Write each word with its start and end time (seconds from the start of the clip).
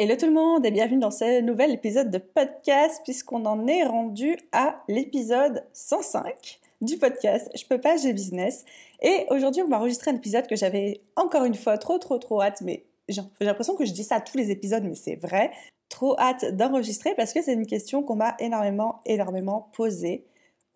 Hello 0.00 0.14
tout 0.14 0.26
le 0.26 0.32
monde 0.32 0.64
et 0.64 0.70
bienvenue 0.70 1.00
dans 1.00 1.10
ce 1.10 1.40
nouvel 1.40 1.72
épisode 1.72 2.08
de 2.12 2.18
podcast 2.18 3.00
puisqu'on 3.02 3.44
en 3.46 3.66
est 3.66 3.82
rendu 3.82 4.36
à 4.52 4.80
l'épisode 4.86 5.64
105 5.72 6.60
du 6.80 6.98
podcast 6.98 7.50
Je 7.56 7.64
peux 7.64 7.80
pas, 7.80 7.96
j'ai 7.96 8.12
business. 8.12 8.64
Et 9.02 9.26
aujourd'hui, 9.30 9.60
on 9.62 9.66
va 9.66 9.78
enregistrer 9.78 10.12
un 10.12 10.14
épisode 10.14 10.46
que 10.46 10.54
j'avais 10.54 11.00
encore 11.16 11.42
une 11.42 11.56
fois 11.56 11.78
trop, 11.78 11.98
trop, 11.98 12.16
trop 12.18 12.40
hâte, 12.40 12.60
mais 12.60 12.84
j'ai 13.08 13.22
l'impression 13.40 13.74
que 13.74 13.84
je 13.84 13.92
dis 13.92 14.04
ça 14.04 14.14
à 14.14 14.20
tous 14.20 14.36
les 14.36 14.52
épisodes, 14.52 14.84
mais 14.84 14.94
c'est 14.94 15.16
vrai. 15.16 15.50
Trop 15.88 16.16
hâte 16.20 16.54
d'enregistrer 16.54 17.16
parce 17.16 17.32
que 17.32 17.42
c'est 17.42 17.54
une 17.54 17.66
question 17.66 18.04
qu'on 18.04 18.14
m'a 18.14 18.36
énormément, 18.38 19.00
énormément 19.04 19.68
posée. 19.72 20.24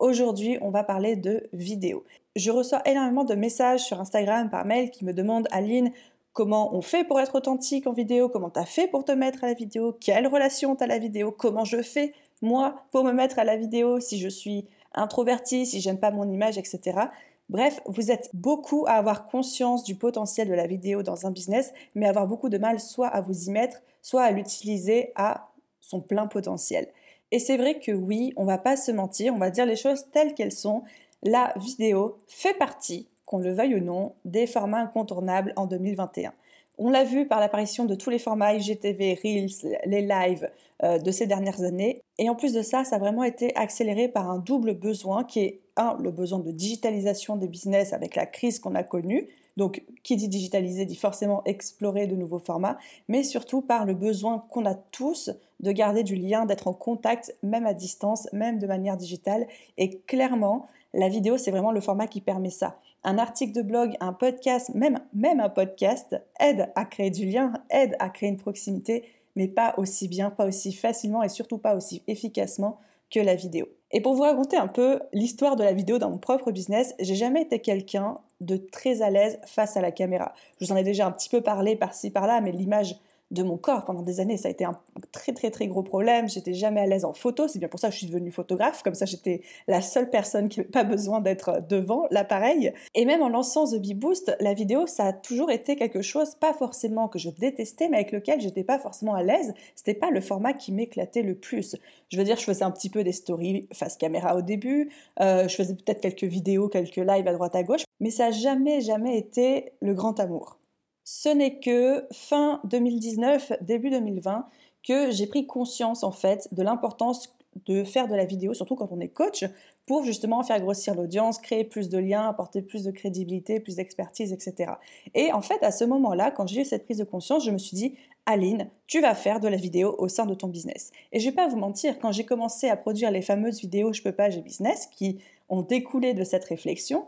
Aujourd'hui, 0.00 0.58
on 0.62 0.70
va 0.70 0.82
parler 0.82 1.14
de 1.14 1.48
vidéo. 1.52 2.02
Je 2.34 2.50
reçois 2.50 2.82
énormément 2.86 3.22
de 3.22 3.36
messages 3.36 3.84
sur 3.84 4.00
Instagram, 4.00 4.50
par 4.50 4.64
mail, 4.64 4.90
qui 4.90 5.04
me 5.04 5.12
demandent 5.12 5.46
Aline, 5.52 5.92
comment 6.32 6.74
on 6.74 6.80
fait 6.80 7.04
pour 7.04 7.20
être 7.20 7.34
authentique 7.34 7.86
en 7.86 7.92
vidéo, 7.92 8.28
comment 8.28 8.50
tu 8.50 8.58
as 8.58 8.64
fait 8.64 8.88
pour 8.88 9.04
te 9.04 9.12
mettre 9.12 9.44
à 9.44 9.48
la 9.48 9.54
vidéo, 9.54 9.96
quelle 10.00 10.26
relation 10.26 10.76
tu 10.76 10.84
à 10.84 10.86
la 10.86 10.98
vidéo, 10.98 11.30
comment 11.30 11.64
je 11.64 11.82
fais 11.82 12.14
moi 12.40 12.84
pour 12.90 13.04
me 13.04 13.12
mettre 13.12 13.38
à 13.38 13.44
la 13.44 13.56
vidéo 13.56 14.00
si 14.00 14.18
je 14.18 14.28
suis 14.28 14.66
introvertie, 14.94 15.66
si 15.66 15.80
j'aime 15.80 15.98
pas 15.98 16.10
mon 16.10 16.28
image, 16.28 16.58
etc. 16.58 17.00
Bref, 17.48 17.80
vous 17.86 18.10
êtes 18.10 18.30
beaucoup 18.34 18.84
à 18.86 18.92
avoir 18.92 19.26
conscience 19.26 19.84
du 19.84 19.94
potentiel 19.94 20.48
de 20.48 20.54
la 20.54 20.66
vidéo 20.66 21.02
dans 21.02 21.26
un 21.26 21.30
business, 21.30 21.72
mais 21.94 22.06
avoir 22.06 22.26
beaucoup 22.26 22.48
de 22.48 22.58
mal 22.58 22.80
soit 22.80 23.08
à 23.08 23.20
vous 23.20 23.48
y 23.48 23.50
mettre, 23.50 23.82
soit 24.00 24.22
à 24.22 24.30
l'utiliser 24.30 25.12
à 25.16 25.48
son 25.80 26.00
plein 26.00 26.26
potentiel. 26.26 26.88
Et 27.30 27.38
c'est 27.38 27.56
vrai 27.56 27.78
que 27.78 27.92
oui, 27.92 28.32
on 28.36 28.44
va 28.44 28.58
pas 28.58 28.76
se 28.76 28.92
mentir, 28.92 29.34
on 29.34 29.38
va 29.38 29.50
dire 29.50 29.66
les 29.66 29.76
choses 29.76 30.06
telles 30.12 30.34
qu'elles 30.34 30.52
sont. 30.52 30.82
La 31.22 31.52
vidéo 31.56 32.18
fait 32.26 32.54
partie 32.54 33.08
qu'on 33.26 33.38
le 33.38 33.52
veuille 33.52 33.76
ou 33.76 33.80
non, 33.80 34.14
des 34.24 34.46
formats 34.46 34.80
incontournables 34.80 35.52
en 35.56 35.66
2021. 35.66 36.32
On 36.78 36.90
l'a 36.90 37.04
vu 37.04 37.26
par 37.26 37.40
l'apparition 37.40 37.84
de 37.84 37.94
tous 37.94 38.10
les 38.10 38.18
formats 38.18 38.54
IGTV, 38.54 39.18
Reels, 39.22 39.78
les 39.84 40.02
lives 40.02 40.50
euh, 40.82 40.98
de 40.98 41.10
ces 41.10 41.26
dernières 41.26 41.62
années. 41.62 42.00
Et 42.18 42.28
en 42.28 42.34
plus 42.34 42.52
de 42.52 42.62
ça, 42.62 42.84
ça 42.84 42.96
a 42.96 42.98
vraiment 42.98 43.24
été 43.24 43.54
accéléré 43.56 44.08
par 44.08 44.30
un 44.30 44.38
double 44.38 44.74
besoin 44.74 45.24
qui 45.24 45.40
est, 45.40 45.60
un, 45.76 45.96
le 46.00 46.10
besoin 46.10 46.38
de 46.38 46.50
digitalisation 46.50 47.36
des 47.36 47.46
business 47.46 47.92
avec 47.92 48.16
la 48.16 48.26
crise 48.26 48.58
qu'on 48.58 48.74
a 48.74 48.82
connue. 48.82 49.28
Donc, 49.58 49.84
qui 50.02 50.16
dit 50.16 50.28
digitaliser 50.28 50.86
dit 50.86 50.96
forcément 50.96 51.42
explorer 51.44 52.06
de 52.06 52.16
nouveaux 52.16 52.38
formats, 52.38 52.78
mais 53.06 53.22
surtout 53.22 53.60
par 53.60 53.84
le 53.84 53.92
besoin 53.92 54.38
qu'on 54.50 54.64
a 54.64 54.74
tous 54.74 55.30
de 55.60 55.72
garder 55.72 56.02
du 56.02 56.16
lien, 56.16 56.46
d'être 56.46 56.68
en 56.68 56.72
contact, 56.72 57.36
même 57.42 57.66
à 57.66 57.74
distance, 57.74 58.28
même 58.32 58.58
de 58.58 58.66
manière 58.66 58.96
digitale. 58.96 59.46
Et 59.76 59.98
clairement, 59.98 60.66
la 60.94 61.08
vidéo, 61.08 61.36
c'est 61.36 61.50
vraiment 61.50 61.70
le 61.70 61.80
format 61.80 62.06
qui 62.06 62.22
permet 62.22 62.50
ça 62.50 62.78
un 63.04 63.18
article 63.18 63.52
de 63.52 63.62
blog, 63.62 63.96
un 64.00 64.12
podcast, 64.12 64.72
même, 64.74 65.00
un 65.40 65.48
podcast, 65.48 66.16
aide 66.38 66.70
à 66.74 66.84
créer 66.84 67.10
du 67.10 67.26
lien, 67.26 67.52
aide 67.70 67.96
à 67.98 68.08
créer 68.10 68.28
une 68.28 68.36
proximité, 68.36 69.04
mais 69.36 69.48
pas 69.48 69.74
aussi 69.76 70.08
bien, 70.08 70.30
pas 70.30 70.46
aussi 70.46 70.72
facilement 70.72 71.22
et 71.22 71.28
surtout 71.28 71.58
pas 71.58 71.74
aussi 71.74 72.02
efficacement 72.06 72.78
que 73.10 73.20
la 73.20 73.34
vidéo. 73.34 73.66
Et 73.90 74.00
pour 74.00 74.14
vous 74.14 74.22
raconter 74.22 74.56
un 74.56 74.68
peu 74.68 75.00
l'histoire 75.12 75.56
de 75.56 75.64
la 75.64 75.72
vidéo 75.72 75.98
dans 75.98 76.10
mon 76.10 76.18
propre 76.18 76.50
business, 76.50 76.94
j'ai 76.98 77.14
jamais 77.14 77.42
été 77.42 77.58
quelqu'un 77.58 78.18
de 78.40 78.56
très 78.56 79.02
à 79.02 79.10
l'aise 79.10 79.38
face 79.44 79.76
à 79.76 79.82
la 79.82 79.92
caméra. 79.92 80.32
Je 80.60 80.66
vous 80.66 80.72
en 80.72 80.76
ai 80.76 80.82
déjà 80.82 81.06
un 81.06 81.12
petit 81.12 81.28
peu 81.28 81.42
parlé 81.42 81.76
par-ci 81.76 82.10
par-là, 82.10 82.40
mais 82.40 82.52
l'image 82.52 82.96
de 83.32 83.42
mon 83.42 83.56
corps 83.56 83.84
pendant 83.84 84.02
des 84.02 84.20
années. 84.20 84.36
Ça 84.36 84.48
a 84.48 84.50
été 84.50 84.64
un 84.64 84.76
très 85.10 85.32
très 85.32 85.50
très 85.50 85.66
gros 85.66 85.82
problème. 85.82 86.28
J'étais 86.28 86.54
jamais 86.54 86.80
à 86.80 86.86
l'aise 86.86 87.04
en 87.04 87.12
photo. 87.12 87.48
C'est 87.48 87.58
bien 87.58 87.68
pour 87.68 87.80
ça 87.80 87.88
que 87.88 87.94
je 87.94 87.98
suis 87.98 88.06
devenue 88.06 88.30
photographe. 88.30 88.82
Comme 88.82 88.94
ça, 88.94 89.06
j'étais 89.06 89.40
la 89.66 89.80
seule 89.80 90.10
personne 90.10 90.48
qui 90.48 90.60
n'avait 90.60 90.70
pas 90.70 90.84
besoin 90.84 91.20
d'être 91.20 91.62
devant 91.68 92.06
l'appareil. 92.10 92.72
Et 92.94 93.04
même 93.04 93.22
en 93.22 93.28
lançant 93.28 93.66
The 93.66 93.80
Bee 93.80 93.94
Boost, 93.94 94.36
la 94.40 94.54
vidéo, 94.54 94.86
ça 94.86 95.06
a 95.06 95.12
toujours 95.12 95.50
été 95.50 95.76
quelque 95.76 96.02
chose, 96.02 96.34
pas 96.34 96.52
forcément 96.52 97.08
que 97.08 97.18
je 97.18 97.30
détestais, 97.30 97.88
mais 97.88 97.96
avec 97.96 98.12
lequel 98.12 98.40
j'étais 98.40 98.64
pas 98.64 98.78
forcément 98.78 99.14
à 99.14 99.22
l'aise. 99.22 99.54
C'était 99.74 99.94
pas 99.94 100.10
le 100.10 100.20
format 100.20 100.52
qui 100.52 100.72
m'éclatait 100.72 101.22
le 101.22 101.34
plus. 101.34 101.76
Je 102.10 102.18
veux 102.18 102.24
dire, 102.24 102.36
je 102.36 102.44
faisais 102.44 102.64
un 102.64 102.70
petit 102.70 102.90
peu 102.90 103.02
des 103.02 103.12
stories 103.12 103.66
face 103.72 103.96
caméra 103.96 104.36
au 104.36 104.42
début. 104.42 104.90
Euh, 105.20 105.48
je 105.48 105.54
faisais 105.56 105.74
peut-être 105.74 106.00
quelques 106.00 106.24
vidéos, 106.24 106.68
quelques 106.68 106.96
lives 106.96 107.26
à 107.26 107.32
droite 107.32 107.56
à 107.56 107.62
gauche. 107.62 107.84
Mais 108.00 108.10
ça 108.10 108.26
a 108.26 108.30
jamais, 108.30 108.80
jamais 108.80 109.16
été 109.16 109.72
le 109.80 109.94
grand 109.94 110.20
amour 110.20 110.58
ce 111.04 111.28
n'est 111.28 111.58
que 111.58 112.06
fin 112.12 112.60
2019, 112.64 113.52
début 113.60 113.90
2020, 113.90 114.46
que 114.86 115.10
j'ai 115.10 115.26
pris 115.26 115.46
conscience 115.46 116.02
en 116.02 116.12
fait 116.12 116.48
de 116.52 116.62
l'importance 116.62 117.28
de 117.66 117.84
faire 117.84 118.08
de 118.08 118.14
la 118.14 118.24
vidéo, 118.24 118.54
surtout 118.54 118.76
quand 118.76 118.92
on 118.92 119.00
est 119.00 119.08
coach, 119.08 119.44
pour 119.86 120.04
justement 120.04 120.42
faire 120.42 120.60
grossir 120.60 120.94
l'audience, 120.94 121.38
créer 121.38 121.64
plus 121.64 121.88
de 121.88 121.98
liens, 121.98 122.28
apporter 122.28 122.62
plus 122.62 122.84
de 122.84 122.90
crédibilité, 122.90 123.60
plus 123.60 123.76
d'expertise, 123.76 124.32
etc. 124.32 124.72
Et 125.14 125.32
en 125.32 125.42
fait, 125.42 125.62
à 125.62 125.70
ce 125.70 125.84
moment-là, 125.84 126.30
quand 126.30 126.46
j'ai 126.46 126.62
eu 126.62 126.64
cette 126.64 126.84
prise 126.84 126.98
de 126.98 127.04
conscience, 127.04 127.44
je 127.44 127.50
me 127.50 127.58
suis 127.58 127.76
dit, 127.76 127.94
Aline, 128.24 128.70
tu 128.86 129.00
vas 129.00 129.14
faire 129.14 129.40
de 129.40 129.48
la 129.48 129.56
vidéo 129.56 129.94
au 129.98 130.08
sein 130.08 130.26
de 130.26 130.34
ton 130.34 130.46
business. 130.46 130.92
Et 131.12 131.20
je 131.20 131.28
vais 131.28 131.34
pas 131.34 131.48
vous 131.48 131.56
mentir, 131.56 131.98
quand 131.98 132.12
j'ai 132.12 132.24
commencé 132.24 132.68
à 132.68 132.76
produire 132.76 133.10
les 133.10 133.22
fameuses 133.22 133.60
vidéos 133.60 133.92
Je 133.92 134.02
peux 134.02 134.12
pas, 134.12 134.30
j'ai 134.30 134.40
business, 134.40 134.86
qui 134.86 135.18
ont 135.48 135.62
découlé 135.62 136.14
de 136.14 136.24
cette 136.24 136.44
réflexion, 136.44 137.06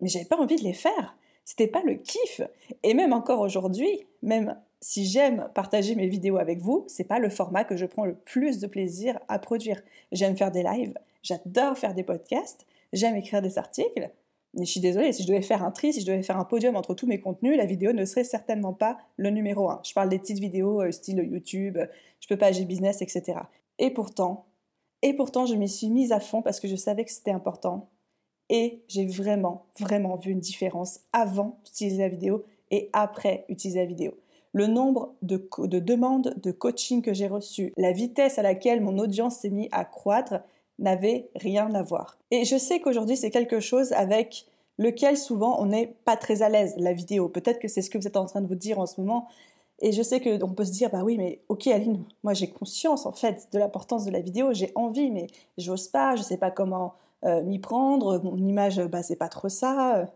mais 0.00 0.08
j'avais 0.08 0.24
pas 0.24 0.38
envie 0.38 0.56
de 0.56 0.64
les 0.64 0.72
faire 0.72 1.16
c'était 1.44 1.66
pas 1.66 1.82
le 1.84 1.94
kiff. 1.94 2.40
Et 2.82 2.94
même 2.94 3.12
encore 3.12 3.40
aujourd'hui, 3.40 4.06
même 4.22 4.56
si 4.80 5.06
j'aime 5.06 5.48
partager 5.54 5.94
mes 5.94 6.08
vidéos 6.08 6.38
avec 6.38 6.60
vous, 6.60 6.84
c'est 6.88 7.04
pas 7.04 7.18
le 7.18 7.30
format 7.30 7.64
que 7.64 7.76
je 7.76 7.86
prends 7.86 8.04
le 8.04 8.14
plus 8.14 8.58
de 8.58 8.66
plaisir 8.66 9.18
à 9.28 9.38
produire. 9.38 9.80
J'aime 10.10 10.36
faire 10.36 10.50
des 10.50 10.62
lives, 10.62 10.94
j'adore 11.22 11.78
faire 11.78 11.94
des 11.94 12.02
podcasts, 12.02 12.66
j'aime 12.92 13.16
écrire 13.16 13.42
des 13.42 13.58
articles. 13.58 14.10
Mais 14.54 14.66
je 14.66 14.70
suis 14.70 14.80
désolée, 14.80 15.12
si 15.12 15.22
je 15.22 15.28
devais 15.28 15.40
faire 15.40 15.62
un 15.62 15.70
tri, 15.70 15.94
si 15.94 16.02
je 16.02 16.06
devais 16.06 16.22
faire 16.22 16.38
un 16.38 16.44
podium 16.44 16.76
entre 16.76 16.94
tous 16.94 17.06
mes 17.06 17.20
contenus, 17.20 17.56
la 17.56 17.64
vidéo 17.64 17.92
ne 17.92 18.04
serait 18.04 18.24
certainement 18.24 18.74
pas 18.74 18.98
le 19.16 19.30
numéro 19.30 19.70
un. 19.70 19.80
Je 19.82 19.94
parle 19.94 20.10
des 20.10 20.18
petites 20.18 20.40
vidéos 20.40 20.82
euh, 20.82 20.90
style 20.90 21.18
YouTube, 21.18 21.78
je 22.20 22.28
peux 22.28 22.36
pas 22.36 22.46
agir 22.46 22.66
business, 22.66 23.00
etc. 23.00 23.38
Et 23.78 23.90
pourtant, 23.90 24.44
et 25.02 25.14
pourtant, 25.14 25.46
je 25.46 25.54
m'y 25.54 25.68
suis 25.68 25.88
mise 25.88 26.12
à 26.12 26.20
fond 26.20 26.42
parce 26.42 26.60
que 26.60 26.68
je 26.68 26.76
savais 26.76 27.04
que 27.04 27.10
c'était 27.10 27.30
important 27.32 27.88
et 28.48 28.82
j'ai 28.88 29.06
vraiment, 29.06 29.66
vraiment 29.78 30.16
vu 30.16 30.32
une 30.32 30.40
différence 30.40 31.00
avant 31.12 31.58
d'utiliser 31.64 32.02
la 32.02 32.08
vidéo 32.08 32.44
et 32.70 32.90
après 32.92 33.44
utiliser 33.48 33.80
la 33.80 33.86
vidéo. 33.86 34.14
Le 34.52 34.66
nombre 34.66 35.14
de, 35.22 35.48
de 35.58 35.78
demandes 35.78 36.34
de 36.42 36.50
coaching 36.50 37.00
que 37.00 37.14
j'ai 37.14 37.28
reçues, 37.28 37.72
la 37.76 37.92
vitesse 37.92 38.38
à 38.38 38.42
laquelle 38.42 38.82
mon 38.82 38.98
audience 38.98 39.36
s'est 39.36 39.50
mise 39.50 39.68
à 39.72 39.84
croître 39.84 40.34
n'avait 40.78 41.30
rien 41.36 41.74
à 41.74 41.82
voir. 41.82 42.18
Et 42.30 42.44
je 42.44 42.56
sais 42.56 42.80
qu'aujourd'hui, 42.80 43.16
c'est 43.16 43.30
quelque 43.30 43.60
chose 43.60 43.92
avec 43.92 44.46
lequel 44.78 45.16
souvent 45.16 45.60
on 45.60 45.66
n'est 45.66 45.94
pas 46.04 46.16
très 46.16 46.42
à 46.42 46.48
l'aise, 46.48 46.74
la 46.76 46.92
vidéo. 46.92 47.28
Peut-être 47.28 47.58
que 47.58 47.68
c'est 47.68 47.82
ce 47.82 47.90
que 47.90 47.98
vous 47.98 48.06
êtes 48.06 48.16
en 48.16 48.26
train 48.26 48.40
de 48.40 48.46
vous 48.46 48.54
dire 48.54 48.78
en 48.78 48.86
ce 48.86 49.00
moment. 49.00 49.28
Et 49.80 49.92
je 49.92 50.02
sais 50.02 50.20
qu'on 50.20 50.52
peut 50.52 50.64
se 50.64 50.72
dire, 50.72 50.90
bah 50.90 51.02
oui, 51.02 51.16
mais 51.18 51.40
ok 51.48 51.66
Aline, 51.68 52.04
moi 52.22 52.34
j'ai 52.34 52.48
conscience 52.48 53.04
en 53.06 53.12
fait 53.12 53.48
de 53.52 53.58
l'importance 53.58 54.04
de 54.04 54.10
la 54.10 54.20
vidéo, 54.20 54.52
j'ai 54.52 54.70
envie, 54.74 55.10
mais 55.10 55.26
j'ose 55.58 55.88
pas, 55.88 56.14
je 56.14 56.22
sais 56.22 56.36
pas 56.36 56.50
comment 56.50 56.94
m'y 57.22 57.58
prendre. 57.58 58.20
Mon 58.22 58.36
image, 58.36 58.80
bah, 58.80 59.02
c'est 59.02 59.16
pas 59.16 59.28
trop 59.28 59.48
ça. 59.48 60.08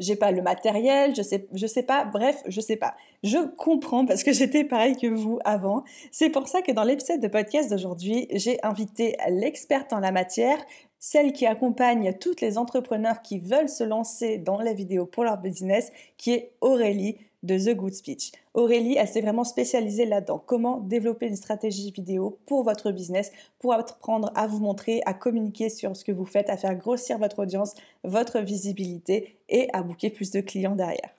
J'ai 0.00 0.16
pas 0.16 0.32
le 0.32 0.40
matériel, 0.40 1.14
je 1.14 1.20
sais, 1.20 1.46
je 1.52 1.66
sais 1.66 1.82
pas. 1.82 2.04
Bref, 2.06 2.42
je 2.46 2.60
sais 2.62 2.76
pas. 2.76 2.94
Je 3.22 3.36
comprends 3.56 4.06
parce 4.06 4.24
que 4.24 4.32
j'étais 4.32 4.64
pareil 4.64 4.96
que 4.96 5.06
vous 5.06 5.38
avant. 5.44 5.84
C'est 6.10 6.30
pour 6.30 6.48
ça 6.48 6.62
que 6.62 6.72
dans 6.72 6.84
l'épisode 6.84 7.20
de 7.20 7.28
podcast 7.28 7.70
d'aujourd'hui, 7.70 8.26
j'ai 8.32 8.58
invité 8.62 9.16
l'experte 9.28 9.92
en 9.92 10.00
la 10.00 10.10
matière, 10.10 10.56
celle 10.98 11.34
qui 11.34 11.46
accompagne 11.46 12.14
toutes 12.18 12.40
les 12.40 12.56
entrepreneurs 12.56 13.20
qui 13.20 13.38
veulent 13.40 13.68
se 13.68 13.84
lancer 13.84 14.38
dans 14.38 14.60
la 14.62 14.72
vidéo 14.72 15.04
pour 15.04 15.22
leur 15.22 15.36
business, 15.36 15.92
qui 16.16 16.32
est 16.32 16.52
Aurélie 16.62 17.18
de 17.42 17.58
The 17.58 17.76
Good 17.76 17.94
Speech. 17.94 18.32
Aurélie, 18.54 18.96
elle 18.96 19.08
s'est 19.08 19.20
vraiment 19.20 19.44
spécialisée 19.44 20.06
là-dedans. 20.06 20.42
Comment 20.44 20.78
développer 20.78 21.26
une 21.26 21.36
stratégie 21.36 21.90
vidéo 21.90 22.38
pour 22.46 22.64
votre 22.64 22.90
business, 22.92 23.32
pour 23.58 23.72
apprendre 23.72 24.30
à 24.34 24.46
vous 24.46 24.60
montrer, 24.60 25.00
à 25.06 25.14
communiquer 25.14 25.68
sur 25.68 25.96
ce 25.96 26.04
que 26.04 26.12
vous 26.12 26.26
faites, 26.26 26.50
à 26.50 26.56
faire 26.56 26.74
grossir 26.74 27.18
votre 27.18 27.40
audience, 27.40 27.74
votre 28.04 28.40
visibilité 28.40 29.38
et 29.48 29.68
à 29.72 29.82
booker 29.82 30.10
plus 30.10 30.30
de 30.30 30.40
clients 30.40 30.76
derrière. 30.76 31.10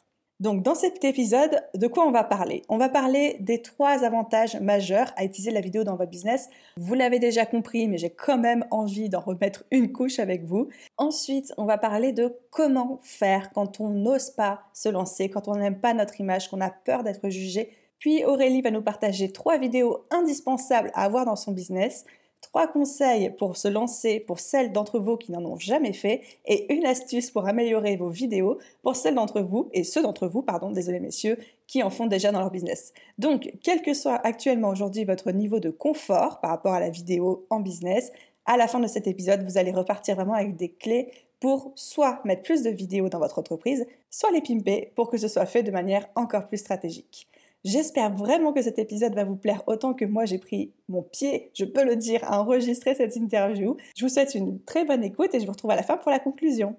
Donc 0.41 0.63
dans 0.63 0.73
cet 0.73 1.03
épisode, 1.03 1.61
de 1.75 1.85
quoi 1.85 2.03
on 2.03 2.11
va 2.11 2.23
parler? 2.23 2.63
On 2.67 2.79
va 2.79 2.89
parler 2.89 3.37
des 3.41 3.61
trois 3.61 4.03
avantages 4.03 4.59
majeurs 4.59 5.13
à 5.15 5.23
utiliser 5.23 5.51
la 5.51 5.61
vidéo 5.61 5.83
dans 5.83 5.95
votre 5.95 6.09
business. 6.09 6.49
Vous 6.77 6.95
l'avez 6.95 7.19
déjà 7.19 7.45
compris, 7.45 7.87
mais 7.87 7.99
j'ai 7.99 8.09
quand 8.09 8.39
même 8.39 8.65
envie 8.71 9.07
d'en 9.07 9.19
remettre 9.19 9.63
une 9.69 9.91
couche 9.91 10.17
avec 10.17 10.43
vous. 10.45 10.67
Ensuite, 10.97 11.53
on 11.57 11.65
va 11.65 11.77
parler 11.77 12.11
de 12.11 12.35
comment 12.49 12.99
faire 13.03 13.51
quand 13.51 13.79
on 13.79 13.89
n'ose 13.89 14.31
pas 14.31 14.61
se 14.73 14.89
lancer, 14.89 15.29
quand 15.29 15.47
on 15.47 15.57
n'aime 15.57 15.79
pas 15.79 15.93
notre 15.93 16.19
image, 16.19 16.49
qu'on 16.49 16.59
a 16.59 16.71
peur 16.71 17.03
d'être 17.03 17.29
jugé. 17.29 17.69
Puis 17.99 18.25
Aurélie 18.25 18.63
va 18.63 18.71
nous 18.71 18.81
partager 18.81 19.31
trois 19.31 19.59
vidéos 19.59 20.05
indispensables 20.09 20.89
à 20.95 21.03
avoir 21.03 21.23
dans 21.23 21.35
son 21.35 21.51
business 21.51 22.03
trois 22.41 22.67
conseils 22.67 23.29
pour 23.37 23.55
se 23.55 23.67
lancer 23.67 24.19
pour 24.19 24.39
celles 24.39 24.71
d'entre 24.71 24.99
vous 24.99 25.15
qui 25.15 25.31
n'en 25.31 25.45
ont 25.45 25.57
jamais 25.57 25.93
fait 25.93 26.21
et 26.45 26.73
une 26.73 26.85
astuce 26.85 27.31
pour 27.31 27.47
améliorer 27.47 27.95
vos 27.95 28.09
vidéos 28.09 28.57
pour 28.81 28.95
celles 28.95 29.15
d'entre 29.15 29.41
vous 29.41 29.69
et 29.73 29.83
ceux 29.83 30.01
d'entre 30.01 30.27
vous, 30.27 30.41
pardon, 30.41 30.71
désolé 30.71 30.99
messieurs, 30.99 31.37
qui 31.67 31.83
en 31.83 31.89
font 31.89 32.07
déjà 32.07 32.31
dans 32.31 32.39
leur 32.39 32.51
business. 32.51 32.93
Donc, 33.17 33.53
quel 33.63 33.81
que 33.81 33.93
soit 33.93 34.19
actuellement 34.25 34.69
aujourd'hui 34.69 35.05
votre 35.05 35.31
niveau 35.31 35.59
de 35.59 35.69
confort 35.69 36.41
par 36.41 36.51
rapport 36.51 36.73
à 36.73 36.79
la 36.79 36.89
vidéo 36.89 37.45
en 37.49 37.61
business, 37.61 38.11
à 38.45 38.57
la 38.57 38.67
fin 38.67 38.79
de 38.79 38.87
cet 38.87 39.07
épisode, 39.07 39.43
vous 39.43 39.57
allez 39.57 39.71
repartir 39.71 40.15
vraiment 40.15 40.33
avec 40.33 40.57
des 40.57 40.69
clés 40.69 41.11
pour 41.39 41.71
soit 41.75 42.21
mettre 42.25 42.43
plus 42.43 42.63
de 42.63 42.69
vidéos 42.69 43.09
dans 43.09 43.19
votre 43.19 43.39
entreprise, 43.39 43.85
soit 44.09 44.31
les 44.31 44.41
pimper 44.41 44.91
pour 44.95 45.09
que 45.09 45.17
ce 45.17 45.27
soit 45.27 45.45
fait 45.45 45.63
de 45.63 45.71
manière 45.71 46.07
encore 46.15 46.45
plus 46.45 46.57
stratégique. 46.57 47.30
J'espère 47.63 48.11
vraiment 48.11 48.53
que 48.53 48.61
cet 48.63 48.79
épisode 48.79 49.13
va 49.13 49.23
vous 49.23 49.35
plaire 49.35 49.61
autant 49.67 49.93
que 49.93 50.03
moi 50.03 50.25
j'ai 50.25 50.39
pris 50.39 50.73
mon 50.89 51.03
pied, 51.03 51.51
je 51.53 51.63
peux 51.63 51.83
le 51.83 51.95
dire, 51.95 52.23
à 52.23 52.41
enregistrer 52.41 52.95
cette 52.95 53.15
interview. 53.15 53.77
Je 53.95 54.03
vous 54.03 54.09
souhaite 54.09 54.33
une 54.33 54.59
très 54.63 54.83
bonne 54.83 55.03
écoute 55.03 55.35
et 55.35 55.39
je 55.39 55.45
vous 55.45 55.51
retrouve 55.51 55.69
à 55.71 55.75
la 55.75 55.83
fin 55.83 55.97
pour 55.97 56.09
la 56.09 56.17
conclusion. 56.17 56.75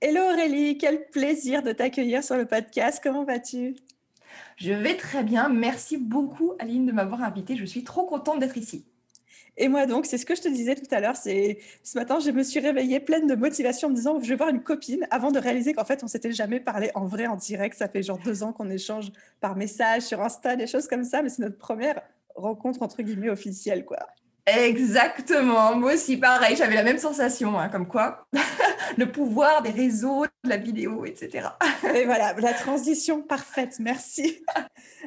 Hello 0.00 0.20
Aurélie, 0.32 0.78
quel 0.78 1.10
plaisir 1.10 1.62
de 1.62 1.72
t'accueillir 1.72 2.24
sur 2.24 2.36
le 2.36 2.46
podcast. 2.46 3.00
Comment 3.02 3.24
vas-tu? 3.24 3.76
Je 4.56 4.72
vais 4.72 4.96
très 4.96 5.24
bien. 5.24 5.50
Merci 5.50 5.98
beaucoup 5.98 6.52
Aline 6.58 6.86
de 6.86 6.92
m'avoir 6.92 7.22
invitée. 7.22 7.56
Je 7.56 7.64
suis 7.64 7.84
trop 7.84 8.06
contente 8.06 8.38
d'être 8.38 8.56
ici. 8.56 8.86
Et 9.58 9.68
moi 9.68 9.86
donc, 9.86 10.06
c'est 10.06 10.18
ce 10.18 10.24
que 10.24 10.36
je 10.36 10.40
te 10.40 10.48
disais 10.48 10.76
tout 10.76 10.86
à 10.92 11.00
l'heure, 11.00 11.16
c'est 11.16 11.58
ce 11.82 11.98
matin, 11.98 12.20
je 12.20 12.30
me 12.30 12.44
suis 12.44 12.60
réveillée 12.60 13.00
pleine 13.00 13.26
de 13.26 13.34
motivation 13.34 13.88
en 13.88 13.90
me 13.90 13.96
disant, 13.96 14.20
je 14.22 14.28
vais 14.28 14.36
voir 14.36 14.48
une 14.50 14.62
copine, 14.62 15.06
avant 15.10 15.32
de 15.32 15.40
réaliser 15.40 15.74
qu'en 15.74 15.84
fait, 15.84 16.04
on 16.04 16.06
s'était 16.06 16.32
jamais 16.32 16.60
parlé 16.60 16.90
en 16.94 17.06
vrai, 17.06 17.26
en 17.26 17.36
direct. 17.36 17.76
Ça 17.76 17.88
fait 17.88 18.02
genre 18.02 18.20
deux 18.20 18.44
ans 18.44 18.52
qu'on 18.52 18.70
échange 18.70 19.10
par 19.40 19.56
message, 19.56 20.02
sur 20.02 20.20
Insta, 20.22 20.54
des 20.56 20.68
choses 20.68 20.86
comme 20.86 21.04
ça, 21.04 21.22
mais 21.22 21.28
c'est 21.28 21.42
notre 21.42 21.58
première 21.58 22.00
rencontre, 22.36 22.82
entre 22.82 23.02
guillemets, 23.02 23.30
officielle, 23.30 23.84
quoi. 23.84 23.98
Exactement, 24.56 25.76
moi 25.76 25.94
aussi 25.94 26.16
pareil, 26.16 26.56
j'avais 26.56 26.74
la 26.74 26.82
même 26.82 26.98
sensation, 26.98 27.58
hein, 27.58 27.68
comme 27.68 27.86
quoi 27.86 28.26
le 28.96 29.10
pouvoir 29.10 29.62
des 29.62 29.70
réseaux, 29.70 30.24
de 30.44 30.48
la 30.48 30.56
vidéo, 30.56 31.04
etc. 31.04 31.48
Et 31.94 32.04
voilà, 32.06 32.32
la 32.34 32.54
transition 32.54 33.20
parfaite, 33.20 33.78
merci. 33.78 34.42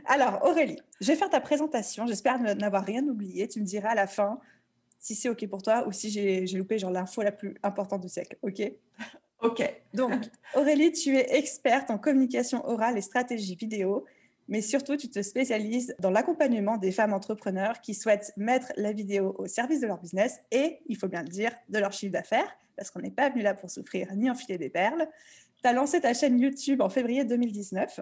Alors 0.05 0.45
Aurélie, 0.45 0.79
je 0.99 1.07
vais 1.07 1.15
faire 1.15 1.29
ta 1.29 1.41
présentation, 1.41 2.05
j'espère 2.05 2.39
n'avoir 2.39 2.85
rien 2.85 3.03
oublié, 3.03 3.47
tu 3.47 3.59
me 3.59 3.65
diras 3.65 3.89
à 3.89 3.95
la 3.95 4.07
fin 4.07 4.39
si 4.99 5.15
c'est 5.15 5.29
OK 5.29 5.47
pour 5.47 5.63
toi 5.63 5.87
ou 5.87 5.91
si 5.91 6.11
j'ai 6.11 6.45
loupé 6.55 6.77
genre 6.77 6.91
l'info 6.91 7.23
la 7.23 7.31
plus 7.31 7.55
importante 7.63 8.01
du 8.01 8.09
siècle, 8.09 8.37
OK? 8.43 8.61
OK. 9.41 9.83
Donc 9.95 10.13
Aurélie, 10.53 10.91
tu 10.91 11.17
es 11.17 11.35
experte 11.35 11.89
en 11.89 11.97
communication 11.97 12.63
orale 12.67 12.97
et 12.97 13.01
stratégie 13.01 13.55
vidéo 13.55 14.05
mais 14.51 14.61
surtout, 14.61 14.97
tu 14.97 15.09
te 15.09 15.21
spécialises 15.21 15.95
dans 15.99 16.11
l'accompagnement 16.11 16.75
des 16.75 16.91
femmes 16.91 17.13
entrepreneurs 17.13 17.79
qui 17.79 17.93
souhaitent 17.93 18.33
mettre 18.35 18.73
la 18.75 18.91
vidéo 18.91 19.33
au 19.37 19.47
service 19.47 19.79
de 19.79 19.87
leur 19.87 19.97
business 19.97 20.41
et, 20.51 20.81
il 20.87 20.97
faut 20.97 21.07
bien 21.07 21.23
le 21.23 21.29
dire, 21.29 21.53
de 21.69 21.79
leur 21.79 21.93
chiffre 21.93 22.11
d'affaires, 22.11 22.53
parce 22.75 22.91
qu'on 22.91 22.99
n'est 22.99 23.11
pas 23.11 23.29
venu 23.29 23.43
là 23.43 23.53
pour 23.53 23.71
souffrir 23.71 24.13
ni 24.13 24.29
enfiler 24.29 24.57
des 24.57 24.69
perles. 24.69 25.07
Tu 25.63 25.69
as 25.69 25.71
lancé 25.71 26.01
ta 26.01 26.13
chaîne 26.13 26.37
YouTube 26.37 26.81
en 26.81 26.89
février 26.89 27.23
2019. 27.23 28.01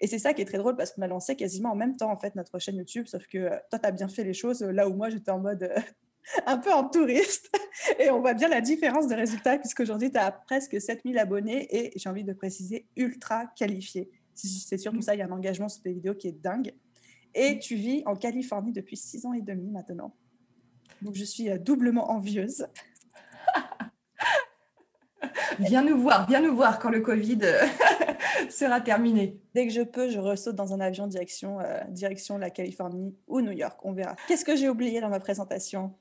Et 0.00 0.08
c'est 0.08 0.18
ça 0.18 0.34
qui 0.34 0.42
est 0.42 0.46
très 0.46 0.58
drôle 0.58 0.74
parce 0.74 0.90
qu'on 0.90 1.02
a 1.02 1.06
lancé 1.06 1.36
quasiment 1.36 1.70
en 1.70 1.76
même 1.76 1.96
temps 1.96 2.10
en 2.10 2.16
fait 2.16 2.34
notre 2.34 2.58
chaîne 2.58 2.74
YouTube, 2.74 3.06
sauf 3.06 3.28
que 3.28 3.38
euh, 3.38 3.56
toi, 3.70 3.78
tu 3.78 3.86
as 3.86 3.92
bien 3.92 4.08
fait 4.08 4.24
les 4.24 4.34
choses 4.34 4.62
là 4.62 4.88
où 4.88 4.94
moi, 4.94 5.10
j'étais 5.10 5.30
en 5.30 5.38
mode 5.38 5.62
euh, 5.62 5.80
un 6.46 6.58
peu 6.58 6.72
en 6.72 6.88
touriste. 6.88 7.56
Et 8.00 8.10
on 8.10 8.20
voit 8.20 8.34
bien 8.34 8.48
la 8.48 8.60
différence 8.60 9.06
de 9.06 9.14
résultats 9.14 9.58
puisqu'aujourd'hui, 9.58 10.10
tu 10.10 10.18
as 10.18 10.32
presque 10.32 10.80
7000 10.80 11.18
abonnés 11.18 11.68
et 11.70 11.92
j'ai 11.96 12.08
envie 12.08 12.24
de 12.24 12.32
préciser 12.32 12.88
ultra 12.96 13.46
qualifiés. 13.56 14.10
C'est 14.34 14.78
surtout 14.78 15.00
ça, 15.00 15.14
il 15.14 15.18
y 15.18 15.22
a 15.22 15.26
un 15.26 15.30
engagement 15.30 15.68
sur 15.68 15.82
tes 15.82 15.92
vidéos 15.92 16.14
qui 16.14 16.28
est 16.28 16.42
dingue. 16.42 16.74
Et 17.34 17.58
tu 17.58 17.74
vis 17.74 18.02
en 18.06 18.14
Californie 18.14 18.72
depuis 18.72 18.96
six 18.96 19.26
ans 19.26 19.32
et 19.32 19.42
demi 19.42 19.70
maintenant. 19.70 20.14
Donc 21.02 21.14
je 21.14 21.24
suis 21.24 21.50
euh, 21.50 21.58
doublement 21.58 22.10
envieuse. 22.10 22.66
viens 25.58 25.82
nous 25.82 26.00
voir, 26.00 26.26
viens 26.28 26.40
nous 26.40 26.54
voir 26.54 26.78
quand 26.78 26.90
le 26.90 27.00
Covid 27.00 27.38
euh, 27.42 27.66
sera 28.50 28.80
terminé. 28.80 29.40
Dès 29.54 29.66
que 29.66 29.72
je 29.72 29.82
peux, 29.82 30.10
je 30.10 30.18
ressaute 30.18 30.54
dans 30.54 30.72
un 30.72 30.80
avion 30.80 31.06
direction, 31.06 31.60
euh, 31.60 31.80
direction 31.88 32.38
la 32.38 32.50
Californie 32.50 33.16
ou 33.26 33.40
New 33.40 33.52
York. 33.52 33.78
On 33.84 33.92
verra. 33.92 34.16
Qu'est-ce 34.28 34.44
que 34.44 34.56
j'ai 34.56 34.68
oublié 34.68 35.00
dans 35.00 35.10
ma 35.10 35.20
présentation? 35.20 35.94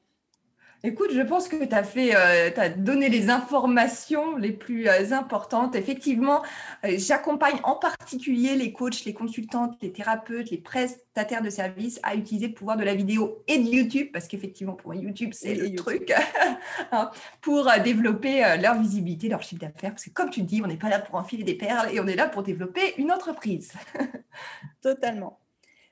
Écoute, 0.85 1.11
je 1.13 1.21
pense 1.21 1.47
que 1.47 1.63
tu 1.63 1.73
as 1.73 1.83
fait, 1.85 2.13
euh, 2.13 2.51
as 2.57 2.67
donné 2.67 3.07
les 3.07 3.29
informations 3.29 4.35
les 4.35 4.51
plus 4.51 4.89
euh, 4.89 5.13
importantes. 5.13 5.77
Effectivement, 5.77 6.43
euh, 6.83 6.95
j'accompagne 6.97 7.55
en 7.63 7.75
particulier 7.75 8.57
les 8.57 8.73
coachs, 8.73 9.05
les 9.05 9.13
consultantes, 9.13 9.77
les 9.81 9.93
thérapeutes, 9.93 10.49
les 10.51 10.57
prestataires 10.57 11.41
de 11.41 11.49
services 11.49 12.01
à 12.03 12.15
utiliser 12.15 12.49
le 12.49 12.53
pouvoir 12.53 12.75
de 12.75 12.83
la 12.83 12.95
vidéo 12.95 13.45
et 13.47 13.59
de 13.59 13.69
YouTube, 13.69 14.09
parce 14.11 14.27
qu'effectivement, 14.27 14.73
pour 14.73 14.91
moi, 14.91 15.01
YouTube, 15.01 15.29
c'est 15.31 15.55
le 15.55 15.73
truc, 15.73 16.13
hein, 16.91 17.11
pour 17.39 17.71
développer 17.81 18.43
leur 18.61 18.77
visibilité, 18.77 19.29
leur 19.29 19.41
chiffre 19.41 19.61
d'affaires. 19.61 19.91
Parce 19.91 20.03
que 20.03 20.09
comme 20.09 20.31
tu 20.31 20.41
dis, 20.41 20.61
on 20.61 20.67
n'est 20.67 20.75
pas 20.75 20.89
là 20.89 20.99
pour 20.99 21.15
enfiler 21.15 21.45
des 21.45 21.55
perles 21.55 21.93
et 21.93 22.01
on 22.01 22.07
est 22.07 22.17
là 22.17 22.27
pour 22.27 22.43
développer 22.43 22.93
une 22.97 23.09
entreprise. 23.09 23.71
Totalement. 24.81 25.39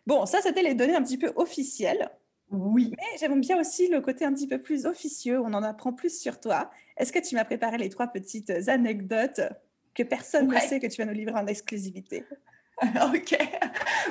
Bon, 0.06 0.26
ça, 0.26 0.42
c'était 0.42 0.64
les 0.64 0.74
données 0.74 0.96
un 0.96 1.04
petit 1.04 1.18
peu 1.18 1.32
officielles. 1.38 2.10
Oui. 2.52 2.94
Mais 2.98 3.18
j'aime 3.20 3.40
bien 3.40 3.60
aussi 3.60 3.88
le 3.88 4.02
côté 4.02 4.26
un 4.26 4.34
petit 4.34 4.48
peu 4.48 4.60
plus 4.60 4.86
officieux, 4.86 5.40
on 5.40 5.54
en 5.54 5.64
apprend 5.64 5.94
plus 5.94 6.20
sur 6.20 6.40
toi. 6.40 6.70
Est-ce 6.98 7.14
que 7.14 7.20
tu 7.20 7.36
m'as 7.36 7.46
préparé 7.46 7.78
les 7.78 7.90
trois 7.90 8.08
petites 8.08 8.52
anecdotes 8.68 9.42
que 9.96 10.04
personne 10.04 10.48
ne 10.48 10.60
sait 10.60 10.80
que 10.80 10.88
tu 10.88 11.02
vas 11.02 11.06
nous 11.06 11.14
livrer 11.14 11.40
en 11.40 11.48
exclusivité? 11.48 12.26
Ok. 13.14 13.38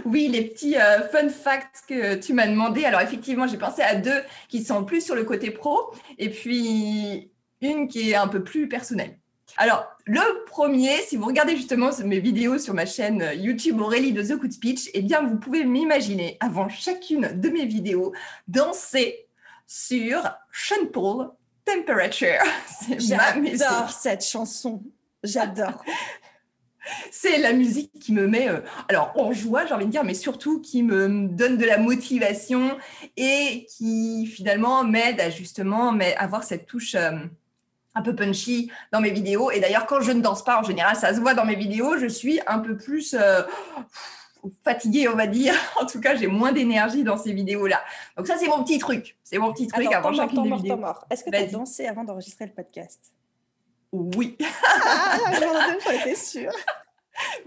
Oui, 0.04 0.28
les 0.28 0.42
petits 0.42 0.76
euh, 0.76 1.08
fun 1.08 1.28
facts 1.28 1.82
que 1.88 2.14
tu 2.14 2.32
m'as 2.32 2.46
demandé. 2.46 2.84
Alors 2.84 3.00
effectivement, 3.00 3.48
j'ai 3.48 3.58
pensé 3.58 3.82
à 3.82 3.96
deux 3.96 4.22
qui 4.48 4.62
sont 4.62 4.84
plus 4.84 5.04
sur 5.04 5.16
le 5.16 5.24
côté 5.24 5.50
pro 5.50 5.92
et 6.18 6.30
puis 6.30 7.32
une 7.60 7.88
qui 7.88 8.10
est 8.10 8.14
un 8.14 8.28
peu 8.28 8.44
plus 8.44 8.68
personnelle. 8.68 9.18
Alors, 9.56 9.86
le 10.06 10.44
premier, 10.46 10.96
si 11.02 11.16
vous 11.16 11.26
regardez 11.26 11.56
justement 11.56 11.90
mes 12.04 12.20
vidéos 12.20 12.58
sur 12.58 12.74
ma 12.74 12.86
chaîne 12.86 13.30
YouTube 13.34 13.80
Aurélie 13.80 14.12
de 14.12 14.22
The 14.22 14.38
Good 14.38 14.52
Speech, 14.52 14.90
eh 14.94 15.02
bien, 15.02 15.22
vous 15.22 15.36
pouvez 15.36 15.64
m'imaginer, 15.64 16.36
avant 16.40 16.68
chacune 16.68 17.40
de 17.40 17.48
mes 17.48 17.66
vidéos, 17.66 18.12
danser 18.48 19.26
sur 19.66 20.22
Sean 20.52 20.86
Paul 20.92 21.30
Temperature. 21.64 22.42
J'adore 22.98 23.90
cette 23.90 24.24
chanson. 24.24 24.82
J'adore. 25.22 25.84
C'est 27.10 27.38
la 27.38 27.52
musique 27.52 27.92
qui 28.00 28.12
me 28.12 28.26
met, 28.26 28.48
euh, 28.48 28.60
alors 28.88 29.12
en 29.16 29.32
joie, 29.32 29.66
j'ai 29.66 29.74
envie 29.74 29.86
de 29.86 29.90
dire, 29.90 30.02
mais 30.02 30.14
surtout 30.14 30.60
qui 30.60 30.82
me 30.82 31.28
donne 31.28 31.56
de 31.56 31.64
la 31.64 31.78
motivation 31.78 32.76
et 33.16 33.66
qui 33.76 34.26
finalement 34.26 34.82
m'aide 34.82 35.20
à 35.20 35.30
justement 35.30 35.96
avoir 36.16 36.42
cette 36.42 36.66
touche 36.66 36.94
euh, 36.94 37.12
un 37.94 38.02
peu 38.02 38.14
punchy 38.14 38.70
dans 38.92 39.00
mes 39.00 39.10
vidéos. 39.10 39.50
Et 39.50 39.60
d'ailleurs, 39.60 39.86
quand 39.86 40.00
je 40.00 40.12
ne 40.12 40.20
danse 40.20 40.44
pas, 40.44 40.58
en 40.58 40.62
général, 40.62 40.96
ça 40.96 41.14
se 41.14 41.20
voit 41.20 41.34
dans 41.34 41.44
mes 41.44 41.56
vidéos, 41.56 41.98
je 41.98 42.06
suis 42.06 42.40
un 42.46 42.58
peu 42.58 42.76
plus 42.76 43.14
euh, 43.18 43.42
fatiguée, 44.64 45.08
on 45.08 45.16
va 45.16 45.26
dire. 45.26 45.54
En 45.80 45.86
tout 45.86 46.00
cas, 46.00 46.14
j'ai 46.14 46.26
moins 46.26 46.52
d'énergie 46.52 47.04
dans 47.04 47.16
ces 47.16 47.32
vidéos-là. 47.32 47.82
Donc 48.16 48.26
ça, 48.26 48.36
c'est 48.38 48.48
mon 48.48 48.62
petit 48.62 48.78
truc. 48.78 49.16
C'est 49.24 49.38
mon 49.38 49.52
petit 49.52 49.66
truc 49.66 49.92
avant 49.92 50.12
chacune 50.12 50.42
des 50.42 50.52
vidéos. 50.56 50.80
Est-ce 51.10 51.24
que 51.24 51.30
tu 51.30 51.36
as 51.36 51.46
dansé 51.46 51.86
avant 51.86 52.04
d'enregistrer 52.04 52.46
le 52.46 52.52
podcast? 52.52 53.12
Oui. 53.92 54.36
ah, 54.64 55.18
j'en 55.40 55.92
étais 55.92 56.14
sûre. 56.14 56.52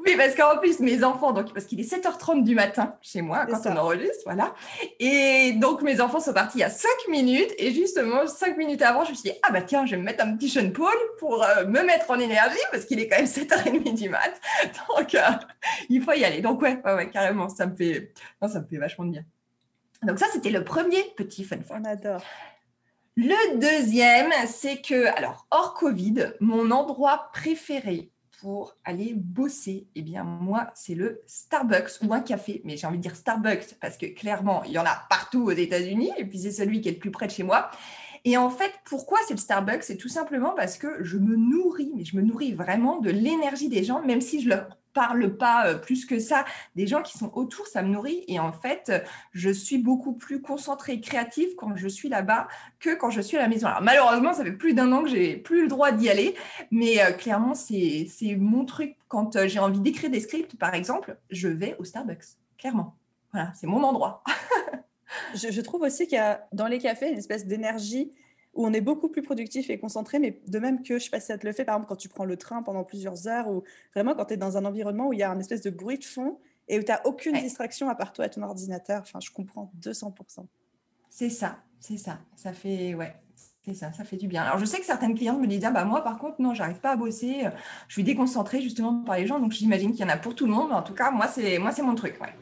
Oui, 0.06 0.16
parce 0.18 0.36
qu'en 0.36 0.58
plus, 0.58 0.80
mes 0.80 1.04
enfants, 1.04 1.32
donc, 1.32 1.54
parce 1.54 1.66
qu'il 1.66 1.80
est 1.80 1.92
7h30 1.92 2.44
du 2.44 2.56
matin 2.56 2.96
chez 3.02 3.22
moi 3.22 3.46
quand 3.46 3.60
on 3.66 3.78
enregistre, 3.78 4.24
voilà. 4.26 4.54
Et 5.00 5.54
donc, 5.54 5.82
mes 5.82 6.02
enfants 6.02 6.20
sont 6.20 6.34
partis 6.34 6.58
il 6.58 6.62
y 6.62 6.66
a 6.66 6.70
5 6.70 6.90
minutes. 7.10 7.52
Et 7.58 7.74
justement, 7.74 8.28
5 8.28 8.58
minutes 8.58 8.82
avant, 8.82 9.04
je 9.06 9.12
me 9.12 9.16
suis 9.16 9.32
dit, 9.32 9.38
ah 9.44 9.52
bah 9.52 9.62
tiens, 9.62 9.86
je 9.86 9.92
vais 9.92 9.98
me 9.98 10.04
mettre 10.04 10.24
un 10.24 10.36
petit 10.36 10.50
Sean 10.50 10.72
Paul 10.72 10.94
pour 11.20 11.44
euh, 11.44 11.66
me 11.66 11.84
mettre 11.84 12.10
en 12.12 12.20
énergie 12.20 12.58
parce 12.72 12.86
qu'il 12.86 13.00
est 13.00 13.08
quand 13.08 13.18
même 13.18 13.26
7h30 13.26 13.94
du 13.94 14.10
mat. 14.10 14.40
Donc, 14.90 15.16
euh, 15.16 15.20
il 15.90 16.02
faut 16.02 16.14
y 16.14 16.26
aller. 16.26 16.42
Donc, 16.42 16.62
ouais, 16.62 16.80
ouais, 16.86 16.94
ouais, 16.94 17.10
carrément, 17.10 17.50
ça 17.50 17.66
me 17.66 17.76
fait, 17.76 18.14
non, 18.42 18.48
ça 18.48 18.60
me 18.60 18.68
fait 18.68 18.78
vachement 18.78 19.06
de 19.06 19.12
bien. 19.12 19.24
Donc, 20.04 20.20
ça, 20.20 20.26
c'était 20.32 20.52
le 20.52 20.64
premier 20.64 21.04
petit 21.16 21.44
fun 21.44 21.58
fact. 21.58 21.82
On 21.82 21.86
adore. 21.86 22.22
Le 23.16 23.60
deuxième, 23.60 24.32
c'est 24.48 24.82
que, 24.82 25.06
alors, 25.18 25.46
hors 25.52 25.76
Covid, 25.76 26.34
mon 26.40 26.72
endroit 26.72 27.30
préféré 27.32 28.10
pour 28.44 28.76
aller 28.84 29.14
bosser 29.16 29.88
Eh 29.96 30.02
bien, 30.02 30.26
moi, 30.26 30.70
c'est 30.76 30.96
le 30.96 31.22
Starbucks 31.28 32.02
ou 32.06 32.14
un 32.14 32.20
café. 32.20 32.62
Mais 32.66 32.76
j'ai 32.76 32.86
envie 32.86 32.98
de 32.98 33.02
dire 33.02 33.16
Starbucks 33.16 33.76
parce 33.80 33.98
que 33.98 34.06
clairement, 34.06 34.66
il 34.66 34.74
y 34.74 34.78
en 34.78 34.84
a 34.84 35.06
partout 35.10 35.46
aux 35.46 35.52
États-Unis 35.52 36.12
et 36.18 36.26
puis 36.26 36.40
c'est 36.40 36.52
celui 36.52 36.82
qui 36.82 36.90
est 36.90 36.92
le 36.92 37.00
plus 37.00 37.10
près 37.10 37.28
de 37.28 37.32
chez 37.32 37.44
moi. 37.44 37.72
Et 38.26 38.36
en 38.36 38.50
fait, 38.50 38.74
pourquoi 38.84 39.18
c'est 39.26 39.34
le 39.34 39.40
Starbucks? 39.40 39.84
C'est 39.84 39.96
tout 39.96 40.10
simplement 40.10 40.52
parce 40.58 40.78
que 40.78 41.02
je 41.06 41.18
me 41.18 41.38
nourris, 41.38 41.94
mais 41.96 42.04
je 42.04 42.18
me 42.18 42.22
nourris 42.22 42.54
vraiment 42.54 43.00
de 43.00 43.12
l'énergie 43.12 43.70
des 43.70 43.86
gens, 43.86 44.04
même 44.04 44.20
si 44.20 44.42
je 44.42 44.50
leur 44.50 44.78
parle 44.94 45.38
pas 45.38 45.68
euh, 45.68 45.78
plus 45.78 46.06
que 46.06 46.20
ça 46.20 46.46
des 46.76 46.88
gens 46.88 47.02
qui 47.02 47.18
sont 47.18 47.32
autour, 47.36 47.68
ça 47.68 47.82
me 47.82 47.90
nourrit. 47.90 48.24
Et 48.28 48.40
en 48.40 48.52
fait, 48.52 48.92
je 49.32 49.50
suis 49.50 49.78
beaucoup 49.78 50.14
plus 50.14 50.42
concentrée 50.42 50.94
et 50.94 51.02
créative 51.02 51.56
quand 51.58 51.76
je 51.76 51.88
suis 51.88 52.10
là-bas 52.10 52.48
que 52.80 52.96
quand 52.96 53.10
je 53.10 53.22
suis 53.22 53.38
à 53.38 53.42
la 53.42 53.48
maison. 53.48 53.68
Alors 53.68 53.82
malheureusement, 53.82 54.34
ça 54.34 54.44
fait 54.44 54.52
plus 54.52 54.74
d'un 54.74 54.92
an 54.92 55.04
que 55.04 55.10
j'ai 55.10 55.38
plus 55.38 55.64
le 55.64 55.68
droit 55.68 55.92
d'y 55.92 56.10
aller, 56.10 56.36
mais 56.72 57.02
euh, 57.02 57.12
clairement, 57.12 57.54
c'est 57.56 58.08
mon 58.38 58.66
truc. 58.66 58.96
Quand 59.08 59.36
euh, 59.36 59.48
j'ai 59.48 59.60
envie 59.60 59.80
d'écrire 59.80 60.10
des 60.10 60.20
scripts, 60.20 60.58
par 60.58 60.74
exemple, 60.74 61.18
je 61.30 61.48
vais 61.48 61.76
au 61.80 61.84
Starbucks, 61.84 62.38
clairement. 62.58 62.96
Voilà, 63.32 63.52
c'est 63.56 63.68
mon 63.68 63.84
endroit. 63.84 64.24
je, 65.36 65.62
trouve 65.62 65.82
aussi 65.82 66.08
qu'il 66.08 66.18
y 66.18 66.22
a 66.22 66.48
dans 66.52 66.68
les 66.68 66.80
cafés 66.80 67.10
une 67.10 67.18
espèce 67.18 67.46
d'énergie 67.46 68.12
où 68.54 68.66
on 68.66 68.74
est 68.74 68.82
beaucoup 68.82 69.10
plus 69.10 69.22
productif 69.22 69.70
et 69.70 69.80
concentré, 69.80 70.20
mais 70.20 70.40
de 70.48 70.60
même 70.60 70.82
que, 70.84 70.90
je 70.90 70.94
ne 70.94 71.00
sais 71.00 71.10
pas 71.10 71.20
si 71.20 71.28
ça 71.28 71.38
te 71.38 71.46
le 71.46 71.54
fait, 71.54 71.66
par 71.66 71.76
exemple, 71.76 71.90
quand 71.90 71.96
tu 71.96 72.10
prends 72.10 72.26
le 72.26 72.38
train 72.38 72.62
pendant 72.62 72.84
plusieurs 72.84 73.28
heures, 73.28 73.50
ou 73.50 73.64
vraiment 73.96 74.14
quand 74.14 74.26
tu 74.26 74.36
es 74.36 74.38
dans 74.38 74.58
un 74.58 74.66
environnement 74.66 75.08
où 75.08 75.14
il 75.14 75.20
y 75.20 75.24
a 75.24 75.32
un 75.32 75.40
espèce 75.40 75.62
de 75.62 75.70
bruit 75.70 75.98
de 75.98 76.06
fond 76.06 76.38
et 76.68 76.78
où 76.78 76.84
tu 76.84 76.92
n'as 76.92 77.02
aucune 77.06 77.34
distraction 77.34 77.90
à 77.90 77.96
part 77.96 78.14
toi 78.14 78.26
et 78.26 78.30
ton 78.30 78.44
ordinateur. 78.44 79.02
Enfin, 79.02 79.20
je 79.20 79.32
comprends 79.32 79.72
200%. 79.82 80.46
C'est 81.10 81.30
ça, 81.30 81.58
c'est 81.80 81.98
ça. 81.98 82.20
Ça 82.36 82.54
fait, 82.54 82.94
ouais, 82.94 83.16
c'est 83.66 83.74
ça, 83.74 83.92
ça 83.92 84.04
fait 84.04 84.18
du 84.18 84.28
bien. 84.28 84.44
Alors, 84.44 84.60
je 84.60 84.66
sais 84.66 84.80
que 84.80 84.86
certaines 84.86 85.16
clientes 85.16 85.40
me 85.40 85.48
disent, 85.48 85.66
ah, 85.66 85.72
bah, 85.72 85.84
moi, 85.84 86.04
par 86.04 86.20
contre, 86.20 86.40
non, 86.40 86.54
j'arrive 86.54 86.80
pas 86.80 86.92
à 86.92 86.96
bosser, 86.96 87.48
je 87.88 87.94
suis 87.94 88.04
déconcentrée 88.04 88.62
justement 88.62 89.04
par 89.04 89.18
les 89.18 89.26
gens, 89.26 89.40
donc 89.40 89.52
j'imagine 89.52 89.92
qu'il 89.92 90.02
y 90.02 90.04
en 90.04 90.10
a 90.10 90.18
pour 90.18 90.36
tout 90.36 90.46
le 90.46 90.52
monde, 90.52 90.70
mais 90.70 90.76
en 90.76 90.84
tout 90.84 90.94
cas, 90.94 91.12
moi, 91.12 91.28
c'est, 91.28 91.58
moi, 91.58 91.72
c'est 91.72 91.82
mon 91.82 91.96
truc, 91.96 92.20
ouais. 92.22 92.34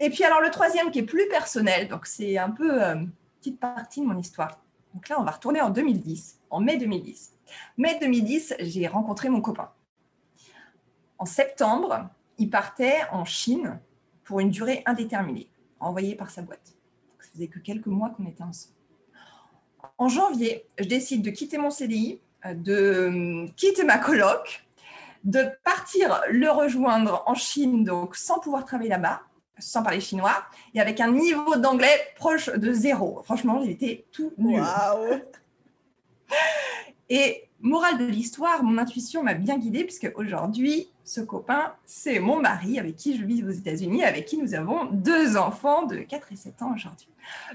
Et 0.00 0.10
puis, 0.10 0.24
alors, 0.24 0.40
le 0.40 0.50
troisième 0.50 0.90
qui 0.90 1.00
est 1.00 1.04
plus 1.04 1.28
personnel, 1.28 1.88
donc 1.88 2.06
c'est 2.06 2.36
un 2.36 2.50
peu 2.50 2.82
euh, 2.82 2.96
petite 3.40 3.60
partie 3.60 4.00
de 4.00 4.06
mon 4.06 4.18
histoire. 4.18 4.63
Donc 4.94 5.08
là, 5.08 5.20
on 5.20 5.24
va 5.24 5.32
retourner 5.32 5.60
en 5.60 5.70
2010, 5.70 6.40
en 6.50 6.60
mai 6.60 6.76
2010. 6.76 7.32
Mai 7.76 7.98
2010, 8.00 8.54
j'ai 8.60 8.86
rencontré 8.86 9.28
mon 9.28 9.40
copain. 9.40 9.70
En 11.18 11.26
septembre, 11.26 12.08
il 12.38 12.48
partait 12.48 13.00
en 13.10 13.24
Chine 13.24 13.80
pour 14.22 14.40
une 14.40 14.50
durée 14.50 14.82
indéterminée, 14.86 15.48
envoyé 15.80 16.14
par 16.14 16.30
sa 16.30 16.42
boîte. 16.42 16.76
ça 17.20 17.30
faisait 17.32 17.48
que 17.48 17.58
quelques 17.58 17.86
mois 17.86 18.10
qu'on 18.10 18.26
était 18.26 18.42
ensemble. 18.42 18.74
En 19.98 20.08
janvier, 20.08 20.64
je 20.78 20.84
décide 20.84 21.22
de 21.22 21.30
quitter 21.30 21.58
mon 21.58 21.70
CDI, 21.70 22.20
euh, 22.46 22.54
de 22.54 22.72
euh, 22.72 23.46
quitter 23.56 23.84
ma 23.84 23.98
coloc, 23.98 24.64
de 25.24 25.44
partir 25.64 26.20
le 26.30 26.50
rejoindre 26.50 27.22
en 27.26 27.34
Chine, 27.34 27.84
donc 27.84 28.16
sans 28.16 28.38
pouvoir 28.38 28.64
travailler 28.64 28.90
là-bas, 28.90 29.22
sans 29.58 29.82
parler 29.82 30.00
chinois, 30.00 30.44
et 30.74 30.80
avec 30.80 31.00
un 31.00 31.10
niveau 31.12 31.56
d'anglais 31.56 32.12
proche 32.16 32.50
de 32.50 32.72
zéro. 32.72 33.22
Franchement, 33.24 33.62
j'étais 33.64 34.04
tout 34.12 34.32
nul. 34.38 34.62
Et 37.08 37.48
morale 37.60 37.98
de 37.98 38.04
l'histoire, 38.04 38.62
mon 38.62 38.78
intuition 38.78 39.22
m'a 39.22 39.34
bien 39.34 39.58
guidée, 39.58 39.84
puisque 39.84 40.10
aujourd'hui, 40.16 40.88
ce 41.04 41.20
copain, 41.20 41.74
c'est 41.84 42.18
mon 42.18 42.40
mari 42.40 42.78
avec 42.78 42.96
qui 42.96 43.16
je 43.16 43.24
vis 43.24 43.42
aux 43.42 43.50
États-Unis, 43.50 44.04
avec 44.04 44.26
qui 44.26 44.38
nous 44.38 44.54
avons 44.54 44.86
deux 44.86 45.36
enfants 45.36 45.84
de 45.84 45.96
4 45.98 46.32
et 46.32 46.36
7 46.36 46.62
ans 46.62 46.74
aujourd'hui. 46.74 47.08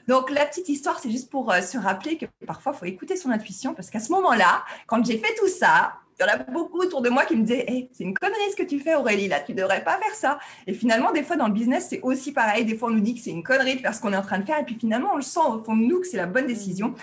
Donc, 0.07 0.29
la 0.29 0.45
petite 0.45 0.69
histoire, 0.69 0.99
c'est 0.99 1.11
juste 1.11 1.29
pour 1.29 1.51
euh, 1.51 1.61
se 1.61 1.77
rappeler 1.77 2.17
que 2.17 2.25
parfois, 2.45 2.73
il 2.75 2.79
faut 2.79 2.85
écouter 2.85 3.15
son 3.15 3.29
intuition, 3.29 3.73
parce 3.73 3.89
qu'à 3.89 3.99
ce 3.99 4.11
moment-là, 4.11 4.63
quand 4.87 5.03
j'ai 5.05 5.17
fait 5.17 5.33
tout 5.35 5.47
ça, 5.47 5.93
il 6.19 6.23
y 6.23 6.29
en 6.29 6.33
a 6.33 6.37
beaucoup 6.37 6.79
autour 6.79 7.01
de 7.01 7.09
moi 7.09 7.25
qui 7.25 7.35
me 7.35 7.43
disaient 7.43 7.89
c'est 7.93 8.03
une 8.03 8.13
connerie 8.13 8.51
ce 8.51 8.55
que 8.55 8.63
tu 8.63 8.79
fais, 8.79 8.95
Aurélie, 8.95 9.27
là, 9.27 9.39
tu 9.39 9.53
ne 9.53 9.57
devrais 9.57 9.83
pas 9.83 9.97
faire 9.97 10.13
ça. 10.13 10.39
Et 10.67 10.73
finalement, 10.73 11.11
des 11.11 11.23
fois, 11.23 11.37
dans 11.37 11.47
le 11.47 11.53
business, 11.53 11.87
c'est 11.89 12.01
aussi 12.01 12.33
pareil. 12.33 12.65
Des 12.65 12.75
fois, 12.75 12.89
on 12.89 12.91
nous 12.91 12.99
dit 12.99 13.15
que 13.15 13.21
c'est 13.21 13.31
une 13.31 13.43
connerie 13.43 13.75
de 13.75 13.81
faire 13.81 13.95
ce 13.95 14.01
qu'on 14.01 14.11
est 14.11 14.17
en 14.17 14.21
train 14.21 14.39
de 14.39 14.45
faire. 14.45 14.59
Et 14.59 14.65
puis 14.65 14.77
finalement, 14.77 15.11
on 15.13 15.17
le 15.17 15.21
sent 15.21 15.39
au 15.39 15.63
fond 15.63 15.77
de 15.77 15.83
nous 15.83 16.01
que 16.01 16.07
c'est 16.07 16.17
la 16.17 16.25
bonne 16.25 16.47
décision. 16.47 16.93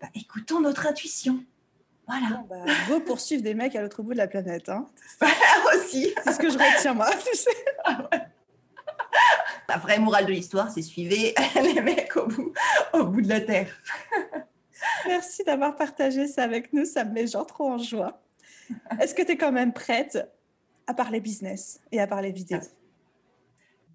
Bah, 0.00 0.08
écoutons 0.14 0.60
notre 0.60 0.86
intuition. 0.86 1.44
Voilà. 2.06 2.44
Bah, 2.48 3.00
poursuivre 3.06 3.42
des 3.42 3.54
mecs 3.54 3.76
à 3.76 3.82
l'autre 3.82 4.02
bout 4.02 4.12
de 4.12 4.18
la 4.18 4.26
planète. 4.26 4.68
Hein. 4.68 4.86
aussi. 5.74 6.14
C'est 6.24 6.32
ce 6.32 6.38
que 6.38 6.50
je 6.50 6.58
retiens, 6.58 6.94
moi. 6.94 7.10
Ah 7.84 8.08
la 9.68 9.76
vraie 9.78 9.98
morale 9.98 10.26
de 10.26 10.32
l'histoire, 10.32 10.70
c'est 10.70 10.82
suivez 10.82 11.34
les 11.54 11.80
mecs 11.80 12.16
au 12.16 12.26
bout, 12.26 12.52
au 12.92 13.04
bout 13.04 13.22
de 13.22 13.28
la 13.28 13.40
terre. 13.40 13.68
Merci 15.06 15.44
d'avoir 15.44 15.76
partagé 15.76 16.26
ça 16.26 16.42
avec 16.42 16.72
nous, 16.72 16.84
ça 16.84 17.04
me 17.04 17.12
met 17.12 17.26
genre 17.26 17.46
trop 17.46 17.70
en 17.70 17.78
joie. 17.78 18.20
Est-ce 19.00 19.14
que 19.14 19.22
tu 19.22 19.32
es 19.32 19.36
quand 19.36 19.52
même 19.52 19.72
prête 19.72 20.18
à 20.86 20.94
parler 20.94 21.20
business 21.20 21.80
et 21.92 22.00
à 22.00 22.06
parler 22.06 22.32
vidéo? 22.32 22.60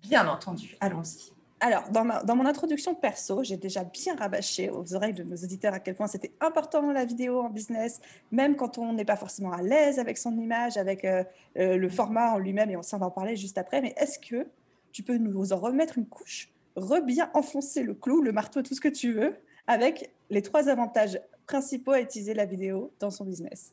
Bien 0.01 0.27
entendu, 0.27 0.77
allons-y. 0.79 1.33
Alors, 1.62 1.89
dans, 1.89 2.05
dans, 2.24 2.36
mon 2.38 2.45
introduction 2.45 2.95
perso, 2.95 3.43
j'ai 3.43 3.57
déjà 3.57 3.83
bien 3.83 4.15
rabâché 4.15 4.69
aux 4.69 4.95
oreilles 4.95 5.13
de 5.13 5.24
nos 5.24 5.36
auditeurs 5.36 5.74
à 5.74 5.79
quel 5.79 5.93
point 5.93 6.07
c'était 6.07 6.31
important 6.39 6.93
la 6.93 7.03
vidéo 7.03 7.41
en 7.41 7.50
business, 7.50 8.00
même 8.31 8.55
quand 8.55 8.77
on 8.77 8.93
n'est 8.93 9.03
pas 9.03 9.17
forcément 9.17 9.51
à 9.51 9.62
l'aise 9.62 10.00
avec 10.00 10.17
son 10.17 10.38
image, 10.38 10.77
avec 10.77 11.03
euh, 11.03 11.24
euh, 11.57 11.75
le 11.75 11.89
format 11.89 12.31
en 12.31 12.38
lui-même, 12.38 12.69
et 12.69 12.77
on 12.77 12.81
s'en 12.81 12.98
va 12.98 13.07
en 13.07 13.12
parler 13.12 13.36
juste 13.36 13.57
après. 13.57 13.81
Mais 13.81 13.93
est-ce 13.98 14.19
que 14.19 14.48
tu 14.93 15.03
peux 15.03 15.17
nous 15.17 15.51
en 15.51 15.57
remettre 15.57 15.98
une 15.98 16.07
couche, 16.07 16.50
re-bien 16.77 17.29
enfoncer 17.33 17.83
le 17.83 17.93
clou, 17.93 18.21
le 18.21 18.31
marteau, 18.31 18.62
tout 18.62 18.74
ce 18.74 18.81
que 18.81 18.88
tu 18.88 19.12
veux, 19.12 19.36
avec 19.69 20.11
les 20.31 20.41
trois 20.41 20.67
avantages 20.67 21.21
principaux 21.45 21.91
à 21.91 22.01
utiliser 22.01 22.33
la 22.33 22.45
vidéo 22.45 22.91
dans 22.99 23.11
son 23.11 23.23
business. 23.23 23.71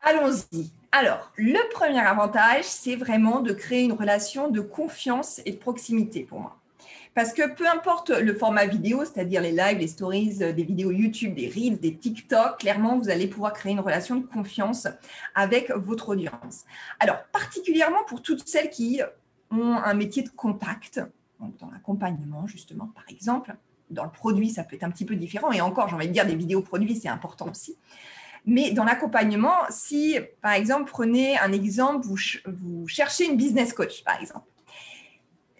Allons-y. 0.00 0.70
Alors, 0.92 1.30
le 1.36 1.58
premier 1.74 2.00
avantage, 2.00 2.64
c'est 2.64 2.96
vraiment 2.96 3.40
de 3.40 3.52
créer 3.52 3.82
une 3.82 3.92
relation 3.92 4.48
de 4.48 4.62
confiance 4.62 5.42
et 5.44 5.52
de 5.52 5.58
proximité 5.58 6.22
pour 6.22 6.40
moi. 6.40 6.56
Parce 7.14 7.34
que 7.34 7.54
peu 7.54 7.68
importe 7.68 8.08
le 8.08 8.34
format 8.34 8.64
vidéo, 8.64 9.04
c'est-à-dire 9.04 9.42
les 9.42 9.52
lives, 9.52 9.78
les 9.78 9.88
stories, 9.88 10.36
des 10.38 10.64
vidéos 10.64 10.90
YouTube, 10.90 11.34
des 11.34 11.48
reels, 11.48 11.78
des 11.78 11.94
TikTok, 11.94 12.58
clairement, 12.58 12.98
vous 12.98 13.10
allez 13.10 13.26
pouvoir 13.26 13.52
créer 13.52 13.72
une 13.72 13.80
relation 13.80 14.16
de 14.16 14.24
confiance 14.24 14.88
avec 15.34 15.70
votre 15.70 16.10
audience. 16.10 16.64
Alors, 16.98 17.18
particulièrement 17.30 18.04
pour 18.06 18.22
toutes 18.22 18.48
celles 18.48 18.70
qui 18.70 19.02
ont 19.50 19.74
un 19.74 19.94
métier 19.94 20.22
de 20.22 20.30
contact, 20.30 21.02
donc 21.40 21.58
dans 21.58 21.70
l'accompagnement 21.70 22.46
justement, 22.46 22.86
par 22.94 23.04
exemple, 23.10 23.54
dans 23.90 24.04
le 24.04 24.10
produit, 24.10 24.50
ça 24.50 24.64
peut 24.64 24.76
être 24.76 24.84
un 24.84 24.90
petit 24.90 25.04
peu 25.04 25.16
différent. 25.16 25.52
Et 25.52 25.60
encore, 25.60 25.88
j'ai 25.88 25.94
envie 25.94 26.08
de 26.08 26.12
dire, 26.12 26.26
des 26.26 26.34
vidéos 26.34 26.62
produits, 26.62 26.96
c'est 26.96 27.08
important 27.08 27.48
aussi. 27.50 27.76
Mais 28.44 28.70
dans 28.70 28.84
l'accompagnement, 28.84 29.56
si, 29.70 30.18
par 30.40 30.52
exemple, 30.52 30.90
prenez 30.90 31.36
un 31.38 31.52
exemple, 31.52 32.06
vous, 32.06 32.86
cherchez 32.86 33.26
une 33.26 33.36
business 33.36 33.72
coach, 33.72 34.04
par 34.04 34.20
exemple. 34.20 34.46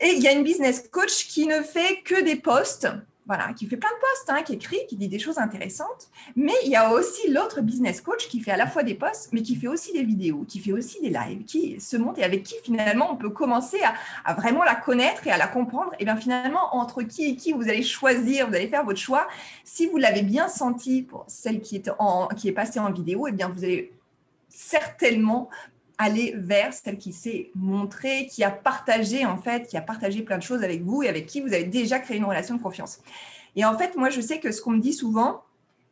Et 0.00 0.10
il 0.10 0.22
y 0.22 0.28
a 0.28 0.32
une 0.32 0.44
business 0.44 0.88
coach 0.88 1.26
qui 1.26 1.46
ne 1.46 1.62
fait 1.62 2.02
que 2.02 2.22
des 2.22 2.36
posts 2.36 2.88
voilà, 3.26 3.52
qui 3.54 3.66
fait 3.66 3.76
plein 3.76 3.90
de 3.90 4.00
posts, 4.00 4.30
hein, 4.30 4.42
qui 4.42 4.54
écrit, 4.54 4.78
qui 4.88 4.96
dit 4.96 5.08
des 5.08 5.18
choses 5.18 5.38
intéressantes. 5.38 6.08
Mais 6.36 6.54
il 6.64 6.70
y 6.70 6.76
a 6.76 6.92
aussi 6.92 7.28
l'autre 7.30 7.60
business 7.60 8.00
coach 8.00 8.28
qui 8.28 8.40
fait 8.40 8.52
à 8.52 8.56
la 8.56 8.66
fois 8.66 8.84
des 8.84 8.94
posts, 8.94 9.32
mais 9.32 9.42
qui 9.42 9.56
fait 9.56 9.66
aussi 9.66 9.92
des 9.92 10.04
vidéos, 10.04 10.44
qui 10.46 10.60
fait 10.60 10.72
aussi 10.72 11.00
des 11.00 11.10
lives, 11.10 11.44
qui 11.44 11.80
se 11.80 11.96
monte 11.96 12.18
et 12.18 12.24
avec 12.24 12.44
qui 12.44 12.54
finalement 12.62 13.12
on 13.12 13.16
peut 13.16 13.30
commencer 13.30 13.78
à, 14.24 14.34
vraiment 14.34 14.62
la 14.62 14.76
connaître 14.76 15.26
et 15.26 15.30
à 15.30 15.36
la 15.36 15.48
comprendre. 15.48 15.92
Et 15.98 16.04
bien 16.04 16.16
finalement, 16.16 16.76
entre 16.76 17.02
qui 17.02 17.30
et 17.30 17.36
qui 17.36 17.52
vous 17.52 17.68
allez 17.68 17.82
choisir, 17.82 18.48
vous 18.48 18.54
allez 18.54 18.68
faire 18.68 18.84
votre 18.84 19.00
choix. 19.00 19.26
Si 19.64 19.86
vous 19.86 19.96
l'avez 19.96 20.22
bien 20.22 20.48
senti 20.48 21.02
pour 21.02 21.24
celle 21.26 21.60
qui 21.60 21.76
est, 21.76 21.90
qui 22.36 22.48
est 22.48 22.52
passée 22.52 22.78
en 22.78 22.92
vidéo, 22.92 23.26
et 23.26 23.32
bien 23.32 23.48
vous 23.48 23.64
allez 23.64 23.92
certainement 24.48 25.50
aller 25.98 26.34
vers 26.36 26.72
celle 26.72 26.98
qui 26.98 27.12
s'est 27.12 27.50
montrée, 27.54 28.26
qui 28.26 28.44
a 28.44 28.50
partagé 28.50 29.24
en 29.24 29.38
fait, 29.38 29.66
qui 29.66 29.76
a 29.76 29.80
partagé 29.80 30.22
plein 30.22 30.38
de 30.38 30.42
choses 30.42 30.62
avec 30.62 30.82
vous 30.82 31.02
et 31.02 31.08
avec 31.08 31.26
qui 31.26 31.40
vous 31.40 31.48
avez 31.48 31.64
déjà 31.64 31.98
créé 31.98 32.16
une 32.16 32.24
relation 32.24 32.56
de 32.56 32.62
confiance. 32.62 33.00
Et 33.54 33.64
en 33.64 33.76
fait, 33.76 33.96
moi, 33.96 34.10
je 34.10 34.20
sais 34.20 34.38
que 34.38 34.52
ce 34.52 34.60
qu'on 34.60 34.72
me 34.72 34.80
dit 34.80 34.92
souvent, 34.92 35.42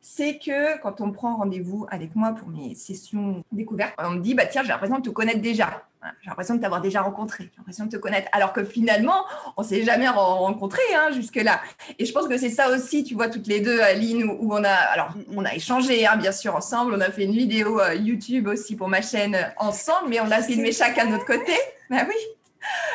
c'est 0.03 0.39
que 0.39 0.79
quand 0.83 1.01
on 1.01 1.11
prend 1.13 1.37
rendez-vous 1.37 1.87
avec 1.89 2.15
moi 2.15 2.33
pour 2.33 2.49
mes 2.49 2.75
sessions 2.75 3.43
découvertes, 3.53 3.95
on 3.99 4.11
me 4.11 4.21
dit, 4.21 4.35
bah 4.35 4.45
tiens, 4.45 4.63
j'ai 4.63 4.69
l'impression 4.69 4.99
de 4.99 5.03
te 5.03 5.11
connaître 5.11 5.41
déjà. 5.41 5.83
J'ai 6.23 6.29
l'impression 6.29 6.55
de 6.55 6.61
t'avoir 6.61 6.81
déjà 6.81 7.03
rencontré, 7.03 7.45
j'ai 7.45 7.59
l'impression 7.59 7.87
de 7.87 7.91
te 7.91 7.97
connaître. 7.97 8.29
Alors 8.33 8.53
que 8.53 8.65
finalement, 8.65 9.25
on 9.57 9.63
ne 9.63 9.67
s'est 9.67 9.85
jamais 9.85 10.09
rencontré 10.09 10.83
hein, 10.95 11.11
jusque-là. 11.13 11.61
Et 11.99 12.05
je 12.05 12.13
pense 12.13 12.29
que 12.29 12.37
c'est 12.37 12.51
ça 12.51 12.71
aussi, 12.71 13.05
tu 13.05 13.15
vois, 13.15 13.29
toutes 13.29 13.47
les 13.47 13.61
deux, 13.61 13.81
Aline, 13.81 14.25
où, 14.25 14.55
on 14.55 14.65
a, 14.65 14.71
alors, 14.71 15.15
on 15.35 15.45
a 15.45 15.55
échangé, 15.55 16.07
hein, 16.07 16.17
bien 16.17 16.33
sûr, 16.33 16.55
ensemble. 16.55 16.95
On 16.95 17.01
a 17.01 17.11
fait 17.11 17.25
une 17.25 17.33
vidéo 17.33 17.81
euh, 17.81 17.95
YouTube 17.95 18.49
aussi 18.49 18.77
pour 18.77 18.89
ma 18.89 19.03
chaîne 19.03 19.35
euh, 19.35 19.45
ensemble, 19.59 20.09
mais 20.09 20.21
on 20.21 20.31
a 20.31 20.43
filmé 20.43 20.73
chacun 20.73 21.07
de 21.07 21.11
notre 21.11 21.27
côté. 21.27 21.53
Ben 21.91 22.07
oui 22.09 22.15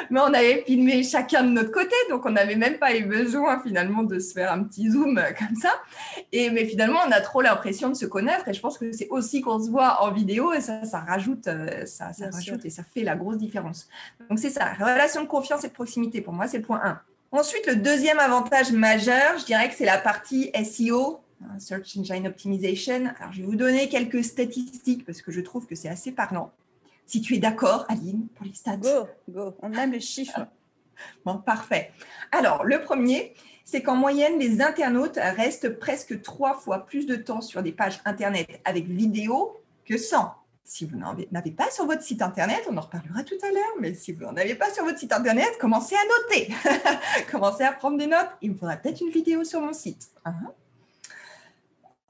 mais 0.10 0.20
on 0.20 0.34
avait 0.34 0.64
filmé 0.66 1.04
chacun 1.04 1.44
de 1.44 1.50
notre 1.50 1.72
côté, 1.72 1.96
donc 2.10 2.26
on 2.26 2.32
n'avait 2.32 2.56
même 2.56 2.78
pas 2.78 2.96
eu 2.96 3.06
besoin 3.06 3.62
finalement 3.62 4.04
de 4.04 4.20
se 4.20 4.34
faire 4.34 4.52
un 4.52 4.64
petit 4.64 4.92
zoom 4.92 5.18
euh, 5.18 5.32
comme 5.38 5.56
ça. 5.56 5.72
Et 6.32 6.50
mais 6.50 6.66
finalement, 6.66 7.00
on 7.08 7.12
a 7.12 7.22
trop 7.22 7.42
l'impression 7.42 7.90
de 7.90 7.96
se 7.96 8.06
connaître, 8.06 8.48
et 8.48 8.54
je 8.54 8.60
pense 8.60 8.78
que 8.78 8.92
c'est 8.92 9.10
aussi 9.10 9.42
qu'on 9.42 9.60
se 9.64 9.70
voit 9.70 10.04
en 10.04 10.12
vidéo, 10.12 10.54
et 10.54 10.62
ça, 10.62 10.84
ça 10.86 11.00
rajoute, 11.00 11.48
euh, 11.48 11.86
ça, 11.86 12.14
ça 12.14 12.30
rajoute 12.32 12.66
et 12.66 12.70
ça 12.70 12.84
fait 12.84 13.04
la 13.04 13.16
grosse 13.16 13.38
différence. 13.38 13.88
Donc 14.30 14.40
c'est 14.40 14.50
ça, 14.50 14.74
relation 14.74 15.22
de 15.22 15.28
confiance 15.28 15.64
et 15.64 15.68
de 15.68 15.74
proximité. 15.74 16.22
Pour 16.22 16.34
moi, 16.34 16.48
c'est 16.48 16.58
le 16.58 16.64
point 16.64 16.82
1. 16.84 17.00
Ensuite, 17.32 17.68
le 17.68 17.76
deuxième 17.76 18.20
avantage 18.20 18.72
majeur, 18.72 19.38
je 19.38 19.46
dirais 19.46 19.70
que 19.70 19.76
c'est 19.76 19.86
la 19.86 20.00
partie 20.00 20.52
SEO, 20.66 21.20
hein, 21.44 21.60
Search 21.60 21.96
Engine 21.98 22.26
Optimization. 22.26 23.14
Alors, 23.20 23.32
je 23.32 23.42
vais 23.42 23.46
vous 23.46 23.56
donner 23.56 23.88
quelques 23.88 24.24
statistiques 24.24 25.06
parce 25.06 25.22
que 25.22 25.32
je 25.32 25.42
trouve 25.42 25.68
que 25.68 25.76
c'est 25.76 25.90
assez 25.90 26.12
parlant 26.12 26.52
si 27.10 27.22
tu 27.22 27.36
es 27.36 27.40
d'accord, 27.40 27.86
Aline, 27.90 28.28
pour 28.36 28.46
les 28.46 28.54
stats. 28.54 28.78
Go, 28.78 29.08
go, 29.28 29.58
on 29.64 29.74
aime 29.74 29.94
les 29.94 30.00
chiffres. 30.00 30.46
bon, 31.26 31.40
parfait. 31.40 31.92
Alors, 32.32 32.64
le 32.64 32.82
premier, 32.82 33.34
c'est 33.66 33.82
qu'en 33.82 33.96
moyenne, 33.96 34.38
les 34.38 34.62
internautes 34.62 35.18
restent 35.18 35.80
presque 35.80 36.22
trois 36.22 36.54
fois 36.54 36.86
plus 36.86 37.08
de 37.08 37.16
temps 37.16 37.42
sur 37.42 37.64
des 37.64 37.72
pages 37.72 38.00
Internet 38.06 38.62
avec 38.64 38.86
vidéo 38.86 39.60
que 39.86 39.98
sans. 39.98 40.36
Si 40.64 40.86
vous 40.86 40.98
n'en 40.98 41.16
avez 41.34 41.52
pas 41.52 41.72
sur 41.72 41.88
votre 41.88 42.04
site 42.04 42.22
Internet, 42.22 42.62
on 42.70 42.78
en 42.78 42.82
reparlera 42.82 43.24
tout 43.24 43.40
à 43.42 43.52
l'heure, 43.52 43.76
mais 43.80 43.96
si 43.96 44.12
vous 44.12 44.24
n'en 44.24 44.38
avez 44.38 44.54
pas 44.54 44.72
sur 44.72 44.84
votre 44.84 45.00
site 45.00 45.12
Internet, 45.12 45.58
commencez 45.60 45.96
à 45.96 46.30
noter. 46.30 46.54
commencez 47.32 47.64
à 47.64 47.72
prendre 47.72 47.98
des 47.98 48.06
notes. 48.06 48.30
Il 48.44 48.52
me 48.52 48.56
faudra 48.56 48.78
peut-être 48.78 49.02
une 49.02 49.10
vidéo 49.10 49.44
sur 49.44 49.62
mon 49.62 49.74
site. 49.74 50.10
Hein? 50.26 50.36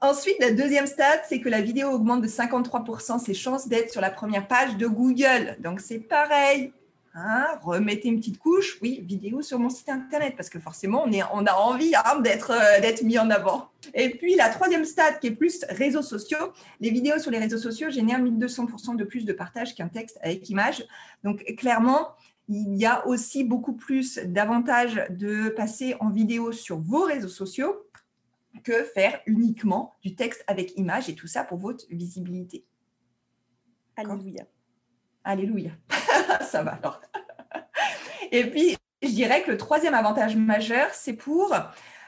Ensuite, 0.02 0.36
la 0.40 0.50
deuxième 0.50 0.86
stat, 0.86 1.22
c'est 1.28 1.40
que 1.40 1.50
la 1.50 1.60
vidéo 1.60 1.90
augmente 1.90 2.22
de 2.22 2.26
53% 2.26 3.18
ses 3.18 3.34
chances 3.34 3.68
d'être 3.68 3.92
sur 3.92 4.00
la 4.00 4.10
première 4.10 4.48
page 4.48 4.78
de 4.78 4.86
Google. 4.86 5.56
Donc, 5.60 5.80
c'est 5.80 5.98
pareil. 5.98 6.72
Hein, 7.12 7.44
remettez 7.62 8.08
une 8.08 8.18
petite 8.18 8.38
couche, 8.38 8.78
oui, 8.80 9.02
vidéo 9.04 9.42
sur 9.42 9.58
mon 9.58 9.68
site 9.68 9.90
internet, 9.90 10.34
parce 10.36 10.48
que 10.48 10.58
forcément, 10.58 11.04
on, 11.04 11.44
a 11.44 11.52
envie 11.54 11.92
hein, 11.96 12.20
d'être 12.20 12.52
euh, 12.52 12.80
d'être 12.80 13.02
mis 13.02 13.18
en 13.18 13.28
avant. 13.28 13.68
Et 13.92 14.10
puis, 14.10 14.36
la 14.36 14.48
troisième 14.48 14.86
stade, 14.86 15.18
qui 15.20 15.26
est 15.26 15.32
plus 15.32 15.66
réseaux 15.68 16.02
sociaux, 16.02 16.52
les 16.80 16.90
vidéos 16.90 17.18
sur 17.18 17.30
les 17.30 17.38
réseaux 17.38 17.58
sociaux 17.58 17.90
génèrent 17.90 18.22
1200% 18.22 18.96
de 18.96 19.04
plus 19.04 19.26
de 19.26 19.34
partage 19.34 19.74
qu'un 19.74 19.88
texte 19.88 20.18
avec 20.22 20.48
image. 20.48 20.82
Donc, 21.24 21.44
clairement, 21.58 22.08
il 22.48 22.76
y 22.76 22.86
a 22.86 23.06
aussi 23.06 23.44
beaucoup 23.44 23.74
plus 23.74 24.18
d'avantages 24.24 25.04
de 25.10 25.50
passer 25.50 25.96
en 26.00 26.10
vidéo 26.10 26.52
sur 26.52 26.78
vos 26.78 27.04
réseaux 27.04 27.28
sociaux 27.28 27.84
que 28.64 28.84
faire 28.84 29.20
uniquement 29.26 29.96
du 30.02 30.14
texte 30.14 30.44
avec 30.46 30.76
image 30.76 31.08
et 31.08 31.14
tout 31.14 31.26
ça 31.26 31.44
pour 31.44 31.58
votre 31.58 31.84
visibilité. 31.90 32.66
Alléluia. 33.96 34.44
Alléluia. 35.24 35.72
ça 36.42 36.62
va 36.62 36.72
alors. 36.72 37.00
Et 38.32 38.48
puis, 38.50 38.76
je 39.02 39.08
dirais 39.08 39.42
que 39.42 39.50
le 39.50 39.56
troisième 39.56 39.94
avantage 39.94 40.36
majeur, 40.36 40.92
c'est 40.92 41.14
pour 41.14 41.54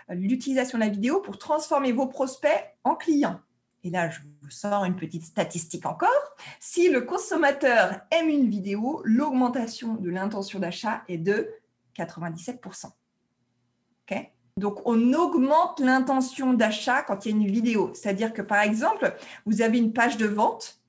l'utilisation 0.09 0.79
de 0.79 0.85
la 0.85 0.91
vidéo 0.91 1.21
pour 1.21 1.39
transformer 1.39 1.93
vos 1.93 2.07
prospects 2.07 2.77
en 2.85 2.95
clients. 2.95 3.41
Et 3.85 3.91
là, 3.91 4.09
je 4.09 4.21
vous 4.41 4.51
sors 4.51 4.85
une 4.85 4.95
petite 4.95 5.25
statistique 5.25 5.87
encore. 5.87 6.37
Si 6.61 6.89
le 6.89 7.01
consommateur 7.01 8.01
aime 8.13 8.29
une 8.29 8.49
vidéo, 8.49 9.03
l'augmentation 9.05 9.95
de 9.95 10.09
l'intention 10.09 10.61
d'achat 10.61 11.03
est 11.09 11.19
de 11.19 11.53
97%. 11.97 12.87
OK? 12.87 14.33
Donc, 14.59 14.87
on 14.87 15.15
augmente 15.15 15.81
l'intention 15.81 16.53
d'achat 16.53 17.03
quand 17.03 17.25
il 17.25 17.31
y 17.31 17.33
a 17.33 17.37
une 17.37 17.51
vidéo. 17.51 17.91
C'est-à-dire 17.95 18.33
que, 18.33 18.43
par 18.43 18.61
exemple, 18.61 19.17
vous 19.47 19.63
avez 19.63 19.79
une 19.79 19.93
page 19.93 20.19
de 20.19 20.27
vente 20.27 20.83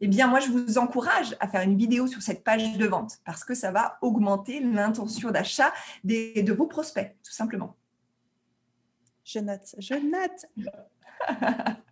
eh 0.00 0.08
bien, 0.08 0.26
moi, 0.26 0.40
je 0.40 0.50
vous 0.50 0.78
encourage 0.78 1.36
à 1.38 1.46
faire 1.46 1.62
une 1.62 1.76
vidéo 1.76 2.06
sur 2.06 2.20
cette 2.20 2.42
page 2.42 2.76
de 2.76 2.86
vente 2.86 3.18
parce 3.24 3.44
que 3.44 3.54
ça 3.54 3.70
va 3.70 3.98
augmenter 4.02 4.58
l'intention 4.60 5.30
d'achat 5.30 5.72
de 6.02 6.52
vos 6.52 6.66
prospects, 6.66 7.14
tout 7.22 7.32
simplement. 7.32 7.76
Je 9.24 9.38
note, 9.38 9.74
je 9.78 9.94
note. 9.94 10.46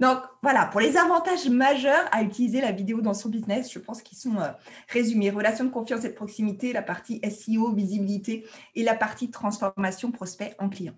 Donc 0.00 0.18
voilà, 0.42 0.66
pour 0.66 0.80
les 0.80 0.96
avantages 0.96 1.48
majeurs 1.48 2.08
à 2.12 2.22
utiliser 2.22 2.60
la 2.60 2.72
vidéo 2.72 3.00
dans 3.00 3.14
son 3.14 3.28
business, 3.28 3.72
je 3.72 3.78
pense 3.78 4.02
qu'ils 4.02 4.18
sont 4.18 4.36
euh, 4.38 4.48
résumés. 4.88 5.30
Relation 5.30 5.64
de 5.64 5.70
confiance 5.70 6.04
et 6.04 6.08
de 6.08 6.14
proximité, 6.14 6.72
la 6.72 6.82
partie 6.82 7.20
SEO, 7.28 7.72
visibilité 7.72 8.46
et 8.74 8.82
la 8.82 8.94
partie 8.94 9.30
transformation 9.30 10.10
prospect 10.10 10.54
en 10.58 10.68
client. 10.68 10.94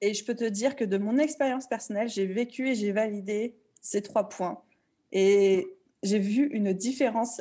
Et 0.00 0.14
je 0.14 0.24
peux 0.24 0.34
te 0.34 0.44
dire 0.44 0.76
que 0.76 0.84
de 0.84 0.98
mon 0.98 1.18
expérience 1.18 1.66
personnelle, 1.66 2.08
j'ai 2.08 2.26
vécu 2.26 2.68
et 2.68 2.74
j'ai 2.74 2.92
validé 2.92 3.56
ces 3.80 4.02
trois 4.02 4.28
points. 4.28 4.62
Et 5.10 5.66
j'ai 6.02 6.18
vu 6.18 6.48
une 6.52 6.72
différence, 6.72 7.40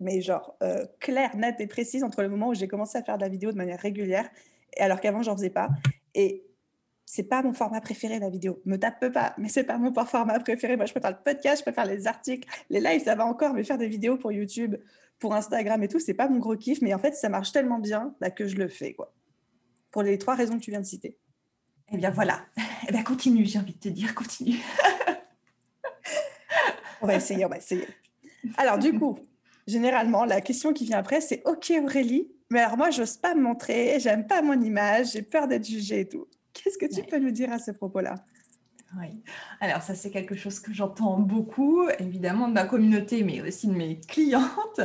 mais 0.00 0.20
genre 0.20 0.56
euh, 0.62 0.84
claire, 1.00 1.36
nette 1.36 1.60
et 1.60 1.66
précise 1.66 2.04
entre 2.04 2.22
le 2.22 2.28
moment 2.28 2.48
où 2.48 2.54
j'ai 2.54 2.68
commencé 2.68 2.98
à 2.98 3.02
faire 3.02 3.16
de 3.16 3.22
la 3.22 3.28
vidéo 3.28 3.52
de 3.52 3.56
manière 3.56 3.80
régulière, 3.80 4.28
et 4.76 4.80
alors 4.80 5.00
qu'avant, 5.00 5.22
j'en 5.22 5.36
faisais 5.36 5.50
pas. 5.50 5.68
Et 6.14 6.44
c'est 7.10 7.22
pas 7.22 7.42
mon 7.42 7.54
format 7.54 7.80
préféré, 7.80 8.18
la 8.18 8.28
vidéo. 8.28 8.60
Me 8.66 8.76
tape 8.76 9.08
pas, 9.08 9.34
mais 9.38 9.48
c'est 9.48 9.64
pas 9.64 9.78
mon 9.78 9.94
format 10.04 10.38
préféré. 10.40 10.76
Moi, 10.76 10.84
je 10.84 10.92
préfère 10.92 11.12
le 11.12 11.16
podcast, 11.24 11.60
je 11.60 11.62
préfère 11.62 11.86
les 11.86 12.06
articles, 12.06 12.46
les 12.68 12.80
lives, 12.80 13.02
ça 13.02 13.14
va 13.14 13.24
encore, 13.24 13.54
mais 13.54 13.64
faire 13.64 13.78
des 13.78 13.88
vidéos 13.88 14.18
pour 14.18 14.30
YouTube, 14.30 14.76
pour 15.18 15.34
Instagram 15.34 15.82
et 15.82 15.88
tout, 15.88 15.98
c'est 15.98 16.12
pas 16.12 16.28
mon 16.28 16.38
gros 16.38 16.54
kiff. 16.54 16.82
Mais 16.82 16.92
en 16.92 16.98
fait, 16.98 17.14
ça 17.14 17.30
marche 17.30 17.50
tellement 17.50 17.78
bien 17.78 18.14
bah, 18.20 18.30
que 18.30 18.46
je 18.46 18.56
le 18.56 18.68
fais, 18.68 18.92
quoi. 18.92 19.14
Pour 19.90 20.02
les 20.02 20.18
trois 20.18 20.34
raisons 20.34 20.58
que 20.58 20.62
tu 20.62 20.70
viens 20.70 20.82
de 20.82 20.86
citer. 20.86 21.16
Eh 21.90 21.96
bien, 21.96 22.10
voilà. 22.10 22.44
Eh 22.88 22.92
bien, 22.92 23.02
continue, 23.02 23.44
j'ai 23.44 23.58
envie 23.58 23.74
de 23.74 23.78
te 23.78 23.88
dire, 23.88 24.14
continue. 24.14 24.58
On 27.02 27.06
va 27.06 27.16
essayer, 27.16 27.44
on 27.44 27.48
va 27.48 27.58
essayer. 27.58 27.86
Alors, 28.56 28.78
du 28.78 28.98
coup, 28.98 29.18
généralement, 29.66 30.24
la 30.24 30.40
question 30.40 30.72
qui 30.72 30.84
vient 30.84 30.98
après, 30.98 31.20
c'est 31.20 31.42
OK, 31.44 31.72
Aurélie, 31.82 32.30
mais 32.50 32.60
alors 32.60 32.76
moi, 32.76 32.90
j'ose 32.90 33.16
pas 33.16 33.34
me 33.34 33.42
montrer, 33.42 33.98
j'aime 34.00 34.26
pas 34.26 34.42
mon 34.42 34.58
image, 34.60 35.12
j'ai 35.12 35.22
peur 35.22 35.48
d'être 35.48 35.66
jugée 35.66 36.00
et 36.00 36.08
tout. 36.08 36.26
Qu'est-ce 36.62 36.78
que 36.78 36.92
tu 36.92 37.02
peux 37.02 37.18
nous 37.18 37.30
dire 37.30 37.52
à 37.52 37.58
ce 37.58 37.70
propos-là? 37.70 38.14
Oui. 38.98 39.22
Alors 39.60 39.82
ça, 39.82 39.94
c'est 39.94 40.10
quelque 40.10 40.34
chose 40.34 40.60
que 40.60 40.72
j'entends 40.72 41.18
beaucoup, 41.18 41.88
évidemment, 41.98 42.48
de 42.48 42.54
ma 42.54 42.64
communauté, 42.64 43.22
mais 43.22 43.42
aussi 43.42 43.68
de 43.68 43.74
mes 43.74 44.00
clientes. 44.00 44.80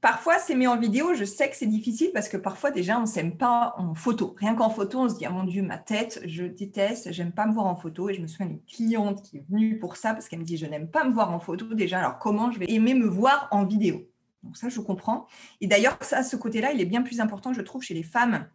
Parfois, 0.00 0.38
s'aimer 0.38 0.66
en 0.66 0.78
vidéo, 0.78 1.14
je 1.14 1.24
sais 1.24 1.50
que 1.50 1.56
c'est 1.56 1.66
difficile 1.66 2.10
parce 2.14 2.28
que 2.28 2.36
parfois, 2.36 2.70
déjà, 2.70 2.96
on 2.98 3.02
ne 3.02 3.06
s'aime 3.06 3.36
pas 3.36 3.74
en 3.76 3.94
photo. 3.94 4.34
Rien 4.38 4.54
qu'en 4.54 4.70
photo, 4.70 5.00
on 5.00 5.08
se 5.08 5.16
dit, 5.16 5.26
ah, 5.26 5.30
mon 5.30 5.44
Dieu, 5.44 5.62
ma 5.62 5.78
tête, 5.78 6.20
je 6.24 6.44
déteste, 6.44 7.12
j'aime 7.12 7.32
pas 7.32 7.46
me 7.46 7.52
voir 7.52 7.66
en 7.66 7.76
photo. 7.76 8.08
Et 8.08 8.14
je 8.14 8.22
me 8.22 8.26
souviens 8.26 8.46
d'une 8.46 8.62
cliente 8.62 9.22
qui 9.22 9.38
est 9.38 9.44
venue 9.50 9.78
pour 9.78 9.96
ça 9.96 10.12
parce 10.12 10.28
qu'elle 10.28 10.38
me 10.38 10.44
dit, 10.44 10.56
je 10.56 10.66
n'aime 10.66 10.88
pas 10.88 11.04
me 11.04 11.12
voir 11.12 11.32
en 11.32 11.40
photo. 11.40 11.74
Déjà, 11.74 11.98
alors 11.98 12.18
comment 12.18 12.50
je 12.50 12.60
vais 12.60 12.70
aimer 12.70 12.94
me 12.94 13.06
voir 13.06 13.48
en 13.50 13.64
vidéo? 13.64 14.08
Donc 14.42 14.56
ça, 14.56 14.68
je 14.68 14.80
comprends. 14.80 15.26
Et 15.60 15.66
d'ailleurs, 15.66 15.98
ça, 16.02 16.22
ce 16.22 16.36
côté-là, 16.36 16.72
il 16.72 16.80
est 16.80 16.86
bien 16.86 17.02
plus 17.02 17.20
important, 17.20 17.52
je 17.52 17.62
trouve, 17.62 17.82
chez 17.82 17.94
les 17.94 18.04
femmes 18.04 18.48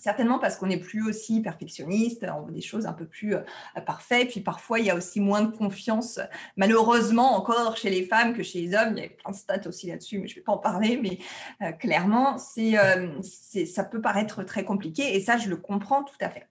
Certainement 0.00 0.38
parce 0.38 0.56
qu'on 0.56 0.68
n'est 0.68 0.80
plus 0.80 1.06
aussi 1.06 1.42
perfectionniste, 1.42 2.24
on 2.34 2.40
veut 2.40 2.52
des 2.52 2.62
choses 2.62 2.86
un 2.86 2.94
peu 2.94 3.04
plus 3.04 3.34
euh, 3.34 3.42
parfaites. 3.84 4.30
Puis 4.30 4.40
parfois, 4.40 4.78
il 4.78 4.86
y 4.86 4.90
a 4.90 4.94
aussi 4.94 5.20
moins 5.20 5.42
de 5.42 5.54
confiance, 5.54 6.18
malheureusement 6.56 7.36
encore 7.36 7.76
chez 7.76 7.90
les 7.90 8.06
femmes 8.06 8.32
que 8.32 8.42
chez 8.42 8.62
les 8.62 8.74
hommes. 8.74 8.94
Il 8.96 9.02
y 9.02 9.06
a 9.06 9.10
plein 9.10 9.30
de 9.30 9.36
stats 9.36 9.68
aussi 9.68 9.88
là-dessus, 9.88 10.18
mais 10.18 10.26
je 10.26 10.32
ne 10.32 10.36
vais 10.36 10.44
pas 10.44 10.52
en 10.52 10.58
parler. 10.58 10.98
Mais 11.02 11.18
euh, 11.60 11.72
clairement, 11.72 12.36
euh, 12.58 13.08
c'est, 13.22 13.66
ça 13.66 13.84
peut 13.84 14.00
paraître 14.00 14.42
très 14.42 14.64
compliqué 14.64 15.14
et 15.14 15.20
ça, 15.20 15.36
je 15.36 15.50
le 15.50 15.58
comprends 15.58 16.02
tout 16.02 16.16
à 16.22 16.30
fait. 16.30 16.48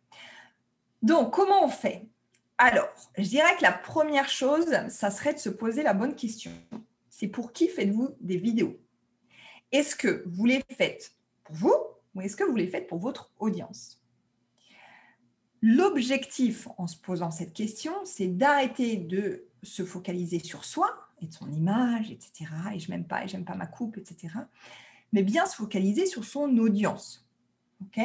Donc, 1.02 1.34
comment 1.34 1.66
on 1.66 1.70
fait? 1.70 2.06
Alors, 2.60 2.90
je 3.18 3.24
dirais 3.24 3.56
que 3.58 3.64
la 3.64 3.72
première 3.72 4.30
chose, 4.30 4.68
ça 4.90 5.10
serait 5.10 5.34
de 5.34 5.40
se 5.40 5.50
poser 5.50 5.82
la 5.82 5.96
bonne 5.96 6.14
question. 6.14 6.52
C'est 7.10 7.30
pour 7.30 7.52
qui 7.52 7.68
faites-vous 7.68 8.16
des 8.22 8.38
vidéos? 8.38 8.78
Est-ce 9.72 9.96
que 9.96 10.24
vous 10.28 10.46
les 10.46 10.64
faites 10.78 11.14
pour 11.46 11.56
vous? 11.56 11.89
Ou 12.16 12.22
est-ce 12.22 12.36
que 12.36 12.44
vous 12.44 12.56
les 12.56 12.68
faites 12.68 12.88
pour 12.88 13.00
votre 13.00 13.32
audience? 13.40 14.02
L'objectif 15.62 16.68
en 16.78 16.88
se 16.88 16.98
posant 16.98 17.32
cette 17.32 17.54
question, 17.54 17.94
c'est 18.06 18.28
d'arrêter 18.28 18.96
de 18.96 19.46
se 19.62 19.84
focaliser 19.84 20.40
sur 20.40 20.64
soi 20.64 21.10
et 21.22 21.28
de 21.28 21.34
son 21.34 21.52
image, 21.52 22.12
etc. 22.12 22.50
Et 22.74 22.80
je 22.80 22.90
m'aime 22.90 23.06
pas, 23.06 23.26
et 23.26 23.28
j'aime 23.28 23.44
pas 23.44 23.56
ma 23.56 23.68
coupe, 23.68 23.98
etc. 23.98 24.34
Mais 25.12 25.24
bien 25.24 25.46
se 25.46 25.56
focaliser 25.56 26.06
sur 26.06 26.24
son 26.24 26.58
audience. 26.58 27.28
Ok? 27.82 28.00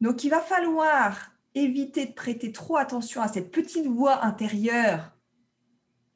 Donc, 0.00 0.24
il 0.24 0.30
va 0.30 0.40
falloir 0.40 1.32
éviter 1.54 2.06
de 2.06 2.12
prêter 2.12 2.50
trop 2.52 2.76
attention 2.76 3.22
à 3.22 3.28
cette 3.28 3.50
petite 3.50 3.86
voix 3.86 4.24
intérieure 4.24 5.12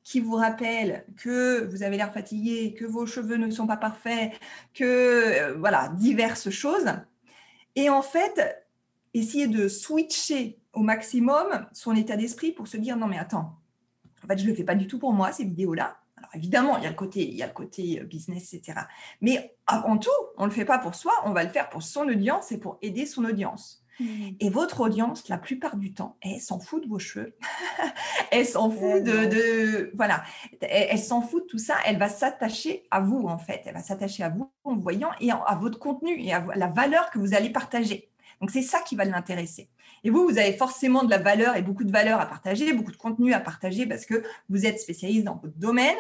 qui 0.04 0.20
vous 0.20 0.36
rappelle 0.36 1.06
que 1.16 1.64
vous 1.64 1.82
avez 1.82 1.96
l'air 1.96 2.12
fatigué, 2.12 2.74
que 2.74 2.84
vos 2.84 3.06
cheveux 3.06 3.36
ne 3.36 3.50
sont 3.50 3.66
pas 3.66 3.78
parfaits, 3.78 4.32
que 4.74 4.84
euh, 4.84 5.54
voilà, 5.58 5.88
diverses 5.88 6.50
choses. 6.50 6.92
Et 7.74 7.88
en 7.88 8.02
fait, 8.02 8.64
essayer 9.14 9.48
de 9.48 9.66
switcher 9.66 10.60
au 10.74 10.82
maximum 10.82 11.66
son 11.72 11.96
état 11.96 12.16
d'esprit 12.16 12.52
pour 12.52 12.68
se 12.68 12.76
dire 12.76 12.96
non 12.96 13.06
mais 13.06 13.18
attends, 13.18 13.58
en 14.22 14.26
fait 14.26 14.38
je 14.38 14.44
ne 14.44 14.50
le 14.50 14.54
fais 14.54 14.64
pas 14.64 14.74
du 14.74 14.86
tout 14.86 14.98
pour 14.98 15.12
moi 15.12 15.32
ces 15.32 15.44
vidéos-là. 15.44 15.98
Alors 16.16 16.30
évidemment, 16.34 16.76
il 16.78 16.84
y 16.84 16.86
a 16.86 16.90
le 16.90 16.96
côté, 16.96 17.26
il 17.26 17.34
y 17.34 17.42
a 17.42 17.46
le 17.46 17.52
côté 17.52 18.00
euh, 18.00 18.04
business, 18.04 18.52
etc. 18.52 18.80
Mais 19.20 19.56
avant 19.66 19.96
tout, 19.96 20.10
on 20.36 20.44
ne 20.44 20.48
le 20.48 20.54
fait 20.54 20.64
pas 20.64 20.78
pour 20.78 20.94
soi, 20.94 21.12
on 21.24 21.32
va 21.32 21.44
le 21.44 21.50
faire 21.50 21.70
pour 21.70 21.82
son 21.82 22.08
audience 22.08 22.52
et 22.52 22.58
pour 22.58 22.78
aider 22.82 23.06
son 23.06 23.24
audience. 23.24 23.83
Mmh. 24.00 24.30
Et 24.40 24.50
votre 24.50 24.80
audience, 24.80 25.28
la 25.28 25.38
plupart 25.38 25.76
du 25.76 25.92
temps, 25.92 26.16
elle 26.20 26.40
s'en 26.40 26.58
fout 26.58 26.82
de 26.82 26.88
vos 26.88 26.98
cheveux. 26.98 27.36
elle 28.30 28.46
s'en 28.46 28.70
fout 28.70 29.02
de, 29.02 29.92
Voilà. 29.94 30.24
Elle, 30.60 30.98
s'en 30.98 31.20
fout 31.20 31.44
de 31.44 31.48
tout 31.48 31.58
ça. 31.58 31.76
Elle 31.86 31.98
va 31.98 32.08
s'attacher 32.08 32.86
à 32.90 33.00
vous, 33.00 33.26
en 33.26 33.38
fait. 33.38 33.62
Elle 33.66 33.74
va 33.74 33.82
s'attacher 33.82 34.22
à 34.22 34.28
vous 34.28 34.50
en 34.64 34.76
voyant 34.76 35.10
et 35.20 35.30
à 35.30 35.58
votre 35.60 35.78
contenu 35.78 36.20
et 36.20 36.32
à 36.32 36.44
la 36.54 36.68
valeur 36.68 37.10
que 37.10 37.18
vous 37.18 37.34
allez 37.34 37.50
partager. 37.50 38.10
Donc, 38.40 38.50
c'est 38.50 38.62
ça 38.62 38.80
qui 38.80 38.96
va 38.96 39.04
l'intéresser. 39.04 39.68
Et 40.02 40.10
vous, 40.10 40.24
vous 40.28 40.38
avez 40.38 40.52
forcément 40.52 41.04
de 41.04 41.10
la 41.10 41.18
valeur 41.18 41.56
et 41.56 41.62
beaucoup 41.62 41.84
de 41.84 41.92
valeur 41.92 42.20
à 42.20 42.26
partager, 42.26 42.72
beaucoup 42.72 42.92
de 42.92 42.96
contenu 42.96 43.32
à 43.32 43.40
partager 43.40 43.86
parce 43.86 44.04
que 44.04 44.22
vous 44.50 44.66
êtes 44.66 44.80
spécialiste 44.80 45.24
dans 45.24 45.36
votre 45.36 45.56
domaine. 45.56 45.96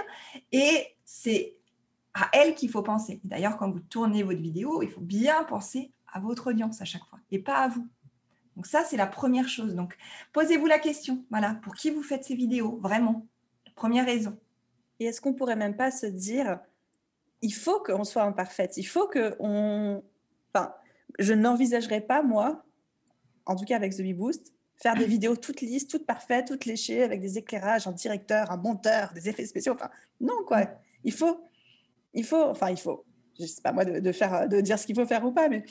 Et 0.52 0.96
c'est 1.04 1.54
à 2.12 2.28
elle 2.32 2.54
qu'il 2.54 2.70
faut 2.70 2.82
penser. 2.82 3.20
D'ailleurs, 3.24 3.56
quand 3.56 3.70
vous 3.70 3.80
tournez 3.80 4.22
votre 4.22 4.40
vidéo, 4.40 4.82
il 4.82 4.90
faut 4.90 5.00
bien 5.00 5.42
penser 5.44 5.90
à 6.14 6.20
votre 6.20 6.46
audience 6.46 6.80
à 6.80 6.86
chaque 6.86 7.04
fois 7.04 7.18
et 7.30 7.38
pas 7.38 7.58
à 7.58 7.68
vous. 7.68 7.86
Donc 8.56 8.66
ça, 8.66 8.84
c'est 8.84 8.96
la 8.96 9.06
première 9.06 9.48
chose. 9.48 9.74
Donc, 9.74 9.96
posez-vous 10.32 10.66
la 10.66 10.78
question, 10.78 11.24
voilà, 11.28 11.54
pour 11.62 11.74
qui 11.74 11.90
vous 11.90 12.02
faites 12.02 12.24
ces 12.24 12.36
vidéos, 12.36 12.78
vraiment. 12.80 13.26
Première 13.74 14.06
raison. 14.06 14.38
Et 15.00 15.06
est-ce 15.06 15.20
qu'on 15.20 15.34
pourrait 15.34 15.56
même 15.56 15.76
pas 15.76 15.90
se 15.90 16.06
dire, 16.06 16.60
il 17.42 17.52
faut 17.52 17.80
qu'on 17.80 18.04
soit 18.04 18.22
imparfaite, 18.22 18.76
il 18.76 18.84
faut 18.84 19.08
que 19.08 19.34
on, 19.40 20.02
enfin, 20.54 20.72
je 21.18 21.34
n'envisagerais 21.34 22.00
pas 22.00 22.22
moi, 22.22 22.64
en 23.44 23.56
tout 23.56 23.64
cas 23.64 23.74
avec 23.74 23.96
The 23.96 24.14
Boost, 24.14 24.54
faire 24.76 24.94
des 24.94 25.06
vidéos 25.06 25.36
toutes 25.36 25.60
lisses, 25.60 25.88
toutes 25.88 26.06
parfaites, 26.06 26.46
toutes 26.46 26.64
léchées, 26.64 27.02
avec 27.02 27.20
des 27.20 27.38
éclairages, 27.38 27.88
un 27.88 27.92
directeur, 27.92 28.52
un 28.52 28.56
monteur, 28.56 29.12
des 29.14 29.28
effets 29.28 29.46
spéciaux. 29.46 29.74
Enfin, 29.74 29.90
non 30.20 30.44
quoi. 30.46 30.68
Il 31.02 31.12
faut, 31.12 31.44
il 32.12 32.24
faut, 32.24 32.44
enfin, 32.44 32.70
il 32.70 32.78
faut. 32.78 33.04
Je 33.38 33.46
sais 33.46 33.60
pas 33.60 33.72
moi 33.72 33.84
de, 33.84 33.98
de 33.98 34.12
faire, 34.12 34.48
de 34.48 34.60
dire 34.60 34.78
ce 34.78 34.86
qu'il 34.86 34.94
faut 34.94 35.06
faire 35.06 35.24
ou 35.24 35.32
pas, 35.32 35.48
mais 35.48 35.64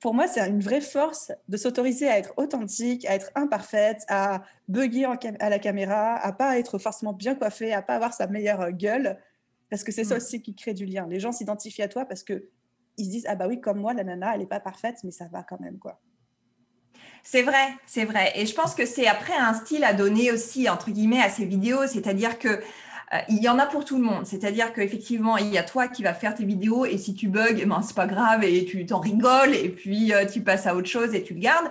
pour 0.00 0.14
moi, 0.14 0.26
c'est 0.26 0.46
une 0.48 0.60
vraie 0.60 0.80
force 0.80 1.32
de 1.48 1.56
s'autoriser 1.56 2.08
à 2.08 2.18
être 2.18 2.32
authentique, 2.36 3.04
à 3.06 3.14
être 3.14 3.30
imparfaite, 3.34 4.04
à 4.08 4.42
bugger 4.68 5.06
à 5.40 5.50
la 5.50 5.58
caméra, 5.58 6.16
à 6.16 6.32
pas 6.32 6.58
être 6.58 6.78
forcément 6.78 7.12
bien 7.12 7.34
coiffée, 7.34 7.72
à 7.72 7.82
pas 7.82 7.94
avoir 7.94 8.12
sa 8.12 8.26
meilleure 8.26 8.72
gueule. 8.72 9.18
Parce 9.70 9.84
que 9.84 9.92
c'est 9.92 10.04
ça 10.04 10.14
mm. 10.14 10.18
aussi 10.18 10.42
qui 10.42 10.54
crée 10.54 10.74
du 10.74 10.86
lien. 10.86 11.06
Les 11.08 11.20
gens 11.20 11.32
s'identifient 11.32 11.82
à 11.82 11.88
toi 11.88 12.04
parce 12.04 12.22
que 12.22 12.48
ils 12.96 13.06
se 13.06 13.10
disent 13.10 13.26
ah 13.28 13.36
bah 13.36 13.46
oui 13.46 13.60
comme 13.60 13.78
moi 13.78 13.94
la 13.94 14.02
nana 14.02 14.32
elle 14.34 14.40
n'est 14.40 14.46
pas 14.46 14.58
parfaite 14.58 14.96
mais 15.04 15.12
ça 15.12 15.28
va 15.30 15.44
quand 15.44 15.60
même 15.60 15.78
quoi. 15.78 16.00
C'est 17.22 17.42
vrai, 17.42 17.68
c'est 17.86 18.04
vrai. 18.04 18.32
Et 18.36 18.46
je 18.46 18.54
pense 18.54 18.74
que 18.74 18.86
c'est 18.86 19.06
après 19.06 19.34
un 19.34 19.52
style 19.52 19.84
à 19.84 19.92
donner 19.92 20.30
aussi, 20.30 20.68
entre 20.68 20.90
guillemets, 20.90 21.20
à 21.20 21.28
ces 21.28 21.44
vidéos. 21.44 21.86
C'est-à-dire 21.86 22.38
que 22.38 22.62
euh, 23.14 23.18
il 23.28 23.42
y 23.42 23.48
en 23.48 23.58
a 23.58 23.66
pour 23.66 23.84
tout 23.84 23.96
le 23.96 24.02
monde. 24.02 24.26
C'est-à-dire 24.26 24.72
qu'effectivement, 24.72 25.36
il 25.38 25.48
y 25.48 25.58
a 25.58 25.62
toi 25.62 25.88
qui 25.88 26.02
va 26.02 26.12
faire 26.12 26.34
tes 26.34 26.44
vidéos 26.44 26.84
et 26.84 26.98
si 26.98 27.14
tu 27.14 27.28
bugs, 27.28 27.64
ben, 27.66 27.80
c'est 27.82 27.96
pas 27.96 28.06
grave 28.06 28.44
et 28.44 28.64
tu 28.64 28.84
t'en 28.84 29.00
rigoles 29.00 29.54
et 29.54 29.70
puis 29.70 30.12
euh, 30.12 30.26
tu 30.26 30.42
passes 30.42 30.66
à 30.66 30.74
autre 30.74 30.88
chose 30.88 31.14
et 31.14 31.22
tu 31.22 31.34
le 31.34 31.40
gardes. 31.40 31.68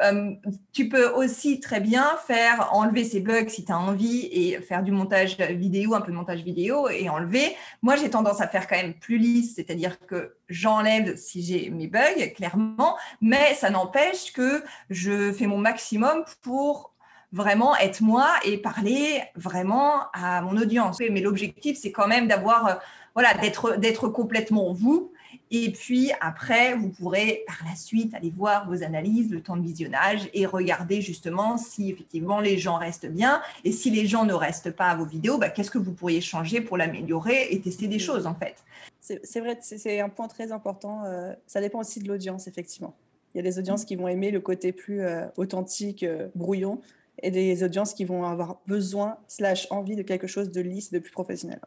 Euh, 0.00 0.32
tu 0.72 0.88
peux 0.88 1.08
aussi 1.08 1.58
très 1.58 1.80
bien 1.80 2.06
faire 2.26 2.68
enlever 2.72 3.04
ces 3.04 3.20
bugs 3.20 3.48
si 3.48 3.64
tu 3.64 3.72
as 3.72 3.78
envie 3.78 4.28
et 4.30 4.60
faire 4.60 4.82
du 4.82 4.92
montage 4.92 5.36
vidéo, 5.38 5.94
un 5.94 6.00
peu 6.00 6.12
de 6.12 6.16
montage 6.16 6.42
vidéo 6.42 6.88
et 6.88 7.08
enlever. 7.08 7.56
Moi, 7.82 7.96
j'ai 7.96 8.10
tendance 8.10 8.40
à 8.40 8.46
faire 8.46 8.68
quand 8.68 8.76
même 8.76 8.94
plus 8.94 9.18
lisse, 9.18 9.54
c'est-à-dire 9.56 9.98
que 10.06 10.36
j'enlève 10.48 11.16
si 11.16 11.42
j'ai 11.42 11.70
mes 11.70 11.88
bugs, 11.88 12.28
clairement, 12.34 12.96
mais 13.20 13.54
ça 13.54 13.70
n'empêche 13.70 14.32
que 14.32 14.62
je 14.90 15.32
fais 15.32 15.46
mon 15.46 15.58
maximum 15.58 16.24
pour 16.42 16.95
vraiment 17.36 17.76
être 17.76 18.00
moi 18.00 18.28
et 18.44 18.56
parler 18.56 19.22
vraiment 19.34 20.10
à 20.14 20.40
mon 20.40 20.56
audience. 20.56 20.98
Mais 20.98 21.20
l'objectif, 21.20 21.78
c'est 21.78 21.92
quand 21.92 22.08
même 22.08 22.26
d'avoir, 22.26 22.66
euh, 22.66 22.74
voilà, 23.14 23.34
d'être, 23.34 23.76
d'être 23.76 24.08
complètement 24.08 24.72
vous. 24.72 25.12
Et 25.50 25.70
puis 25.70 26.10
après, 26.20 26.74
vous 26.74 26.88
pourrez 26.88 27.44
par 27.46 27.58
la 27.68 27.76
suite 27.76 28.14
aller 28.14 28.32
voir 28.34 28.68
vos 28.68 28.82
analyses, 28.82 29.30
le 29.30 29.42
temps 29.42 29.56
de 29.56 29.62
visionnage 29.62 30.28
et 30.32 30.46
regarder 30.46 31.00
justement 31.02 31.58
si 31.58 31.90
effectivement 31.90 32.40
les 32.40 32.58
gens 32.58 32.76
restent 32.76 33.06
bien. 33.06 33.42
Et 33.62 33.70
si 33.70 33.90
les 33.90 34.06
gens 34.06 34.24
ne 34.24 34.32
restent 34.32 34.72
pas 34.72 34.86
à 34.86 34.96
vos 34.96 35.04
vidéos, 35.04 35.38
bah, 35.38 35.50
qu'est-ce 35.50 35.70
que 35.70 35.78
vous 35.78 35.92
pourriez 35.92 36.20
changer 36.20 36.62
pour 36.62 36.76
l'améliorer 36.78 37.48
et 37.50 37.60
tester 37.60 37.86
des 37.86 37.98
choses 37.98 38.26
en 38.26 38.34
fait? 38.34 38.56
C'est 39.00 39.40
vrai, 39.40 39.58
c'est 39.60 40.00
un 40.00 40.08
point 40.08 40.26
très 40.26 40.50
important. 40.50 41.04
Euh, 41.04 41.32
ça 41.46 41.60
dépend 41.60 41.80
aussi 41.80 42.00
de 42.00 42.08
l'audience, 42.08 42.48
effectivement. 42.48 42.94
Il 43.34 43.36
y 43.36 43.40
a 43.40 43.42
des 43.42 43.58
audiences 43.58 43.84
qui 43.84 43.94
vont 43.94 44.08
aimer 44.08 44.32
le 44.32 44.40
côté 44.40 44.72
plus 44.72 45.02
euh, 45.02 45.26
authentique, 45.36 46.04
brouillon, 46.34 46.80
et 47.22 47.30
des 47.30 47.62
audiences 47.62 47.94
qui 47.94 48.04
vont 48.04 48.24
avoir 48.24 48.60
besoin, 48.66 49.18
slash 49.28 49.66
envie 49.70 49.96
de 49.96 50.02
quelque 50.02 50.26
chose 50.26 50.50
de 50.50 50.60
lisse, 50.60 50.92
de 50.92 50.98
plus 50.98 51.12
professionnel. 51.12 51.60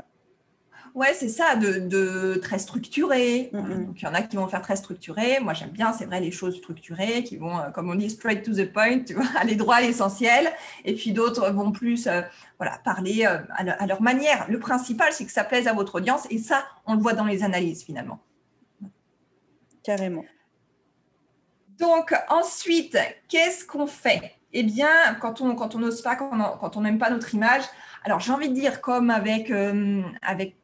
Ouais, 0.96 1.14
c'est 1.14 1.30
ça, 1.30 1.56
de, 1.56 2.40
très 2.42 2.60
structuré. 2.60 3.50
Mm-hmm. 3.54 3.86
Donc, 3.86 4.02
il 4.02 4.06
y 4.06 4.08
en 4.08 4.14
a 4.14 4.22
qui 4.22 4.36
vont 4.36 4.48
faire 4.48 4.62
très 4.62 4.76
structuré. 4.76 5.40
Moi, 5.40 5.54
j'aime 5.54 5.70
bien, 5.70 5.94
c'est 5.94 6.06
vrai, 6.06 6.20
les 6.20 6.32
choses 6.32 6.58
structurées 6.58 7.24
qui 7.24 7.38
vont, 7.38 7.58
euh, 7.60 7.70
comme 7.70 7.90
on 7.90 7.96
dit, 7.96 8.10
straight 8.10 8.44
to 8.44 8.54
the 8.54 8.72
point, 8.72 9.00
tu 9.00 9.14
vois, 9.14 9.26
aller 9.40 9.56
droit 9.56 9.76
à 9.76 9.82
l'essentiel. 9.82 10.50
Et 10.86 10.96
puis 10.96 11.12
d'autres 11.12 11.52
vont 11.52 11.72
plus 11.72 12.08
euh, 12.08 12.22
voilà, 12.58 12.80
parler 12.84 13.26
euh, 13.26 13.38
à, 13.52 13.86
leur 13.86 14.02
manière. 14.02 14.50
Le 14.50 14.60
principal, 14.60 15.14
c'est 15.14 15.26
que 15.26 15.32
ça 15.32 15.44
plaise 15.44 15.68
à 15.68 15.74
votre 15.74 15.96
audience. 15.96 16.26
Et 16.30 16.38
ça, 16.38 16.64
on 16.86 16.96
le 16.96 17.02
voit 17.02 17.14
dans 17.14 17.26
les 17.26 17.44
analyses, 17.44 17.84
finalement. 17.84 18.20
Carrément. 19.84 20.26
Donc, 21.80 22.14
ensuite, 22.30 22.98
qu'est-ce 23.28 23.66
qu'on 23.66 23.88
fait? 23.88 24.34
Eh 24.52 24.64
bien, 24.64 24.90
quand 25.22 25.42
on 25.42 25.80
n'ose 25.80 26.02
pas, 26.02 26.16
quand 26.16 26.78
on 26.78 26.82
n'aime 26.82 26.98
pas 26.98 27.10
notre 27.10 27.34
image, 27.34 27.64
alors 28.04 28.20
j'ai 28.20 28.32
envie 28.32 28.50
de 28.50 28.54
dire 28.54 28.82
comme 28.82 29.10
avec 29.10 29.52
euh, 29.52 30.02
avec 30.22 30.56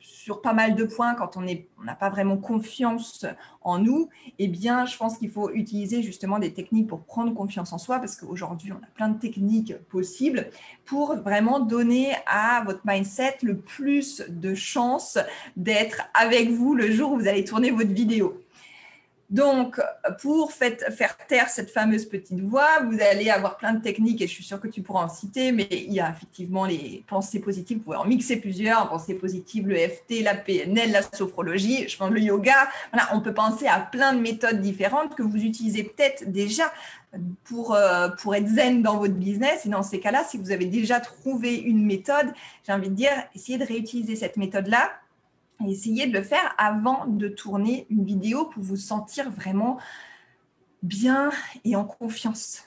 sur 0.00 0.42
pas 0.42 0.52
mal 0.52 0.74
de 0.74 0.84
points, 0.84 1.14
quand 1.14 1.36
on 1.36 1.44
n'a 1.84 1.94
pas 1.94 2.10
vraiment 2.10 2.36
confiance 2.36 3.24
en 3.62 3.78
nous, 3.78 4.08
eh 4.38 4.46
bien, 4.46 4.84
je 4.86 4.96
pense 4.96 5.18
qu'il 5.18 5.30
faut 5.30 5.50
utiliser 5.50 6.02
justement 6.02 6.38
des 6.38 6.52
techniques 6.52 6.86
pour 6.86 7.00
prendre 7.00 7.34
confiance 7.34 7.72
en 7.72 7.78
soi, 7.78 7.98
parce 7.98 8.16
qu'aujourd'hui, 8.16 8.72
on 8.72 8.76
a 8.76 8.88
plein 8.94 9.08
de 9.08 9.18
techniques 9.18 9.76
possibles 9.88 10.50
pour 10.84 11.16
vraiment 11.16 11.60
donner 11.60 12.12
à 12.26 12.62
votre 12.64 12.80
mindset 12.84 13.38
le 13.42 13.56
plus 13.56 14.22
de 14.28 14.54
chances 14.54 15.18
d'être 15.56 16.02
avec 16.14 16.50
vous 16.50 16.74
le 16.74 16.90
jour 16.90 17.12
où 17.12 17.18
vous 17.18 17.28
allez 17.28 17.44
tourner 17.44 17.70
votre 17.70 17.92
vidéo. 17.92 18.40
Donc, 19.30 19.78
pour 20.22 20.52
faire 20.52 21.16
taire 21.28 21.50
cette 21.50 21.70
fameuse 21.70 22.06
petite 22.06 22.40
voix, 22.40 22.80
vous 22.90 22.98
allez 22.98 23.28
avoir 23.28 23.58
plein 23.58 23.74
de 23.74 23.82
techniques 23.82 24.22
et 24.22 24.26
je 24.26 24.32
suis 24.32 24.44
sûre 24.44 24.58
que 24.58 24.68
tu 24.68 24.80
pourras 24.80 25.04
en 25.04 25.08
citer, 25.10 25.52
mais 25.52 25.68
il 25.70 25.92
y 25.92 26.00
a 26.00 26.10
effectivement 26.10 26.64
les 26.64 27.04
pensées 27.06 27.38
positives, 27.38 27.76
vous 27.76 27.84
pouvez 27.84 27.98
en 27.98 28.06
mixer 28.06 28.36
plusieurs, 28.36 28.88
pensées 28.88 29.12
positives, 29.12 29.68
le 29.68 29.76
FT, 29.76 30.22
la 30.22 30.34
PNL, 30.34 30.92
la 30.92 31.02
sophrologie, 31.02 31.86
je 31.88 31.96
pense 31.98 32.10
le 32.10 32.20
yoga. 32.20 32.68
Voilà, 32.90 33.10
on 33.12 33.20
peut 33.20 33.34
penser 33.34 33.66
à 33.66 33.80
plein 33.80 34.14
de 34.14 34.20
méthodes 34.20 34.62
différentes 34.62 35.14
que 35.14 35.22
vous 35.22 35.44
utilisez 35.44 35.84
peut-être 35.84 36.30
déjà 36.32 36.72
pour, 37.44 37.74
euh, 37.74 38.08
pour 38.08 38.34
être 38.34 38.48
zen 38.48 38.82
dans 38.82 38.96
votre 38.96 39.14
business. 39.14 39.66
Et 39.66 39.68
dans 39.68 39.82
ces 39.82 40.00
cas-là, 40.00 40.24
si 40.24 40.38
vous 40.38 40.52
avez 40.52 40.64
déjà 40.64 41.00
trouvé 41.00 41.56
une 41.56 41.84
méthode, 41.84 42.32
j'ai 42.66 42.72
envie 42.72 42.88
de 42.88 42.94
dire, 42.94 43.12
essayez 43.34 43.58
de 43.58 43.64
réutiliser 43.66 44.16
cette 44.16 44.38
méthode-là 44.38 44.90
et 45.64 45.70
essayez 45.70 46.06
de 46.06 46.12
le 46.12 46.22
faire 46.22 46.54
avant 46.58 47.06
de 47.06 47.28
tourner 47.28 47.86
une 47.90 48.04
vidéo 48.04 48.46
pour 48.46 48.62
vous 48.62 48.76
sentir 48.76 49.30
vraiment 49.30 49.78
bien 50.82 51.30
et 51.64 51.74
en 51.76 51.84
confiance. 51.84 52.64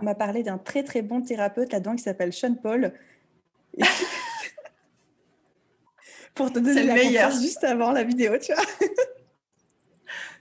On 0.00 0.04
m'a 0.04 0.14
parlé 0.14 0.42
d'un 0.42 0.58
très 0.58 0.82
très 0.82 1.02
bon 1.02 1.20
thérapeute 1.22 1.72
là-dedans 1.72 1.94
qui 1.96 2.02
s'appelle 2.02 2.32
Sean 2.32 2.54
Paul. 2.54 2.92
pour 6.34 6.52
te 6.52 6.58
donner 6.58 6.82
la 6.82 6.94
meilleur. 6.94 7.30
juste 7.30 7.62
avant 7.64 7.92
la 7.92 8.02
vidéo, 8.02 8.36
tu 8.38 8.52
vois. 8.52 8.64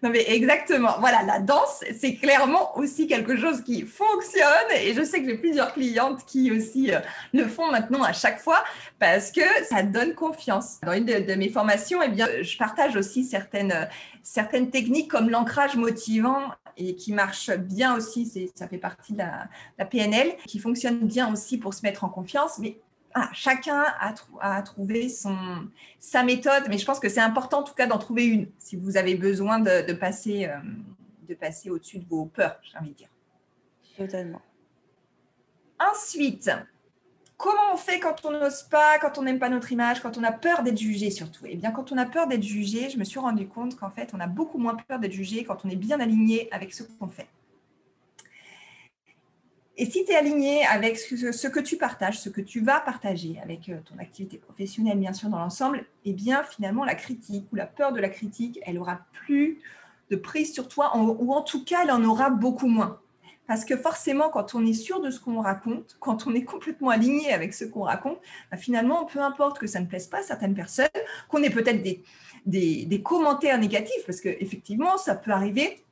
Non, 0.03 0.09
mais 0.09 0.25
exactement. 0.27 0.95
Voilà, 0.99 1.23
la 1.23 1.39
danse, 1.39 1.81
c'est 1.97 2.15
clairement 2.15 2.77
aussi 2.77 3.07
quelque 3.07 3.37
chose 3.37 3.61
qui 3.61 3.83
fonctionne. 3.83 4.69
Et 4.81 4.93
je 4.93 5.01
sais 5.01 5.21
que 5.21 5.29
j'ai 5.29 5.37
plusieurs 5.37 5.71
clientes 5.71 6.25
qui 6.25 6.51
aussi 6.51 6.93
euh, 6.93 6.99
le 7.31 7.47
font 7.47 7.71
maintenant 7.71 8.03
à 8.03 8.11
chaque 8.11 8.41
fois 8.41 8.65
parce 8.99 9.31
que 9.31 9.41
ça 9.69 9.81
donne 9.81 10.13
confiance. 10.13 10.81
Dans 10.83 10.91
une 10.91 11.05
de, 11.05 11.35
mes 11.35 11.47
formations, 11.47 12.01
eh 12.03 12.09
bien, 12.09 12.27
je 12.41 12.57
partage 12.57 12.97
aussi 12.97 13.23
certaines, 13.23 13.87
certaines 14.23 14.69
techniques 14.71 15.09
comme 15.09 15.29
l'ancrage 15.29 15.77
motivant 15.77 16.51
et 16.75 16.95
qui 16.95 17.13
marche 17.13 17.49
bien 17.51 17.95
aussi, 17.95 18.29
ça 18.55 18.67
fait 18.67 18.77
partie 18.77 19.13
de 19.13 19.19
la, 19.19 19.85
PNL, 19.85 20.35
qui 20.47 20.59
fonctionne 20.59 20.99
bien 20.99 21.31
aussi 21.31 21.57
pour 21.57 21.73
se 21.73 21.81
mettre 21.83 22.03
en 22.03 22.09
confiance. 22.09 22.59
Ah, 23.15 23.29
chacun 23.33 23.85
a, 24.41 24.61
trouvé 24.61 25.09
son, 25.09 25.67
sa 25.99 26.23
méthode, 26.23 26.63
mais 26.69 26.77
je 26.77 26.85
pense 26.85 26.99
que 26.99 27.09
c'est 27.09 27.21
important 27.21 27.59
en 27.59 27.63
tout 27.63 27.73
cas 27.73 27.85
d'en 27.85 27.99
trouver 27.99 28.25
une 28.25 28.47
si 28.57 28.75
vous 28.75 28.97
avez 28.97 29.15
besoin 29.15 29.59
de, 29.59 29.93
passer, 29.93 30.45
euh, 30.45 30.57
de 31.27 31.35
passer 31.35 31.69
au-dessus 31.69 31.99
de 31.99 32.05
vos 32.07 32.25
peurs, 32.25 32.59
j'ai 32.63 32.77
envie 32.77 32.89
de 32.89 32.95
dire. 32.95 33.09
Totalement. 33.97 34.41
Ensuite, 35.79 36.49
comment 37.37 37.73
on 37.73 37.77
fait 37.77 37.99
quand 37.99 38.25
on 38.25 38.31
n'ose 38.31 38.63
pas, 38.63 38.97
quand 38.99 39.17
on 39.17 39.23
n'aime 39.23 39.39
pas 39.39 39.49
notre 39.49 39.71
image, 39.71 40.01
quand 40.01 40.17
on 40.17 40.23
a 40.23 40.31
peur 40.31 40.63
d'être 40.63 40.79
jugé 40.79 41.11
surtout? 41.11 41.45
Eh 41.45 41.55
bien, 41.55 41.71
quand 41.71 41.91
on 41.91 41.97
a 41.97 42.05
peur 42.05 42.27
d'être 42.27 42.43
jugé, 42.43 42.89
je 42.89 42.97
me 42.97 43.03
suis 43.03 43.19
rendu 43.19 43.47
compte 43.47 43.75
qu'en 43.75 43.91
fait, 43.91 44.11
on 44.13 44.19
a 44.19 44.27
beaucoup 44.27 44.57
moins 44.57 44.75
peur 44.75 44.99
d'être 44.99 45.11
jugé 45.11 45.43
quand 45.43 45.65
on 45.65 45.69
est 45.69 45.75
bien 45.75 45.99
aligné 45.99 46.51
avec 46.51 46.73
ce 46.73 46.83
qu'on 46.83 47.09
fait. 47.09 47.27
Et 49.75 49.85
si 49.85 50.05
tu 50.05 50.11
es 50.11 50.15
aligné 50.15 50.65
avec 50.65 50.99
ce, 50.99 51.47
que 51.47 51.59
tu 51.59 51.77
partages, 51.77 52.19
ce 52.19 52.29
que 52.29 52.41
tu 52.41 52.61
vas 52.61 52.79
partager 52.79 53.39
avec 53.41 53.69
euh, 53.69 53.79
ton 53.83 53.97
activité 53.97 54.37
professionnelle, 54.37 54.99
bien 54.99 55.13
sûr, 55.13 55.29
dans 55.29 55.39
l'ensemble, 55.39 55.85
eh 56.05 56.13
bien, 56.13 56.43
finalement, 56.43 56.85
la 56.85 56.93
critique 56.93 57.47
ou 57.51 57.55
la 57.55 57.65
peur 57.65 57.91
de 57.91 57.99
la 57.99 58.09
critique, 58.09 58.59
elle 58.63 58.77
aura 58.77 58.99
plus 59.25 59.59
de 60.11 60.15
prise 60.15 60.53
sur 60.53 60.67
toi, 60.67 60.95
ou 60.95 61.33
en 61.33 61.41
tout 61.41 61.63
cas, 61.63 61.79
elle 61.83 61.91
en 61.91 62.03
aura 62.03 62.29
beaucoup 62.29 62.67
moins. 62.67 62.99
Parce 63.47 63.65
que 63.65 63.75
forcément, 63.75 64.29
quand 64.29 64.53
on 64.53 64.65
est 64.65 64.73
sûr 64.73 65.01
de 65.01 65.09
ce 65.09 65.19
qu'on 65.19 65.41
raconte, 65.41 65.97
quand 65.99 66.27
on 66.27 66.35
est 66.35 66.43
complètement 66.43 66.89
aligné 66.89 67.33
avec 67.33 67.53
ce 67.53 67.65
qu'on 67.65 67.83
raconte, 67.83 68.19
bah, 68.51 68.57
finalement, 68.57 69.05
peu 69.05 69.19
importe 69.19 69.59
que 69.59 69.67
ça 69.67 69.79
ne 69.79 69.87
plaise 69.87 70.07
pas 70.07 70.21
certaines 70.21 70.53
personnes, 70.53 70.87
qu'on 71.29 71.41
ait 71.41 71.49
peut-être 71.49 71.81
des, 71.81 72.03
des, 72.45 72.85
des, 72.85 73.01
commentaires 73.01 73.57
négatifs, 73.57 74.05
parce 74.05 74.21
qu'effectivement, 74.21 74.97
ça 74.97 75.15
peut 75.15 75.31
arriver 75.31 75.83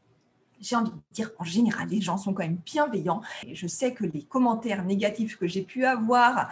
j'ai 0.61 0.75
envie 0.75 0.91
de 0.91 0.97
dire 1.11 1.35
qu'en 1.35 1.43
général, 1.43 1.87
les 1.89 2.01
gens 2.01 2.17
sont 2.17 2.33
quand 2.33 2.43
même 2.43 2.59
bienveillants. 2.65 3.21
Et 3.45 3.55
je 3.55 3.67
sais 3.67 3.93
que 3.93 4.05
les 4.05 4.23
commentaires 4.23 4.85
négatifs 4.85 5.37
que 5.37 5.47
j'ai 5.47 5.63
pu 5.63 5.85
avoir 5.85 6.49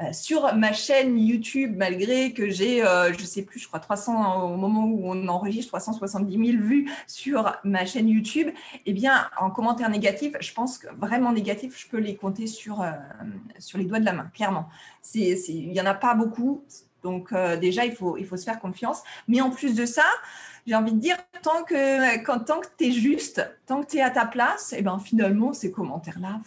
euh, 0.00 0.12
sur 0.12 0.54
ma 0.54 0.72
chaîne 0.72 1.18
YouTube, 1.18 1.74
malgré 1.76 2.32
que 2.32 2.48
j'ai, 2.48 2.84
euh, 2.84 3.12
je 3.12 3.20
ne 3.20 3.26
sais 3.26 3.42
plus, 3.42 3.60
je 3.60 3.68
crois 3.68 3.78
300 3.78 4.52
au 4.52 4.56
moment 4.56 4.86
où 4.86 5.02
on 5.04 5.28
enregistre 5.28 5.72
370 5.72 6.52
000 6.52 6.62
vues 6.62 6.90
sur 7.06 7.54
ma 7.64 7.84
chaîne 7.84 8.08
YouTube, 8.08 8.48
eh 8.86 8.92
bien, 8.92 9.28
en 9.38 9.50
commentaires 9.50 9.90
négatifs, 9.90 10.34
je 10.40 10.52
pense 10.52 10.78
que 10.78 10.88
vraiment 10.96 11.32
négatifs, 11.32 11.78
je 11.78 11.88
peux 11.88 11.98
les 11.98 12.16
compter 12.16 12.46
sur, 12.46 12.80
euh, 12.80 12.90
sur 13.58 13.78
les 13.78 13.84
doigts 13.84 14.00
de 14.00 14.06
la 14.06 14.12
main, 14.12 14.30
clairement. 14.34 14.68
Il 15.14 15.70
n'y 15.70 15.80
en 15.80 15.86
a 15.86 15.94
pas 15.94 16.14
beaucoup. 16.14 16.64
Donc 17.02 17.34
déjà, 17.60 17.84
il 17.84 17.94
faut, 17.94 18.16
il 18.16 18.26
faut 18.26 18.36
se 18.36 18.44
faire 18.44 18.60
confiance. 18.60 19.02
Mais 19.28 19.40
en 19.40 19.50
plus 19.50 19.74
de 19.74 19.86
ça, 19.86 20.04
j'ai 20.66 20.74
envie 20.74 20.92
de 20.92 20.98
dire, 20.98 21.16
tant 21.42 21.64
que, 21.64 22.22
quand, 22.24 22.40
tant 22.40 22.60
que 22.60 22.68
tu 22.78 22.86
es 22.86 22.92
juste, 22.92 23.44
tant 23.66 23.82
que 23.82 23.90
tu 23.90 23.96
es 23.96 24.02
à 24.02 24.10
ta 24.10 24.26
place, 24.26 24.72
et 24.72 24.76
eh 24.78 24.82
ben, 24.82 24.98
finalement, 24.98 25.52
ces 25.52 25.72
commentaires-là, 25.72 26.40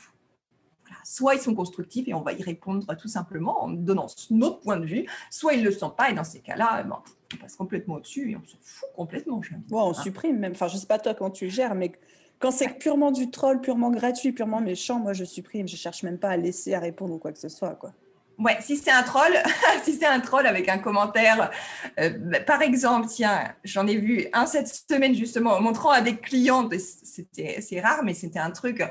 soit 1.03 1.35
ils 1.35 1.41
sont 1.41 1.53
constructifs 1.53 2.07
et 2.07 2.13
on 2.13 2.21
va 2.21 2.33
y 2.33 2.41
répondre 2.41 2.85
tout 2.95 3.07
simplement 3.07 3.63
en 3.63 3.69
donnant 3.69 4.07
notre 4.31 4.59
point 4.59 4.77
de 4.77 4.85
vue, 4.85 5.05
soit 5.29 5.53
ils 5.53 5.61
ne 5.61 5.65
le 5.65 5.71
sont 5.71 5.89
pas 5.89 6.09
et 6.09 6.13
dans 6.13 6.23
ces 6.23 6.39
cas-là, 6.39 6.81
eh 6.83 6.87
ben, 6.87 7.01
on 7.33 7.37
passe 7.37 7.55
complètement 7.55 7.95
au-dessus 7.95 8.31
et 8.31 8.35
on 8.35 8.45
se 8.45 8.55
fout 8.61 8.89
complètement. 8.95 9.41
on 9.71 9.93
supprime 9.93 10.39
même. 10.39 10.53
Enfin, 10.53 10.67
je 10.67 10.75
ne 10.75 10.79
sais 10.79 10.87
pas 10.87 10.99
toi 10.99 11.13
quand 11.13 11.29
tu 11.29 11.49
gères, 11.49 11.75
mais 11.75 11.91
quand 12.39 12.51
c'est 12.51 12.79
purement 12.79 13.11
du 13.11 13.29
troll, 13.29 13.61
purement 13.61 13.91
gratuit, 13.91 14.31
purement 14.31 14.61
méchant, 14.61 14.99
moi 14.99 15.13
je 15.13 15.23
supprime. 15.23 15.67
Je 15.67 15.75
cherche 15.75 16.03
même 16.03 16.17
pas 16.17 16.29
à 16.29 16.37
laisser 16.37 16.73
à 16.73 16.79
répondre 16.79 17.13
ou 17.13 17.17
quoi 17.17 17.31
que 17.31 17.39
ce 17.39 17.49
soit. 17.49 17.75
Quoi. 17.75 17.93
Ouais, 18.37 18.57
si 18.59 18.75
c'est 18.75 18.91
un 18.91 19.03
troll, 19.03 19.33
si 19.83 19.93
c'est 19.93 20.05
un 20.05 20.19
troll 20.19 20.45
avec 20.45 20.67
un 20.67 20.77
commentaire, 20.77 21.51
euh, 21.99 22.09
bah, 22.19 22.39
par 22.41 22.61
exemple, 22.61 23.07
tiens, 23.07 23.53
j'en 23.63 23.87
ai 23.87 23.95
vu 23.95 24.27
un 24.33 24.45
cette 24.45 24.67
semaine 24.67 25.15
justement, 25.15 25.59
montrant 25.61 25.91
à 25.91 26.01
des 26.01 26.17
clients, 26.17 26.69
c'était 26.77 27.61
c'est 27.61 27.79
rare, 27.79 28.03
mais 28.03 28.13
c'était 28.13 28.39
un 28.39 28.51
truc 28.51 28.83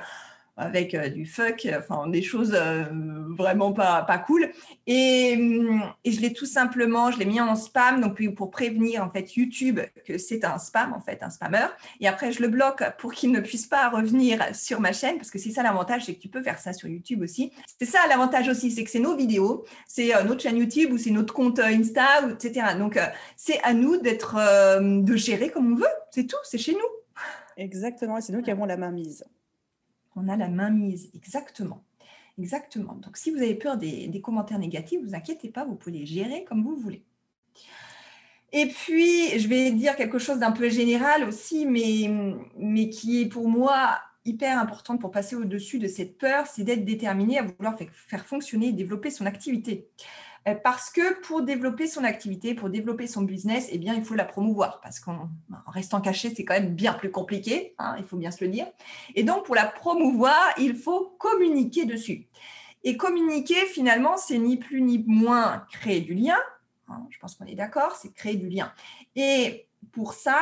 avec 0.56 0.94
euh, 0.94 1.08
du 1.08 1.26
fuck, 1.26 1.66
enfin 1.76 2.06
des 2.08 2.22
choses 2.22 2.54
euh, 2.54 2.84
vraiment 3.30 3.72
pas, 3.72 4.02
pas 4.02 4.18
cool. 4.18 4.50
Et, 4.86 5.34
hum, 5.36 5.82
et 6.04 6.12
je 6.12 6.20
l'ai 6.20 6.32
tout 6.32 6.46
simplement, 6.46 7.10
je 7.10 7.18
l'ai 7.18 7.24
mis 7.24 7.40
en 7.40 7.56
spam, 7.56 8.00
donc 8.00 8.22
pour 8.34 8.50
prévenir 8.50 9.02
en 9.02 9.10
fait 9.10 9.34
YouTube 9.34 9.80
que 10.06 10.18
c'est 10.18 10.44
un 10.44 10.58
spam, 10.58 10.92
en 10.92 11.00
fait, 11.00 11.22
un 11.22 11.30
spammer. 11.30 11.66
Et 12.00 12.06
après, 12.06 12.32
je 12.32 12.40
le 12.40 12.48
bloque 12.48 12.82
pour 12.98 13.12
qu'il 13.12 13.32
ne 13.32 13.40
puisse 13.40 13.66
pas 13.66 13.88
revenir 13.88 14.54
sur 14.54 14.80
ma 14.80 14.92
chaîne, 14.92 15.16
parce 15.16 15.30
que 15.30 15.38
c'est 15.38 15.50
ça 15.50 15.62
l'avantage, 15.62 16.04
c'est 16.04 16.14
que 16.14 16.20
tu 16.20 16.28
peux 16.28 16.42
faire 16.42 16.58
ça 16.58 16.72
sur 16.72 16.88
YouTube 16.88 17.22
aussi. 17.22 17.52
C'est 17.78 17.86
ça 17.86 17.98
l'avantage 18.08 18.48
aussi, 18.48 18.70
c'est 18.70 18.84
que 18.84 18.90
c'est 18.90 19.00
nos 19.00 19.16
vidéos, 19.16 19.64
c'est 19.88 20.14
euh, 20.14 20.22
notre 20.22 20.42
chaîne 20.42 20.56
YouTube 20.56 20.92
ou 20.92 20.98
c'est 20.98 21.10
notre 21.10 21.34
compte 21.34 21.58
Insta, 21.58 22.28
etc. 22.30 22.66
Donc 22.78 22.98
c'est 23.36 23.60
à 23.62 23.74
nous 23.74 23.96
d'être, 23.96 24.36
de 24.80 25.16
gérer 25.16 25.50
comme 25.50 25.72
on 25.72 25.76
veut, 25.76 25.86
c'est 26.10 26.26
tout, 26.26 26.36
c'est 26.44 26.58
chez 26.58 26.72
nous. 26.72 26.78
Exactement, 27.56 28.18
et 28.18 28.20
c'est 28.20 28.32
nous 28.32 28.42
qui 28.42 28.50
avons 28.50 28.64
la 28.64 28.76
main 28.76 28.90
mise 28.90 29.24
on 30.16 30.28
a 30.28 30.36
la 30.36 30.48
main 30.48 30.70
mise. 30.70 31.10
Exactement. 31.14 31.82
Exactement. 32.38 32.94
Donc, 32.94 33.16
si 33.16 33.30
vous 33.30 33.38
avez 33.38 33.54
peur 33.54 33.76
des, 33.76 34.20
commentaires 34.20 34.58
négatifs, 34.58 35.00
vous 35.02 35.14
inquiétez 35.14 35.48
pas, 35.48 35.64
vous 35.64 35.76
pouvez 35.76 35.98
les 35.98 36.06
gérer 36.06 36.44
comme 36.44 36.64
vous 36.64 36.76
voulez. 36.76 37.02
Et 38.52 38.66
puis, 38.66 39.38
je 39.38 39.48
vais 39.48 39.70
dire 39.70 39.96
quelque 39.96 40.18
chose 40.18 40.38
d'un 40.38 40.52
peu 40.52 40.68
général 40.68 41.24
aussi, 41.24 41.66
mais, 41.66 42.10
mais 42.56 42.88
qui 42.88 43.22
est 43.22 43.26
pour 43.26 43.48
moi 43.48 43.98
hyper 44.24 44.58
important 44.58 44.96
pour 44.96 45.10
passer 45.10 45.36
au-dessus 45.36 45.78
de 45.78 45.86
cette 45.88 46.18
peur, 46.18 46.46
c'est 46.46 46.64
d'être 46.64 46.84
déterminé 46.84 47.38
à 47.38 47.42
vouloir 47.42 47.76
faire 47.92 48.24
fonctionner 48.24 48.68
et 48.68 48.72
développer 48.72 49.10
son 49.10 49.26
activité. 49.26 49.88
Euh, 50.46 50.54
parce 50.54 50.90
que 50.90 51.20
pour 51.22 51.42
développer 51.42 51.86
son 51.86 52.04
activité, 52.04 52.54
pour 52.54 52.68
développer 52.68 53.06
son 53.06 53.22
business, 53.22 53.68
eh 53.70 53.78
bien, 53.78 53.94
il 53.94 54.04
faut 54.04 54.14
la 54.14 54.24
promouvoir 54.24 54.80
parce 54.82 55.00
qu'en 55.00 55.30
restant 55.66 56.00
caché, 56.00 56.34
c'est 56.34 56.44
quand 56.44 56.54
même 56.54 56.74
bien 56.74 56.92
plus 56.92 57.10
compliqué, 57.10 57.74
hein, 57.78 57.96
il 57.98 58.04
faut 58.04 58.16
bien 58.16 58.30
se 58.30 58.44
le 58.44 58.50
dire. 58.50 58.66
Et 59.14 59.22
donc, 59.22 59.44
pour 59.44 59.54
la 59.54 59.66
promouvoir, 59.66 60.52
il 60.58 60.76
faut 60.76 61.14
communiquer 61.18 61.86
dessus. 61.86 62.28
Et 62.82 62.98
communiquer, 62.98 63.64
finalement, 63.66 64.18
c'est 64.18 64.38
ni 64.38 64.58
plus 64.58 64.82
ni 64.82 65.02
moins 65.06 65.64
créer 65.72 66.02
du 66.02 66.12
lien. 66.12 66.36
Hein, 66.88 67.06
je 67.08 67.18
pense 67.18 67.34
qu'on 67.34 67.46
est 67.46 67.54
d'accord, 67.54 67.96
c'est 67.96 68.12
créer 68.12 68.36
du 68.36 68.50
lien. 68.50 68.70
Et 69.16 69.66
pour 69.92 70.12
ça, 70.12 70.38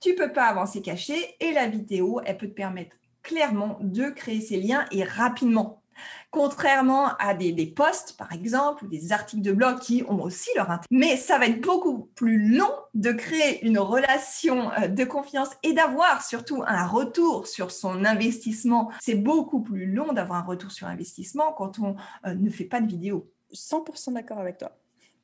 tu 0.00 0.16
peux 0.16 0.32
pas 0.32 0.46
avancer 0.46 0.82
caché 0.82 1.36
et 1.38 1.52
la 1.52 1.68
vidéo, 1.68 2.20
elle 2.24 2.36
peut 2.36 2.48
te 2.48 2.54
permettre 2.54 2.96
clairement 3.22 3.78
de 3.80 4.10
créer 4.10 4.40
ces 4.40 4.56
liens 4.60 4.86
et 4.90 5.04
rapidement. 5.04 5.82
Contrairement 6.30 7.16
à 7.18 7.34
des, 7.34 7.66
posts, 7.66 8.16
par 8.16 8.32
exemple, 8.32 8.84
ou 8.84 8.88
des 8.88 9.12
articles 9.12 9.42
de 9.42 9.52
blog 9.52 9.78
qui 9.80 10.04
ont 10.08 10.22
aussi 10.22 10.50
leur 10.54 10.70
intérêt. 10.70 10.86
Mais 10.90 11.16
ça 11.16 11.38
va 11.38 11.46
être 11.46 11.60
beaucoup 11.60 12.10
plus 12.14 12.56
long 12.56 12.70
de 12.94 13.12
créer 13.12 13.64
une 13.66 13.78
relation 13.78 14.70
euh, 14.72 14.88
de 14.88 15.04
confiance 15.04 15.50
et 15.62 15.72
d'avoir 15.72 16.24
surtout 16.24 16.62
un 16.66 16.86
retour 16.86 17.46
sur 17.46 17.70
son 17.70 18.04
investissement. 18.04 18.90
C'est 19.00 19.14
beaucoup 19.14 19.60
plus 19.60 19.86
long 19.86 20.12
d'avoir 20.12 20.40
un 20.40 20.46
retour 20.46 20.70
sur 20.70 20.86
investissement 20.86 21.52
quand 21.52 21.78
on 21.78 21.96
euh, 22.26 22.34
ne 22.34 22.50
fait 22.50 22.64
pas 22.64 22.80
de 22.80 22.86
vidéo. 22.86 23.30
100% 23.52 24.12
d'accord 24.12 24.38
avec 24.38 24.58
toi. 24.58 24.72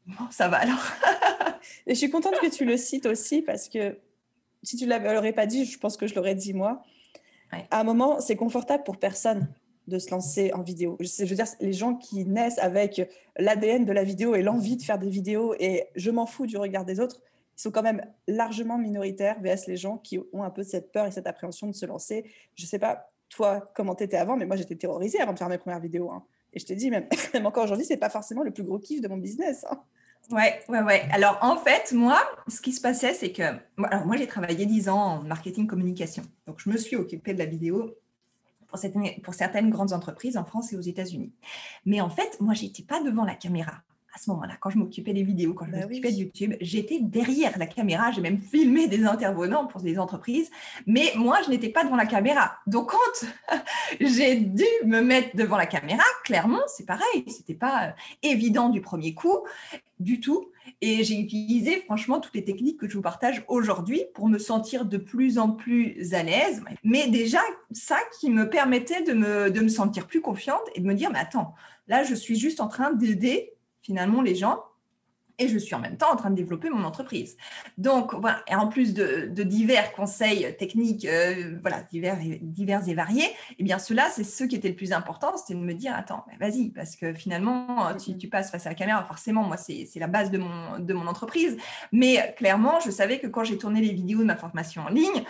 Bon, 0.06 0.26
ça 0.30 0.48
va 0.48 0.58
alors. 0.58 0.82
et 1.86 1.94
je 1.94 1.98
suis 1.98 2.10
contente 2.10 2.34
que 2.40 2.50
tu 2.50 2.64
le 2.64 2.76
cites 2.76 3.06
aussi 3.06 3.42
parce 3.42 3.68
que 3.68 3.98
si 4.62 4.76
tu 4.76 4.86
ne 4.86 5.14
l'aurais 5.14 5.32
pas 5.32 5.46
dit, 5.46 5.64
je 5.64 5.78
pense 5.78 5.96
que 5.96 6.06
je 6.06 6.14
l'aurais 6.14 6.34
dit 6.34 6.54
moi. 6.54 6.82
À 7.70 7.80
un 7.80 7.84
moment, 7.84 8.20
c'est 8.20 8.36
confortable 8.36 8.82
pour 8.82 8.96
personne 8.96 9.48
de 9.86 9.98
se 9.98 10.10
lancer 10.10 10.52
en 10.54 10.62
vidéo. 10.62 10.96
Je, 11.00 11.24
veux 11.24 11.34
dire, 11.34 11.46
les 11.60 11.72
gens 11.72 11.94
qui 11.94 12.24
naissent 12.24 12.58
avec 12.58 13.08
l'ADN 13.36 13.84
de 13.84 13.92
la 13.92 14.04
vidéo 14.04 14.34
et 14.34 14.42
l'envie 14.42 14.76
de 14.76 14.82
faire 14.82 14.98
des 14.98 15.10
vidéos 15.10 15.54
et 15.58 15.88
je 15.94 16.10
m'en 16.10 16.26
fous 16.26 16.46
du 16.46 16.56
regard 16.56 16.84
des 16.84 17.00
autres, 17.00 17.20
ils 17.56 17.62
sont 17.62 17.70
quand 17.70 17.82
même 17.82 18.04
largement 18.26 18.78
minoritaires 18.78 19.40
vs 19.40 19.66
les 19.68 19.76
gens 19.76 19.98
qui 19.98 20.18
ont 20.32 20.42
un 20.42 20.50
peu 20.50 20.62
cette 20.62 20.90
peur 20.90 21.06
et 21.06 21.10
cette 21.10 21.26
appréhension 21.26 21.66
de 21.66 21.72
se 21.72 21.86
lancer. 21.86 22.24
Je 22.54 22.66
sais 22.66 22.78
pas, 22.78 23.10
toi, 23.28 23.70
comment 23.74 23.94
tu 23.94 24.04
étais 24.04 24.16
avant, 24.16 24.36
mais 24.36 24.46
moi, 24.46 24.56
j'étais 24.56 24.76
terrorisée 24.76 25.20
avant 25.20 25.32
de 25.32 25.38
faire 25.38 25.48
mes 25.48 25.58
premières 25.58 25.80
vidéos. 25.80 26.10
Hein. 26.10 26.24
Et 26.52 26.58
je 26.58 26.66
te 26.66 26.72
dis, 26.72 26.90
même, 26.90 27.06
encore 27.44 27.64
aujourd'hui, 27.64 27.86
c'est 27.86 27.96
pas 27.96 28.10
forcément 28.10 28.42
le 28.42 28.50
plus 28.50 28.64
gros 28.64 28.78
kiff 28.78 29.00
de 29.00 29.08
mon 29.08 29.18
business. 29.18 29.64
Hein. 29.70 29.80
Ouais, 30.30 30.60
ouais, 30.68 30.80
ouais. 30.80 31.02
Alors, 31.12 31.38
en 31.42 31.56
fait, 31.56 31.92
moi, 31.92 32.18
ce 32.48 32.60
qui 32.60 32.72
se 32.72 32.80
passait, 32.80 33.12
c'est 33.12 33.30
que 33.30 33.42
alors, 33.42 34.06
moi, 34.06 34.16
j'ai 34.16 34.26
travaillé 34.26 34.64
10 34.64 34.88
ans 34.88 34.98
en 34.98 35.22
marketing 35.22 35.66
communication. 35.66 36.22
Donc, 36.46 36.60
je 36.60 36.70
me 36.70 36.78
suis 36.78 36.96
occupée 36.96 37.34
de 37.34 37.38
la 37.38 37.44
vidéo 37.44 37.94
pour 39.22 39.34
certaines, 39.34 39.70
grandes 39.70 39.92
entreprises 39.92 40.36
en 40.36 40.44
France 40.44 40.72
et 40.72 40.76
aux 40.76 40.80
États-Unis. 40.80 41.32
Mais 41.86 42.00
en 42.00 42.10
fait, 42.10 42.38
moi, 42.40 42.54
j'étais 42.54 42.82
pas 42.82 43.02
devant 43.02 43.24
la 43.24 43.34
caméra 43.34 43.82
à 44.14 44.18
ce 44.18 44.30
moment-là, 44.30 44.54
quand 44.60 44.70
je 44.70 44.78
m'occupais 44.78 45.12
des 45.12 45.24
vidéos, 45.24 45.54
quand 45.54 45.66
je 45.66 45.72
bah 45.72 45.80
m'occupais 45.80 46.12
de 46.12 46.18
YouTube, 46.18 46.54
j'étais 46.60 47.00
derrière 47.00 47.58
la 47.58 47.66
caméra. 47.66 48.12
J'ai 48.12 48.20
même 48.20 48.40
filmé 48.40 48.86
des 48.86 49.04
intervenants 49.04 49.66
pour 49.66 49.80
des 49.80 49.98
entreprises, 49.98 50.50
mais 50.86 51.12
moi, 51.16 51.38
je 51.44 51.50
n'étais 51.50 51.70
pas 51.70 51.82
devant 51.82 51.96
la 51.96 52.06
caméra. 52.06 52.56
Donc, 52.68 52.90
quand 52.90 53.58
j'ai 54.00 54.36
dû 54.36 54.64
me 54.84 55.00
mettre 55.00 55.36
devant 55.36 55.56
la 55.56 55.66
caméra, 55.66 56.04
clairement, 56.22 56.62
c'est 56.68 56.86
pareil. 56.86 57.24
C'était 57.26 57.54
pas 57.54 57.88
euh, 57.88 57.90
évident 58.22 58.68
du 58.68 58.80
premier 58.80 59.14
coup, 59.14 59.40
du 59.98 60.20
tout. 60.20 60.48
Et 60.80 61.04
j'ai 61.04 61.18
utilisé 61.18 61.80
franchement 61.80 62.20
toutes 62.20 62.34
les 62.34 62.44
techniques 62.44 62.78
que 62.78 62.88
je 62.88 62.94
vous 62.94 63.02
partage 63.02 63.44
aujourd'hui 63.48 64.02
pour 64.14 64.28
me 64.28 64.38
sentir 64.38 64.84
de 64.84 64.96
plus 64.96 65.38
en 65.38 65.50
plus 65.50 66.14
à 66.14 66.22
l'aise. 66.22 66.62
Mais 66.82 67.08
déjà, 67.08 67.40
ça 67.72 67.98
qui 68.18 68.30
me 68.30 68.48
permettait 68.48 69.02
de 69.02 69.12
me, 69.12 69.50
de 69.50 69.60
me 69.60 69.68
sentir 69.68 70.06
plus 70.06 70.20
confiante 70.20 70.62
et 70.74 70.80
de 70.80 70.86
me 70.86 70.94
dire, 70.94 71.10
mais 71.10 71.18
attends, 71.18 71.54
là, 71.88 72.02
je 72.02 72.14
suis 72.14 72.36
juste 72.36 72.60
en 72.60 72.68
train 72.68 72.92
d'aider 72.92 73.52
finalement 73.82 74.22
les 74.22 74.34
gens 74.34 74.62
et 75.38 75.48
je 75.48 75.58
suis 75.58 75.74
en 75.74 75.80
même 75.80 75.96
temps 75.96 76.12
en 76.12 76.16
train 76.16 76.30
de 76.30 76.36
développer 76.36 76.70
mon 76.70 76.84
entreprise. 76.84 77.36
Donc, 77.78 78.14
voilà, 78.14 78.42
et 78.48 78.54
en 78.54 78.68
plus 78.68 78.94
de, 78.94 79.26
divers 79.42 79.92
conseils 79.92 80.56
techniques, 80.58 81.04
euh, 81.04 81.58
voilà, 81.60 81.82
divers 81.82 82.20
et, 82.20 82.38
divers 82.42 82.88
et 82.88 82.94
variés, 82.94 83.28
eh 83.58 83.62
bien, 83.62 83.78
cela, 83.78 84.08
c'est 84.10 84.24
ce 84.24 84.44
qui 84.44 84.56
était 84.56 84.68
le 84.68 84.76
plus 84.76 84.92
important, 84.92 85.36
c'était 85.36 85.58
de 85.58 85.64
me 85.64 85.74
dire, 85.74 85.94
attends, 85.94 86.24
vas-y, 86.40 86.70
parce 86.70 86.96
que 86.96 87.12
finalement, 87.14 87.94
tu, 87.96 88.16
tu, 88.16 88.28
passes 88.28 88.50
face 88.50 88.66
à 88.66 88.70
la 88.70 88.74
caméra, 88.74 89.04
forcément, 89.04 89.42
moi, 89.42 89.56
c'est 89.56 89.88
la 89.96 90.06
base 90.06 90.30
de 90.30 90.38
mon, 90.38 90.78
de 90.78 90.94
mon 90.94 91.06
entreprise, 91.06 91.56
mais 91.92 92.34
clairement, 92.36 92.80
je 92.80 92.90
savais 92.90 93.18
que 93.18 93.26
quand 93.26 93.44
j'ai 93.44 93.58
tourné 93.58 93.80
les 93.80 93.92
vidéos 93.92 94.20
de 94.20 94.24
ma 94.24 94.36
formation 94.36 94.82
en 94.82 94.88
ligne, 94.88 95.24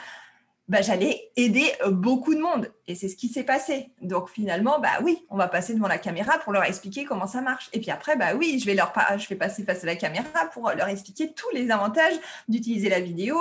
bah, 0.68 0.80
j'allais 0.80 1.30
aider 1.36 1.72
euh, 1.84 1.90
beaucoup 1.90 2.34
de 2.34 2.40
monde. 2.40 2.72
Et 2.86 2.94
c'est 2.94 3.08
ce 3.08 3.16
qui 3.16 3.28
s'est 3.28 3.44
passé. 3.44 3.90
Donc 4.02 4.28
finalement, 4.28 4.78
bah 4.78 4.90
oui, 5.02 5.24
on 5.30 5.36
va 5.36 5.48
passer 5.48 5.74
devant 5.74 5.88
la 5.88 5.96
caméra 5.96 6.38
pour 6.38 6.52
leur 6.52 6.64
expliquer 6.64 7.04
comment 7.04 7.26
ça 7.26 7.40
marche. 7.40 7.70
Et 7.72 7.80
puis 7.80 7.90
après, 7.90 8.16
bah 8.16 8.34
oui, 8.36 8.58
je 8.60 8.66
vais 8.66 8.74
leur 8.74 8.92
je 9.16 9.26
vais 9.28 9.36
passer 9.36 9.64
face 9.64 9.84
à 9.84 9.86
la 9.86 9.96
caméra 9.96 10.46
pour 10.52 10.70
leur 10.70 10.88
expliquer 10.88 11.32
tous 11.32 11.48
les 11.54 11.70
avantages 11.70 12.14
d'utiliser 12.48 12.90
la 12.90 13.00
vidéo, 13.00 13.36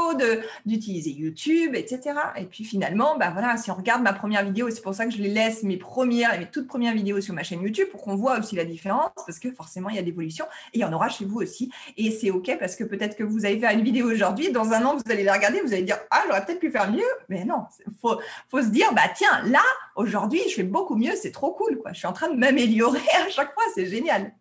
d'utiliser 0.66 1.12
YouTube, 1.12 1.76
etc. 1.76 2.14
Et 2.38 2.46
puis 2.46 2.64
finalement, 2.64 3.18
bah 3.18 3.32
voilà, 3.32 3.58
si 3.58 3.70
on 3.70 3.76
regarde 3.76 4.02
ma 4.02 4.14
première 4.14 4.46
vidéo, 4.46 4.70
c'est 4.70 4.82
pour 4.82 4.96
ça 4.96 5.06
que 5.06 5.12
je 5.12 5.22
les 5.22 5.30
laisse 5.30 5.64
mes 5.64 5.78
premières, 5.78 6.40
mes 6.40 6.50
toutes 6.50 6.68
premières 6.68 6.94
vidéos 6.94 7.20
sur 7.20 7.34
ma 7.34 7.44
chaîne 7.44 7.62
YouTube 7.62 7.88
pour 7.92 8.02
qu'on 8.02 8.16
voit 8.16 8.40
aussi 8.40 8.56
la 8.56 8.66
différence, 8.66 9.12
parce 9.26 9.40
que 9.40 9.52
forcément 9.52 9.90
il 9.90 9.98
y 9.98 10.00
a 10.00 10.04
des 10.04 10.10
évolutions 10.10 10.46
et 10.74 10.78
il 10.78 10.82
y 10.82 10.86
en 10.86 10.94
aura 10.94 11.10
chez 11.10 11.26
vous 11.26 11.42
aussi. 11.42 11.70
Et 11.98 12.12
c'est 12.12 12.32
ok 12.32 12.58
parce 12.60 12.76
que 12.76 12.86
peut-être 12.86 13.18
que 13.18 13.24
vous 13.24 13.46
allez 13.46 13.60
faire 13.60 13.72
une 13.72 13.84
vidéo 13.84 14.10
aujourd'hui, 14.10 14.52
dans 14.52 14.72
un 14.72 14.86
an 14.86 14.96
vous 14.96 15.12
allez 15.12 15.24
la 15.24 15.34
regarder, 15.34 15.62
vous 15.62 15.74
allez 15.74 15.84
dire 15.84 16.00
ah 16.12 16.24
j'aurais 16.28 16.46
peut-être 16.46 16.60
pu 16.60 16.72
faire 16.72 16.90
mieux, 16.90 17.02
mais 17.28 17.44
non, 17.44 17.66
faut 18.02 18.20
faut 18.50 18.62
se 18.62 18.68
dire 18.68 18.94
bah 18.94 19.10
tiens 19.14 19.33
là, 19.42 19.64
aujourd'hui, 19.96 20.42
je 20.50 20.56
fais 20.56 20.64
beaucoup 20.64 20.96
mieux, 20.96 21.16
c'est 21.16 21.32
trop 21.32 21.54
cool. 21.54 21.80
Quoi. 21.80 21.94
Je 21.94 22.00
suis 22.00 22.08
en 22.08 22.14
train 22.14 22.30
de 22.30 22.38
m'améliorer 22.38 23.00
à 23.26 23.30
chaque 23.30 23.54
fois, 23.54 23.64
c'est 23.74 23.86
génial. 23.86 24.34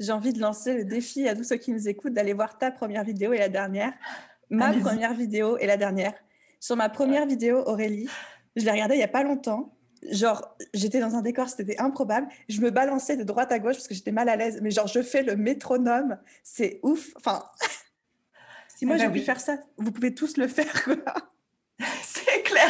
J'ai 0.00 0.12
envie 0.12 0.32
de 0.32 0.40
lancer 0.40 0.74
le 0.74 0.84
défi 0.84 1.28
à 1.28 1.34
tous 1.34 1.44
ceux 1.44 1.56
qui 1.56 1.72
nous 1.72 1.88
écoutent 1.88 2.14
d'aller 2.14 2.32
voir 2.32 2.56
ta 2.56 2.70
première 2.70 3.04
vidéo 3.04 3.32
et 3.32 3.38
la 3.38 3.48
dernière, 3.48 3.92
ma 4.48 4.72
première 4.72 5.12
vidéo 5.12 5.58
et 5.58 5.66
la 5.66 5.76
dernière. 5.76 6.14
Sur 6.60 6.76
ma 6.76 6.88
première 6.88 7.26
vidéo, 7.26 7.62
Aurélie, 7.66 8.08
je 8.56 8.64
l'ai 8.64 8.70
regardée 8.70 8.94
il 8.94 8.98
n'y 8.98 9.04
a 9.04 9.08
pas 9.08 9.22
longtemps. 9.22 9.74
Genre, 10.10 10.56
j'étais 10.74 11.00
dans 11.00 11.16
un 11.16 11.22
décor, 11.22 11.48
c'était 11.48 11.78
improbable. 11.80 12.28
Je 12.48 12.60
me 12.60 12.70
balançais 12.70 13.16
de 13.16 13.24
droite 13.24 13.50
à 13.50 13.58
gauche 13.58 13.74
parce 13.76 13.88
que 13.88 13.94
j'étais 13.94 14.12
mal 14.12 14.28
à 14.28 14.36
l'aise. 14.36 14.60
Mais 14.62 14.70
genre, 14.70 14.86
je 14.86 15.02
fais 15.02 15.22
le 15.22 15.36
métronome. 15.36 16.18
C'est 16.44 16.78
ouf. 16.82 17.10
Enfin, 17.16 17.44
si 18.76 18.86
moi 18.86 18.96
eh 18.96 18.98
ben 18.98 19.06
j'ai 19.06 19.20
pu 19.20 19.24
faire 19.24 19.40
ça, 19.40 19.58
vous 19.76 19.90
pouvez 19.90 20.14
tous 20.14 20.36
le 20.36 20.46
faire. 20.46 20.88
C'est 22.02 22.42
clair. 22.42 22.67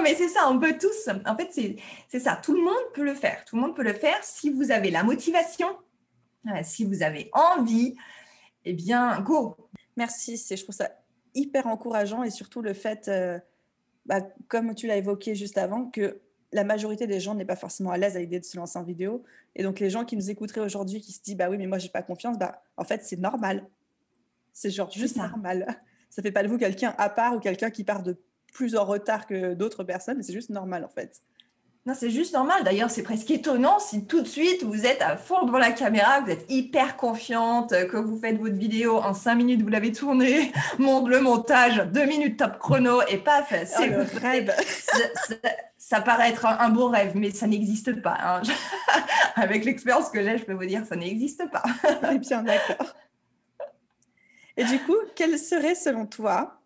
Non, 0.00 0.04
mais 0.08 0.14
c'est 0.14 0.28
ça, 0.28 0.48
on 0.50 0.58
peut 0.58 0.78
tous. 0.78 1.10
En 1.26 1.36
fait, 1.36 1.76
c'est 2.08 2.20
ça. 2.20 2.40
Tout 2.42 2.54
le 2.54 2.62
monde 2.62 2.92
peut 2.94 3.04
le 3.04 3.14
faire. 3.14 3.44
Tout 3.44 3.56
le 3.56 3.62
monde 3.62 3.76
peut 3.76 3.82
le 3.82 3.92
faire 3.92 4.16
si 4.22 4.48
vous 4.48 4.70
avez 4.70 4.90
la 4.90 5.02
motivation, 5.02 5.68
euh, 6.46 6.60
si 6.62 6.84
vous 6.84 7.02
avez 7.02 7.28
envie. 7.34 7.96
Eh 8.64 8.72
bien, 8.72 9.20
go. 9.20 9.56
Merci. 9.98 10.38
Je 10.38 10.62
trouve 10.62 10.74
ça 10.74 10.90
hyper 11.34 11.66
encourageant 11.66 12.22
et 12.22 12.30
surtout 12.30 12.62
le 12.62 12.72
fait, 12.72 13.08
euh, 13.08 13.38
bah, 14.06 14.22
comme 14.48 14.74
tu 14.74 14.86
l'as 14.86 14.96
évoqué 14.96 15.34
juste 15.34 15.58
avant, 15.58 15.84
que 15.84 16.22
la 16.52 16.64
majorité 16.64 17.06
des 17.06 17.20
gens 17.20 17.34
n'est 17.34 17.44
pas 17.44 17.56
forcément 17.56 17.90
à 17.90 17.98
l'aise 17.98 18.16
à 18.16 18.20
l'idée 18.20 18.40
de 18.40 18.44
se 18.46 18.56
lancer 18.56 18.78
en 18.78 18.84
vidéo. 18.84 19.22
Et 19.54 19.62
donc, 19.62 19.80
les 19.80 19.90
gens 19.90 20.06
qui 20.06 20.16
nous 20.16 20.30
écouteraient 20.30 20.62
aujourd'hui, 20.62 21.02
qui 21.02 21.12
se 21.12 21.20
disent, 21.20 21.36
bah 21.36 21.50
oui, 21.50 21.58
mais 21.58 21.66
moi, 21.66 21.76
j'ai 21.76 21.90
pas 21.90 22.02
confiance, 22.02 22.38
bah, 22.38 22.62
en 22.78 22.84
fait, 22.84 23.04
c'est 23.04 23.18
normal. 23.18 23.68
C'est 24.54 24.70
genre 24.70 24.90
juste 24.90 25.16
normal. 25.16 25.82
Ça 26.08 26.22
fait 26.22 26.32
pas 26.32 26.42
de 26.42 26.48
vous 26.48 26.58
quelqu'un 26.58 26.94
à 26.96 27.10
part 27.10 27.34
ou 27.36 27.38
quelqu'un 27.38 27.70
qui 27.70 27.84
part 27.84 28.02
de 28.02 28.16
plus 28.52 28.76
en 28.76 28.84
retard 28.84 29.26
que 29.26 29.54
d'autres 29.54 29.84
personnes, 29.84 30.16
mais 30.16 30.22
c'est 30.22 30.32
juste 30.32 30.50
normal 30.50 30.84
en 30.84 30.88
fait. 30.88 31.20
Non, 31.86 31.94
c'est 31.98 32.10
juste 32.10 32.34
normal. 32.34 32.62
D'ailleurs, 32.62 32.90
c'est 32.90 33.02
presque 33.02 33.30
étonnant 33.30 33.78
si 33.78 34.04
tout 34.04 34.20
de 34.20 34.28
suite 34.28 34.64
vous 34.64 34.84
êtes 34.84 35.00
à 35.00 35.16
fond 35.16 35.46
devant 35.46 35.56
la 35.56 35.72
caméra, 35.72 36.20
vous 36.20 36.30
êtes 36.30 36.44
hyper 36.50 36.98
confiante, 36.98 37.70
que 37.88 37.96
vous 37.96 38.20
faites 38.20 38.38
votre 38.38 38.54
vidéo 38.54 38.98
en 38.98 39.14
cinq 39.14 39.36
minutes, 39.36 39.62
vous 39.62 39.68
l'avez 39.68 39.90
tournée, 39.90 40.52
monte 40.78 41.08
le 41.08 41.20
montage, 41.20 41.78
deux 41.90 42.04
minutes 42.04 42.38
top 42.38 42.58
chrono 42.58 43.00
et 43.08 43.16
paf, 43.16 43.54
c'est 43.64 43.86
le 43.86 44.02
rêve. 44.20 44.54
Ça, 44.62 45.34
ça, 45.78 46.00
paraît 46.02 46.28
être 46.28 46.44
un, 46.44 46.68
beau 46.68 46.88
rêve, 46.88 47.12
mais 47.14 47.30
ça 47.30 47.46
n'existe 47.46 48.02
pas. 48.02 48.18
Hein. 48.22 48.42
Avec 49.36 49.64
l'expérience 49.64 50.10
que 50.10 50.22
j'ai, 50.22 50.36
je 50.36 50.44
peux 50.44 50.52
vous 50.52 50.66
dire, 50.66 50.84
ça 50.84 50.96
n'existe 50.96 51.50
pas. 51.50 51.62
On 52.02 52.10
est 52.10 52.18
bien 52.18 52.42
d'accord. 52.42 52.94
Et 54.58 54.64
du 54.64 54.78
coup, 54.80 54.96
quelle 55.16 55.38
serait 55.38 55.74
selon 55.74 56.04
toi 56.04 56.59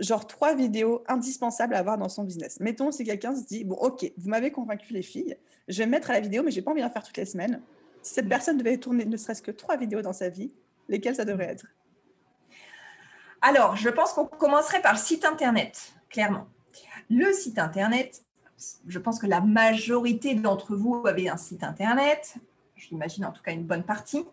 genre 0.00 0.26
trois 0.26 0.54
vidéos 0.54 1.04
indispensables 1.08 1.74
à 1.74 1.78
avoir 1.78 1.98
dans 1.98 2.08
son 2.08 2.24
business. 2.24 2.58
Mettons 2.60 2.90
si 2.90 3.04
quelqu'un 3.04 3.34
se 3.34 3.44
dit, 3.44 3.64
bon, 3.64 3.76
ok, 3.76 4.10
vous 4.16 4.28
m'avez 4.28 4.50
convaincu 4.50 4.92
les 4.92 5.02
filles, 5.02 5.36
je 5.68 5.78
vais 5.78 5.86
me 5.86 5.92
mettre 5.92 6.10
à 6.10 6.14
la 6.14 6.20
vidéo, 6.20 6.42
mais 6.42 6.50
j'ai 6.50 6.62
pas 6.62 6.70
envie 6.70 6.82
d'en 6.82 6.90
faire 6.90 7.02
toutes 7.02 7.16
les 7.16 7.26
semaines. 7.26 7.60
Si 8.02 8.14
cette 8.14 8.26
mm. 8.26 8.30
personne 8.30 8.58
devait 8.58 8.78
tourner 8.78 9.04
ne 9.04 9.16
serait-ce 9.16 9.42
que 9.42 9.50
trois 9.50 9.76
vidéos 9.76 10.02
dans 10.02 10.12
sa 10.12 10.28
vie, 10.28 10.50
lesquelles 10.88 11.16
ça 11.16 11.24
devrait 11.24 11.46
être? 11.46 11.66
Alors, 13.42 13.76
je 13.76 13.88
pense 13.88 14.12
qu'on 14.12 14.26
commencerait 14.26 14.82
par 14.82 14.92
le 14.92 14.98
site 14.98 15.24
Internet, 15.24 15.94
clairement. 16.10 16.46
Le 17.08 17.32
site 17.32 17.58
Internet, 17.58 18.22
je 18.86 18.98
pense 18.98 19.18
que 19.18 19.26
la 19.26 19.40
majorité 19.40 20.34
d'entre 20.34 20.76
vous 20.76 21.02
avez 21.06 21.28
un 21.28 21.36
site 21.36 21.64
Internet 21.64 22.38
j'imagine 22.88 23.24
en 23.24 23.32
tout 23.32 23.42
cas 23.42 23.52
une 23.52 23.64
bonne 23.64 23.82
partie. 23.82 24.24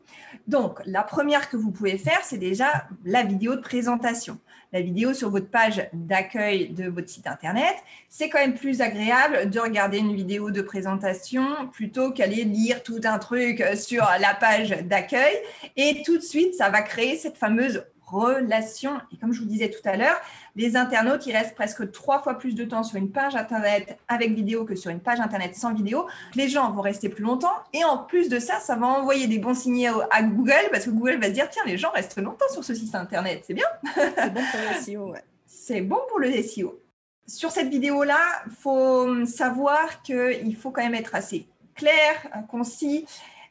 Donc, 0.48 0.82
la 0.86 1.04
première 1.04 1.50
que 1.50 1.58
vous 1.58 1.72
pouvez 1.72 1.98
faire, 1.98 2.20
c'est 2.24 2.38
déjà 2.38 2.88
la 3.04 3.24
vidéo 3.24 3.56
de 3.56 3.62
présentation. 3.62 4.40
La 4.74 4.82
vidéo 4.82 5.14
sur 5.14 5.30
votre 5.30 5.50
page 5.50 5.88
d'accueil 5.94 6.70
de 6.70 6.90
votre 6.90 7.10
site 7.10 7.28
Internet. 7.28 7.76
C'est 8.10 8.28
quand 8.28 8.40
même 8.40 8.54
plus 8.54 8.82
agréable 8.82 9.50
de 9.50 9.60
regarder 9.60 10.00
une 10.00 10.14
vidéo 10.14 10.52
de 10.52 10.62
présentation 10.62 11.68
plutôt 11.72 12.12
qu'aller 12.12 12.44
lire 12.44 12.84
tout 12.84 13.00
un 13.06 13.18
truc 13.18 13.64
sur 13.76 14.06
la 14.20 14.34
page 14.34 14.72
d'accueil. 14.84 15.36
Et 15.78 16.04
tout 16.06 16.18
de 16.18 16.24
suite, 16.24 16.54
ça 16.54 16.70
va 16.70 16.82
créer 16.82 17.16
cette 17.18 17.38
fameuse 17.38 17.86
relation. 18.08 19.00
Et 19.12 19.18
comme 19.18 19.34
je 19.34 19.42
vous 19.42 19.48
disais 19.48 19.70
tout 19.70 19.88
à 19.88 19.98
l'heure, 19.98 20.20
les 20.56 20.76
internautes, 20.76 21.26
ils 21.28 21.34
restent 21.34 21.56
presque 21.56 21.92
trois 21.92 22.22
fois 22.22 22.36
plus 22.36 22.56
de 22.56 22.64
temps 22.64 22.84
sur 22.84 22.98
une 22.98 23.12
page 23.12 23.36
Internet 23.36 23.98
avec 24.08 24.32
vidéo 24.32 24.66
que 24.66 24.76
sur 24.76 24.90
une 24.92 25.00
page 25.00 25.20
Internet 25.20 25.56
sans 25.56 25.74
vidéo. 25.74 26.08
Les 26.36 26.48
gens 26.48 26.72
vont 26.72 26.82
rester 26.82 27.10
plus 27.10 27.24
longtemps. 27.24 27.54
Et 27.74 27.84
en 27.84 27.98
plus 27.98 28.30
de 28.30 28.40
ça, 28.40 28.60
ça 28.60 28.76
va 28.76 28.88
envoyer 28.88 29.28
des 29.28 29.40
bons 29.40 29.58
signaux 29.58 30.02
à 30.12 30.24
Google 30.24 30.70
parce 30.72 30.86
que 30.86 30.90
Google 30.90 31.20
va 31.20 31.28
se 31.28 31.34
dire, 31.34 31.50
tiens, 31.50 31.64
les 31.66 31.78
gens 31.78 31.92
restent 31.92 32.20
longtemps 32.22 32.50
sur 32.52 32.64
ce 32.64 32.74
site 32.74 32.96
Internet. 32.96 33.44
C'est 33.46 33.54
bien. 33.54 33.68
C'est 33.96 34.30
bon 34.32 34.42
pour 34.52 34.60
le 34.62 34.82
SEO, 34.82 35.12
ouais. 35.12 35.24
C'est 35.46 35.82
bon 35.82 36.00
pour 36.10 36.20
le 36.20 36.32
SEO. 36.42 36.80
Sur 37.28 37.52
cette 37.52 37.68
vidéo-là, 37.68 38.20
il 38.46 38.54
faut 38.54 39.26
savoir 39.26 40.02
qu'il 40.02 40.56
faut 40.56 40.72
quand 40.72 40.84
même 40.84 40.96
être 40.96 41.14
assez 41.14 41.46
clair, 41.76 42.28
concis 42.50 43.06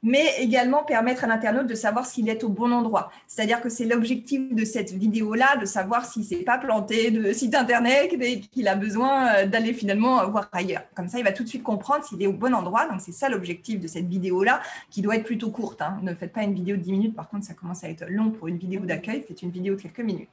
mais 0.06 0.34
également 0.38 0.84
permettre 0.84 1.24
à 1.24 1.26
l'internaute 1.26 1.66
de 1.66 1.74
savoir 1.74 2.06
s'il 2.06 2.28
est 2.28 2.44
au 2.44 2.48
bon 2.48 2.70
endroit. 2.70 3.10
C'est-à-dire 3.26 3.60
que 3.60 3.68
c'est 3.68 3.86
l'objectif 3.86 4.54
de 4.54 4.64
cette 4.64 4.92
vidéo-là, 4.92 5.56
de 5.56 5.64
savoir 5.64 6.06
s'il 6.06 6.22
ne 6.22 6.26
s'est 6.28 6.36
pas 6.44 6.58
planté 6.58 7.10
de 7.10 7.32
site 7.32 7.56
internet 7.56 8.14
et 8.20 8.38
qu'il 8.38 8.68
a 8.68 8.76
besoin 8.76 9.34
euh, 9.34 9.46
d'aller 9.46 9.72
finalement 9.72 10.24
voir 10.30 10.48
ailleurs. 10.52 10.84
Comme 10.94 11.08
ça, 11.08 11.18
il 11.18 11.24
va 11.24 11.32
tout 11.32 11.42
de 11.42 11.48
suite 11.48 11.64
comprendre 11.64 12.04
s'il 12.04 12.22
est 12.22 12.28
au 12.28 12.32
bon 12.32 12.54
endroit. 12.54 12.86
Donc, 12.86 13.00
c'est 13.00 13.10
ça 13.10 13.28
l'objectif 13.28 13.80
de 13.80 13.88
cette 13.88 14.06
vidéo-là, 14.06 14.60
qui 14.90 15.02
doit 15.02 15.16
être 15.16 15.24
plutôt 15.24 15.50
courte. 15.50 15.82
Hein. 15.82 15.98
Ne 16.02 16.14
faites 16.14 16.32
pas 16.32 16.44
une 16.44 16.54
vidéo 16.54 16.76
de 16.76 16.82
10 16.82 16.92
minutes, 16.92 17.16
par 17.16 17.28
contre, 17.28 17.44
ça 17.44 17.54
commence 17.54 17.82
à 17.82 17.88
être 17.88 18.04
long 18.08 18.30
pour 18.30 18.46
une 18.46 18.58
vidéo 18.58 18.82
d'accueil. 18.82 19.24
Faites 19.26 19.42
une 19.42 19.50
vidéo 19.50 19.74
de 19.74 19.82
quelques 19.82 19.98
minutes. 19.98 20.30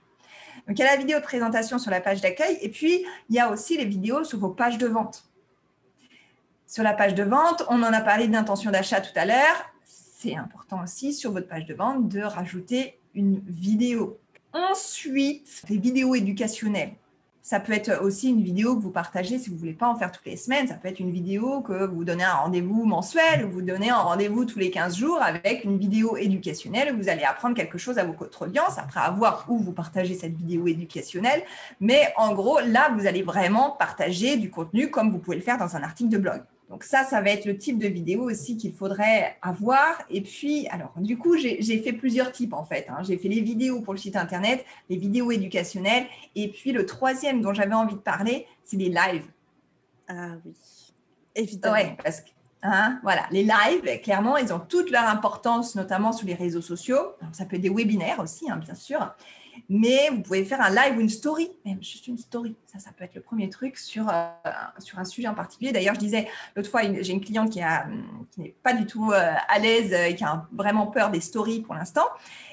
Donc, 0.68 0.78
il 0.78 0.84
y 0.84 0.86
a 0.86 0.92
la 0.92 0.98
vidéo 0.98 1.18
de 1.18 1.24
présentation 1.24 1.80
sur 1.80 1.90
la 1.90 2.00
page 2.00 2.22
d'accueil 2.22 2.60
et 2.62 2.70
puis 2.70 3.06
il 3.28 3.36
y 3.36 3.40
a 3.40 3.50
aussi 3.50 3.76
les 3.76 3.86
vidéos 3.86 4.24
sur 4.24 4.38
vos 4.38 4.50
pages 4.50 4.78
de 4.78 4.86
vente 4.86 5.26
sur 6.74 6.82
la 6.82 6.94
page 6.94 7.14
de 7.14 7.22
vente. 7.22 7.64
On 7.70 7.84
en 7.84 7.94
a 7.94 8.02
parlé 8.02 8.28
d'intention 8.28 8.72
d'achat 8.72 9.00
tout 9.00 9.12
à 9.16 9.26
l'heure. 9.26 9.70
C'est 9.86 10.36
important 10.36 10.82
aussi 10.82 11.14
sur 11.14 11.32
votre 11.32 11.48
page 11.48 11.68
de 11.68 11.76
vente 11.76 12.10
de 12.10 12.22
rajouter 12.22 12.98
une 13.14 13.42
vidéo. 13.46 14.18
Ensuite, 14.54 15.62
les 15.70 15.78
vidéos 15.78 16.16
éducationnelles. 16.16 16.94
Ça 17.44 17.60
peut 17.60 17.74
être 17.74 18.02
aussi 18.02 18.30
une 18.30 18.42
vidéo 18.42 18.76
que 18.76 18.82
vous 18.82 18.90
partagez 18.90 19.38
si 19.38 19.50
vous 19.50 19.56
ne 19.56 19.60
voulez 19.60 19.74
pas 19.74 19.88
en 19.88 19.96
faire 19.96 20.12
toutes 20.12 20.26
les 20.26 20.36
semaines. 20.36 20.68
Ça 20.68 20.74
peut 20.74 20.88
être 20.88 21.00
une 21.00 21.12
vidéo 21.12 21.62
que 21.62 21.86
vous 21.86 22.04
donnez 22.06 22.24
un 22.24 22.34
rendez-vous 22.34 22.86
mensuel 22.86 23.46
ou 23.46 23.52
vous 23.52 23.62
donnez 23.62 23.92
un 23.92 23.98
rendez-vous 23.98 24.46
tous 24.46 24.58
les 24.58 24.72
15 24.72 24.98
jours 24.98 25.22
avec 25.22 25.66
une 25.66 25.78
vidéo 25.78 26.18
éducationnelle 26.18 26.96
vous 26.96 27.08
allez 27.08 27.24
apprendre 27.24 27.56
quelque 27.56 27.78
chose 27.78 28.00
à 28.00 28.04
votre 28.04 28.42
audience 28.42 28.80
après 28.80 29.02
avoir 29.02 29.46
où 29.48 29.60
vous 29.60 29.74
partagez 29.74 30.16
cette 30.16 30.36
vidéo 30.36 30.66
éducationnelle. 30.66 31.44
Mais 31.80 32.12
en 32.18 32.34
gros, 32.34 32.60
là, 32.62 32.92
vous 32.98 33.06
allez 33.06 33.22
vraiment 33.22 33.70
partager 33.70 34.38
du 34.38 34.50
contenu 34.50 34.90
comme 34.90 35.12
vous 35.12 35.20
pouvez 35.20 35.38
le 35.38 35.44
faire 35.44 35.60
dans 35.60 35.76
un 35.76 35.84
article 35.84 36.10
de 36.10 36.18
blog. 36.18 36.42
Donc 36.70 36.84
ça, 36.84 37.04
ça 37.04 37.22
va 37.22 37.30
être 37.30 37.46
le 37.46 37.58
type 37.58 37.78
de 37.78 37.88
vidéo 37.88 38.24
aussi 38.24 38.58
qu'il 38.58 38.74
faudrait 38.74 39.38
avoir. 39.42 40.02
Et 40.10 40.22
puis, 40.22 40.68
alors, 40.70 40.92
du 40.98 41.18
coup, 41.18 41.38
j'ai 41.38 41.80
fait 41.84 41.94
plusieurs 41.94 42.32
types 42.32 42.54
en 42.54 42.64
fait. 42.64 42.88
Hein. 42.90 43.04
J'ai 43.04 43.18
fait 43.18 43.28
les 43.28 43.42
vidéos 43.42 43.82
pour 43.82 43.94
le 43.94 44.00
site 44.00 44.16
internet, 44.16 44.66
les 44.90 44.98
vidéos 44.98 45.32
éducationnelles. 45.32 46.06
Et 46.36 46.48
puis, 46.48 46.72
le 46.72 46.86
troisième 46.86 47.42
dont 47.42 47.54
j'avais 47.54 47.76
envie 47.76 47.96
de 47.96 48.00
parler, 48.00 48.48
c'est 48.64 48.78
les 48.78 48.90
lives. 48.90 49.26
Ah 50.08 50.36
oui, 50.46 50.54
évidemment. 51.36 51.76
Oui, 51.76 51.90
parce 52.04 52.22
que 52.22 52.30
Hein, 52.66 53.02
voilà, 53.04 53.24
les 53.30 53.44
lives, 53.44 54.00
clairement, 54.02 54.38
ils 54.38 54.54
ont 54.54 54.60
toute 54.60 54.90
leur 54.90 55.06
importance, 55.10 55.76
notamment 55.76 56.14
sur 56.14 56.26
les 56.26 56.34
réseaux 56.34 56.62
sociaux. 56.62 57.14
ça 57.34 57.44
peut 57.44 57.58
être 57.58 57.62
des 57.62 57.70
webinaires 57.70 58.20
aussi, 58.20 58.50
hein, 58.50 58.56
bien 58.56 58.74
sûr 58.74 59.14
mais 59.70 60.10
vous 60.10 60.22
pouvez 60.22 60.44
faire 60.46 60.62
un 60.62 60.70
live 60.70 60.98
ou 60.98 61.02
une 61.02 61.10
story, 61.10 61.50
même 61.66 61.82
juste 61.82 62.08
une 62.08 62.18
story. 62.18 62.56
Ça, 62.66 62.80
ça 62.80 62.92
peut 62.92 63.04
être 63.04 63.16
le 63.16 63.22
premier 63.22 63.50
truc 63.50 63.78
sur, 63.78 64.10
euh, 64.10 64.32
sur 64.80 65.00
un 65.00 65.06
sujet 65.06 65.28
en 65.28 65.36
particulier. 65.36 65.72
D'ailleurs, 65.72 65.96
je 65.96 66.00
disais 66.00 66.28
l'autre 66.56 66.70
fois, 66.70 66.82
j'ai 66.84 67.14
une 67.14 67.22
cliente 67.22 67.52
qui, 67.52 67.60
n'est 68.38 68.56
pas 68.64 68.74
du 68.74 68.86
tout 68.86 69.12
euh, 69.12 69.34
à 69.48 69.60
l'aise 69.60 69.94
et 69.94 70.16
qui 70.16 70.24
a 70.24 70.48
vraiment 70.52 70.88
peur 70.88 71.12
des 71.12 71.22
stories 71.22 71.62
pour 71.62 71.76
l'instant. 71.76 72.06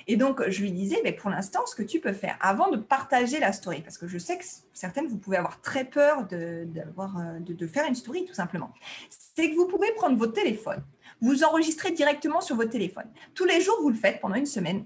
Et 0.06 0.16
donc, 0.16 0.42
je 0.48 0.62
lui 0.62 0.72
disais, 0.72 1.00
mais 1.04 1.12
pour 1.12 1.30
l'instant, 1.30 1.60
ce 1.66 1.74
que 1.74 1.82
tu 1.82 2.00
peux 2.00 2.12
faire 2.12 2.36
avant 2.40 2.70
de 2.70 2.76
partager 2.76 3.38
la 3.38 3.52
story, 3.52 3.80
parce 3.82 3.96
que 3.96 4.08
je 4.08 4.18
sais 4.18 4.38
que 4.38 4.44
certaines, 4.72 5.06
vous 5.06 5.18
pouvez 5.18 5.36
avoir 5.36 5.60
très 5.60 5.84
peur 5.84 6.26
de, 6.26 6.66
euh, 6.66 7.38
de, 7.40 7.52
de 7.54 7.66
faire 7.66 7.86
une 7.86 7.94
story, 7.94 8.24
tout 8.24 8.34
simplement, 8.34 8.72
c'est 9.08 9.50
que 9.50 9.56
vous 9.56 9.66
pouvez 9.66 9.92
prendre 9.92 10.16
votre 10.16 10.32
téléphone, 10.32 10.82
vous 11.20 11.44
enregistrez 11.44 11.92
directement 11.92 12.40
sur 12.40 12.56
votre 12.56 12.70
téléphone. 12.70 13.06
Tous 13.34 13.44
les 13.44 13.60
jours, 13.60 13.76
vous 13.82 13.90
le 13.90 13.96
faites 13.96 14.20
pendant 14.20 14.34
une 14.34 14.46
semaine 14.46 14.84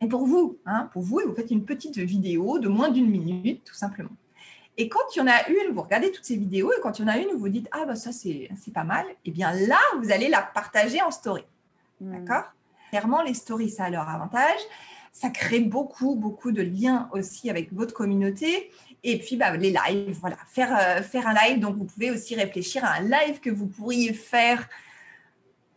et 0.00 0.08
pour 0.08 0.26
vous, 0.26 0.58
hein, 0.66 0.88
pour 0.92 1.02
vous, 1.02 1.20
vous 1.26 1.34
faites 1.34 1.50
une 1.50 1.64
petite 1.64 1.98
vidéo 1.98 2.58
de 2.58 2.68
moins 2.68 2.90
d'une 2.90 3.08
minute, 3.08 3.64
tout 3.64 3.74
simplement. 3.74 4.10
Et 4.78 4.88
quand 4.88 5.00
il 5.14 5.20
y 5.20 5.22
en 5.22 5.26
a 5.26 5.48
une, 5.48 5.72
vous 5.72 5.82
regardez 5.82 6.12
toutes 6.12 6.24
ces 6.24 6.36
vidéos, 6.36 6.70
et 6.72 6.80
quand 6.82 6.98
il 6.98 7.02
y 7.02 7.04
en 7.06 7.08
a 7.08 7.16
une, 7.16 7.30
vous 7.34 7.48
dites 7.48 7.68
Ah, 7.72 7.84
bah 7.86 7.96
ça, 7.96 8.12
c'est 8.12 8.50
pas 8.74 8.84
mal, 8.84 9.06
et 9.08 9.16
eh 9.26 9.30
bien 9.30 9.52
là, 9.52 9.78
vous 10.00 10.10
allez 10.10 10.28
la 10.28 10.42
partager 10.42 11.00
en 11.00 11.10
story. 11.10 11.44
Hmm. 12.00 12.12
D'accord? 12.12 12.44
Clairement, 12.90 13.22
les 13.22 13.34
stories, 13.34 13.70
ça 13.70 13.84
a 13.84 13.90
leur 13.90 14.08
avantage. 14.08 14.60
Ça 15.12 15.30
crée 15.30 15.60
beaucoup, 15.60 16.14
beaucoup 16.14 16.52
de 16.52 16.60
liens 16.60 17.08
aussi 17.12 17.48
avec 17.48 17.72
votre 17.72 17.94
communauté. 17.94 18.70
Et 19.02 19.18
puis, 19.18 19.36
bah, 19.36 19.56
les 19.56 19.70
lives, 19.70 20.18
voilà, 20.20 20.36
faire, 20.46 20.76
euh, 20.78 21.02
faire 21.02 21.26
un 21.26 21.34
live. 21.34 21.58
Donc, 21.58 21.76
vous 21.76 21.84
pouvez 21.84 22.10
aussi 22.10 22.34
réfléchir 22.34 22.84
à 22.84 22.96
un 22.96 23.00
live 23.00 23.40
que 23.40 23.48
vous 23.48 23.66
pourriez 23.66 24.12
faire 24.12 24.68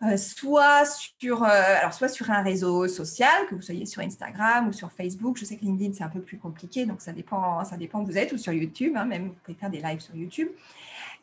euh, 0.03 0.15
soit, 0.15 0.85
sur, 1.19 1.43
euh, 1.43 1.89
soit 1.91 2.07
sur 2.07 2.31
un 2.31 2.41
réseau 2.41 2.87
social, 2.87 3.47
que 3.49 3.55
vous 3.55 3.61
soyez 3.61 3.85
sur 3.85 4.01
Instagram 4.01 4.69
ou 4.69 4.73
sur 4.73 4.91
Facebook. 4.91 5.37
Je 5.37 5.45
sais 5.45 5.57
que 5.57 5.65
LinkedIn, 5.65 5.93
c'est 5.93 6.03
un 6.03 6.09
peu 6.09 6.21
plus 6.21 6.37
compliqué, 6.37 6.85
donc 6.85 7.01
ça 7.01 7.11
dépend, 7.11 7.63
ça 7.65 7.75
dépend 7.75 8.01
où 8.01 8.05
vous 8.05 8.17
êtes, 8.17 8.31
ou 8.31 8.37
sur 8.37 8.53
YouTube, 8.53 8.93
hein, 8.95 9.05
même 9.05 9.27
vous 9.27 9.35
pouvez 9.43 9.57
faire 9.57 9.69
des 9.69 9.81
lives 9.81 9.99
sur 9.99 10.15
YouTube 10.15 10.47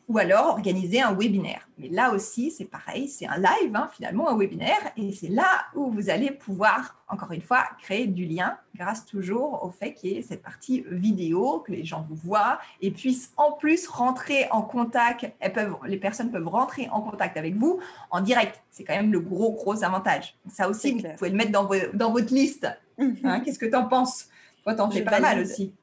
ou 0.07 0.17
alors 0.17 0.47
organiser 0.47 1.01
un 1.01 1.13
webinaire. 1.13 1.67
Mais 1.77 1.89
là 1.89 2.13
aussi, 2.13 2.49
c'est 2.49 2.65
pareil, 2.65 3.07
c'est 3.09 3.27
un 3.27 3.37
live, 3.37 3.75
hein, 3.75 3.89
finalement, 3.93 4.29
un 4.29 4.37
webinaire, 4.37 4.79
et 4.95 5.11
c'est 5.11 5.27
là 5.27 5.65
où 5.75 5.91
vous 5.91 6.09
allez 6.09 6.31
pouvoir, 6.31 6.95
encore 7.09 7.31
une 7.33 7.41
fois, 7.41 7.65
créer 7.81 8.07
du 8.07 8.25
lien 8.25 8.57
grâce 8.75 9.05
toujours 9.05 9.63
au 9.63 9.69
fait 9.69 9.93
qu'il 9.93 10.13
y 10.13 10.17
ait 10.17 10.21
cette 10.21 10.41
partie 10.41 10.85
vidéo, 10.89 11.59
que 11.65 11.71
les 11.71 11.83
gens 11.83 12.05
vous 12.07 12.15
voient 12.15 12.59
et 12.81 12.91
puissent 12.91 13.33
en 13.35 13.51
plus 13.51 13.87
rentrer 13.87 14.47
en 14.51 14.61
contact, 14.61 15.29
elles 15.39 15.53
peuvent, 15.53 15.75
les 15.85 15.97
personnes 15.97 16.31
peuvent 16.31 16.47
rentrer 16.47 16.87
en 16.91 17.01
contact 17.01 17.35
avec 17.37 17.55
vous 17.55 17.79
en 18.09 18.21
direct. 18.21 18.61
C'est 18.71 18.83
quand 18.83 18.95
même 18.95 19.11
le 19.11 19.19
gros, 19.19 19.51
gros 19.51 19.83
avantage. 19.83 20.35
Ça 20.49 20.69
aussi, 20.69 20.93
vous 20.93 21.03
pouvez 21.17 21.31
le 21.31 21.35
mettre 21.35 21.51
dans, 21.51 21.69
dans 21.93 22.11
votre 22.11 22.33
liste. 22.33 22.67
Mhm. 22.97 23.17
Hein, 23.23 23.39
qu'est-ce 23.41 23.59
que 23.59 23.65
tu 23.65 23.75
en 23.75 23.87
penses? 23.87 24.29
Toi, 24.63 24.73
t'en 24.73 24.89
fais 24.89 25.03
pas 25.03 25.19
mal 25.19 25.41
aussi. 25.41 25.73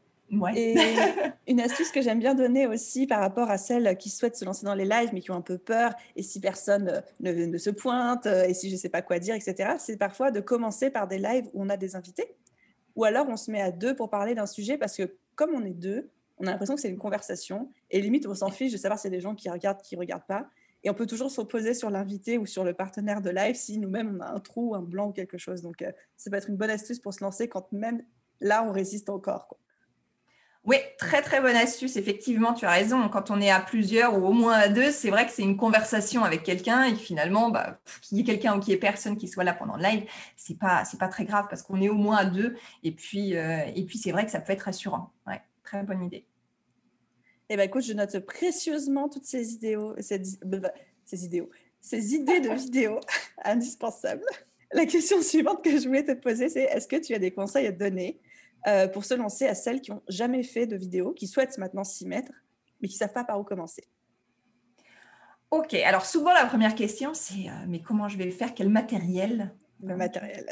Et 0.57 0.75
une 1.47 1.61
astuce 1.61 1.91
que 1.91 2.01
j'aime 2.01 2.19
bien 2.19 2.35
donner 2.35 2.67
aussi 2.67 3.07
par 3.07 3.21
rapport 3.21 3.51
à 3.51 3.59
celles 3.59 3.97
qui 3.99 4.11
souhaitent 4.11 4.37
se 4.37 4.45
lancer 4.45 4.65
dans 4.65 4.75
les 4.75 4.85
lives 4.85 5.11
mais 5.13 5.21
qui 5.21 5.31
ont 5.31 5.37
un 5.37 5.43
peu 5.43 5.59
peur 5.59 5.95
et 6.17 6.23
si 6.23 6.41
personne 6.41 6.89
euh, 6.89 7.01
ne, 7.21 7.47
ne 7.47 7.59
se 7.59 7.71
pointe 7.71 8.27
euh, 8.27 8.45
et 8.45 8.55
si 8.55 8.69
je 8.69 8.75
ne 8.75 8.79
sais 8.79 8.89
pas 8.89 9.03
quoi 9.03 9.19
dire, 9.19 9.35
etc., 9.35 9.75
c'est 9.79 9.97
parfois 9.97 10.31
de 10.31 10.41
commencer 10.41 10.91
par 10.91 11.07
des 11.07 11.19
lives 11.19 11.49
où 11.53 11.63
on 11.63 11.69
a 11.69 11.77
des 11.77 11.95
invités 11.95 12.35
ou 12.97 13.05
alors 13.05 13.27
on 13.29 13.37
se 13.37 13.51
met 13.51 13.61
à 13.61 13.71
deux 13.71 13.95
pour 13.95 14.11
parler 14.11 14.35
d'un 14.35 14.47
sujet 14.47 14.79
parce 14.79 14.97
que 14.97 15.17
comme 15.35 15.51
on 15.55 15.65
est 15.65 15.75
deux, 15.75 16.11
on 16.39 16.47
a 16.47 16.51
l'impression 16.51 16.75
que 16.75 16.81
c'est 16.81 16.89
une 16.89 16.99
conversation 16.99 17.71
et 17.91 18.01
limite 18.01 18.27
on 18.27 18.35
s'en 18.35 18.51
fiche 18.51 18.73
de 18.73 18.77
savoir 18.77 18.99
s'il 18.99 19.13
y 19.13 19.15
a 19.15 19.19
des 19.19 19.23
gens 19.23 19.35
qui 19.35 19.49
regardent, 19.49 19.83
qui 19.83 19.95
ne 19.95 20.01
regardent 20.01 20.27
pas. 20.27 20.49
Et 20.83 20.91
on 20.91 20.95
peut 20.95 21.07
toujours 21.07 21.31
s'opposer 21.31 21.73
sur 21.73 21.89
l'invité 21.89 22.37
ou 22.37 22.45
sur 22.45 22.63
le 22.63 22.75
partenaire 22.75 23.23
de 23.23 23.31
live 23.31 23.55
si 23.55 23.79
nous-mêmes 23.79 24.19
on 24.19 24.21
a 24.21 24.29
un 24.29 24.41
trou, 24.41 24.75
un 24.75 24.83
blanc 24.83 25.09
ou 25.09 25.13
quelque 25.13 25.39
chose. 25.39 25.63
Donc 25.63 25.81
euh, 25.81 25.91
ça 26.17 26.31
peut 26.31 26.37
être 26.37 26.51
une 26.51 26.57
bonne 26.57 26.71
astuce 26.71 26.99
pour 26.99 27.15
se 27.15 27.25
lancer 27.25 27.49
quand 27.49 27.73
même 27.73 28.03
là 28.41 28.65
on 28.65 28.73
résiste 28.73 29.09
encore. 29.09 29.49
Quoi. 29.49 29.59
Oui, 30.67 30.77
très 30.99 31.21
très 31.21 31.43
bonne 31.43 31.57
astuce. 31.57 31.97
Effectivement, 31.97 32.55
tu 32.55 32.65
as 32.65 32.71
raison. 32.71 33.09
Quand 33.11 33.31
on 33.31 33.39
est 33.39 33.51
à 33.51 33.61
plusieurs 33.61 34.17
ou 34.17 34.27
au 34.27 34.33
moins 34.33 34.55
à 34.55 34.69
deux, 34.69 34.91
c'est 34.91 35.11
vrai 35.11 35.27
que 35.27 35.33
c'est 35.33 35.43
une 35.43 35.59
conversation 35.59 36.25
avec 36.25 36.43
quelqu'un 36.43 36.85
et 36.85 36.95
finalement, 36.95 37.51
bah, 37.51 37.81
qu'il 38.01 38.17
y 38.17 38.21
ait 38.23 38.25
quelqu'un 38.25 38.57
ou 38.57 38.61
qu'il 38.61 38.73
y 38.73 38.75
ait 38.75 38.81
personne 38.81 39.19
qui 39.19 39.29
soit 39.29 39.45
là 39.45 39.53
pendant 39.53 39.77
le 39.77 39.83
live, 39.83 40.05
c'est 40.37 40.59
pas 40.59 40.87
c'est 40.87 40.99
pas 40.99 41.09
très 41.09 41.27
grave 41.27 41.47
parce 41.51 41.63
qu'on 41.63 41.83
est 41.83 41.91
au 41.91 41.95
moins 41.95 42.17
à 42.17 42.25
deux. 42.25 42.57
Et 42.83 42.93
puis 42.93 43.37
euh, 43.37 43.59
et 43.75 43.85
puis 43.85 43.99
c'est 43.99 44.11
vrai 44.11 44.25
que 44.25 44.31
ça 44.31 44.41
peut 44.41 44.55
être 44.55 44.63
rassurant. 44.63 45.13
Très 45.65 45.83
bonne 45.83 46.03
idée. 46.05 46.27
Eh 47.51 47.57
ben 47.57 47.65
écoute, 47.65 47.85
je 47.85 47.93
note 47.93 48.19
précieusement 48.21 49.09
toutes 49.09 49.25
ces 49.25 49.53
idées, 49.53 49.77
ces, 50.01 50.23
ces 51.05 51.25
idées, 51.25 51.47
ces 51.81 52.15
idées 52.15 52.41
de 52.41 52.51
vidéos 52.51 53.01
indispensables. 53.45 54.25
La 54.73 54.87
question 54.87 55.21
suivante 55.21 55.63
que 55.63 55.79
je 55.79 55.87
voulais 55.87 56.05
te 56.05 56.13
poser, 56.13 56.49
c'est 56.49 56.63
est-ce 56.63 56.89
que 56.89 56.97
tu 56.97 57.15
as 57.15 57.19
des 57.19 57.31
conseils 57.33 57.67
à 57.67 57.73
donner 57.73 58.19
euh, 58.67 58.89
pour 58.89 59.05
se 59.05 59.15
lancer 59.15 59.47
à 59.47 59.55
celles 59.55 59.81
qui 59.81 59.91
n'ont 59.91 60.03
jamais 60.09 60.43
fait 60.43 60.67
de 60.67 60.77
vidéo, 60.77 61.13
qui 61.13 61.27
souhaitent 61.27 61.59
maintenant 61.59 61.85
s'y 61.85 62.07
mettre, 62.07 62.33
mais 62.81 62.89
qui 62.89 62.95
ne 62.95 62.99
savent 62.99 63.13
pas 63.13 63.25
par 63.25 63.39
où 63.39 63.45
commencer. 63.45 63.85
Ok, 65.51 65.75
alors 65.75 66.07
souvent 66.07 66.33
la 66.33 66.47
première 66.47 66.75
question, 66.75 67.15
c'est 67.15 67.49
euh, 67.49 67.65
mais 67.69 67.81
comment 67.81 68.09
je 68.09 68.19
vais 68.19 68.25
le 68.25 68.33
faire? 68.33 68.55
Quel 68.55 68.69
matériel 68.69 69.55
le 69.83 69.97
matériel. 69.97 70.47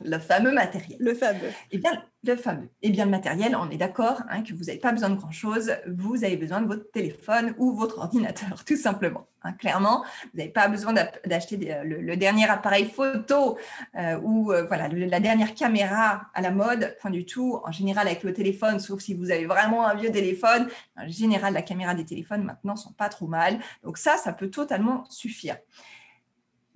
le, 0.00 0.18
fameux 0.18 0.52
matériel. 0.52 0.98
Le 1.00 1.14
fameux. 1.14 1.50
Eh 1.70 1.78
bien, 1.78 2.02
le 2.24 2.36
fameux. 2.36 2.68
Eh 2.82 2.90
bien, 2.90 3.04
le 3.04 3.10
matériel, 3.10 3.56
on 3.56 3.70
est 3.70 3.76
d'accord 3.76 4.22
hein, 4.28 4.42
que 4.42 4.52
vous 4.52 4.64
n'avez 4.64 4.78
pas 4.78 4.92
besoin 4.92 5.10
de 5.10 5.14
grand-chose. 5.14 5.72
Vous 5.86 6.24
avez 6.24 6.36
besoin 6.36 6.60
de 6.60 6.66
votre 6.66 6.90
téléphone 6.90 7.54
ou 7.58 7.72
votre 7.72 7.98
ordinateur, 7.98 8.64
tout 8.66 8.76
simplement. 8.76 9.26
Hein. 9.42 9.52
clairement, 9.52 10.04
vous 10.24 10.38
n'avez 10.38 10.50
pas 10.50 10.68
besoin 10.68 10.92
d'acheter 11.24 11.56
le, 11.84 12.16
dernier 12.16 12.48
appareil 12.50 12.86
photo 12.90 13.56
euh, 13.96 14.18
ou 14.22 14.52
euh, 14.52 14.64
voilà, 14.64 14.88
la 14.88 15.20
dernière 15.20 15.54
caméra 15.54 16.22
à 16.34 16.42
la 16.42 16.50
mode, 16.50 16.96
point 17.00 17.10
du 17.10 17.24
tout. 17.24 17.60
En 17.64 17.72
général, 17.72 18.06
avec 18.06 18.24
le 18.24 18.32
téléphone, 18.32 18.80
sauf 18.80 19.00
si 19.00 19.14
vous 19.14 19.30
avez 19.30 19.46
vraiment 19.46 19.86
un 19.86 19.94
vieux 19.94 20.10
téléphone, 20.10 20.68
en 20.96 21.08
général, 21.08 21.54
la 21.54 21.62
caméra 21.62 21.94
des 21.94 22.04
téléphones 22.04 22.42
maintenant 22.42 22.76
sont 22.76 22.92
pas 22.92 23.08
trop 23.08 23.28
mal. 23.28 23.58
Donc 23.84 23.96
ça, 23.98 24.16
ça 24.16 24.32
peut 24.32 24.50
totalement 24.50 25.04
suffire. 25.08 25.56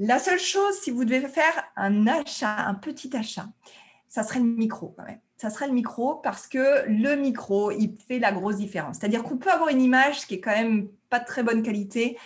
La 0.05 0.19
seule 0.19 0.41
chose, 0.41 0.75
si 0.81 0.91
vous 0.91 1.05
devez 1.05 1.29
faire 1.29 1.63
un 1.77 2.09
achat, 2.09 2.57
un 2.67 2.75
petit 2.75 3.17
achat, 3.17 3.47
ça 4.09 4.25
serait 4.25 4.41
le 4.41 4.47
micro 4.47 4.93
quand 4.97 5.05
même. 5.05 5.21
Ça 5.37 5.49
serait 5.49 5.69
le 5.69 5.75
micro 5.75 6.17
parce 6.17 6.49
que 6.49 6.89
le 6.89 7.15
micro, 7.15 7.71
il 7.71 7.97
fait 8.09 8.19
la 8.19 8.33
grosse 8.33 8.57
différence. 8.57 8.97
C'est-à-dire 8.99 9.23
qu'on 9.23 9.37
peut 9.37 9.53
avoir 9.53 9.69
une 9.69 9.81
image 9.81 10.27
qui 10.27 10.35
est 10.35 10.41
quand 10.41 10.51
même 10.51 10.89
pas 11.09 11.21
de 11.21 11.25
très 11.25 11.45
bonne 11.45 11.63
qualité, 11.63 12.19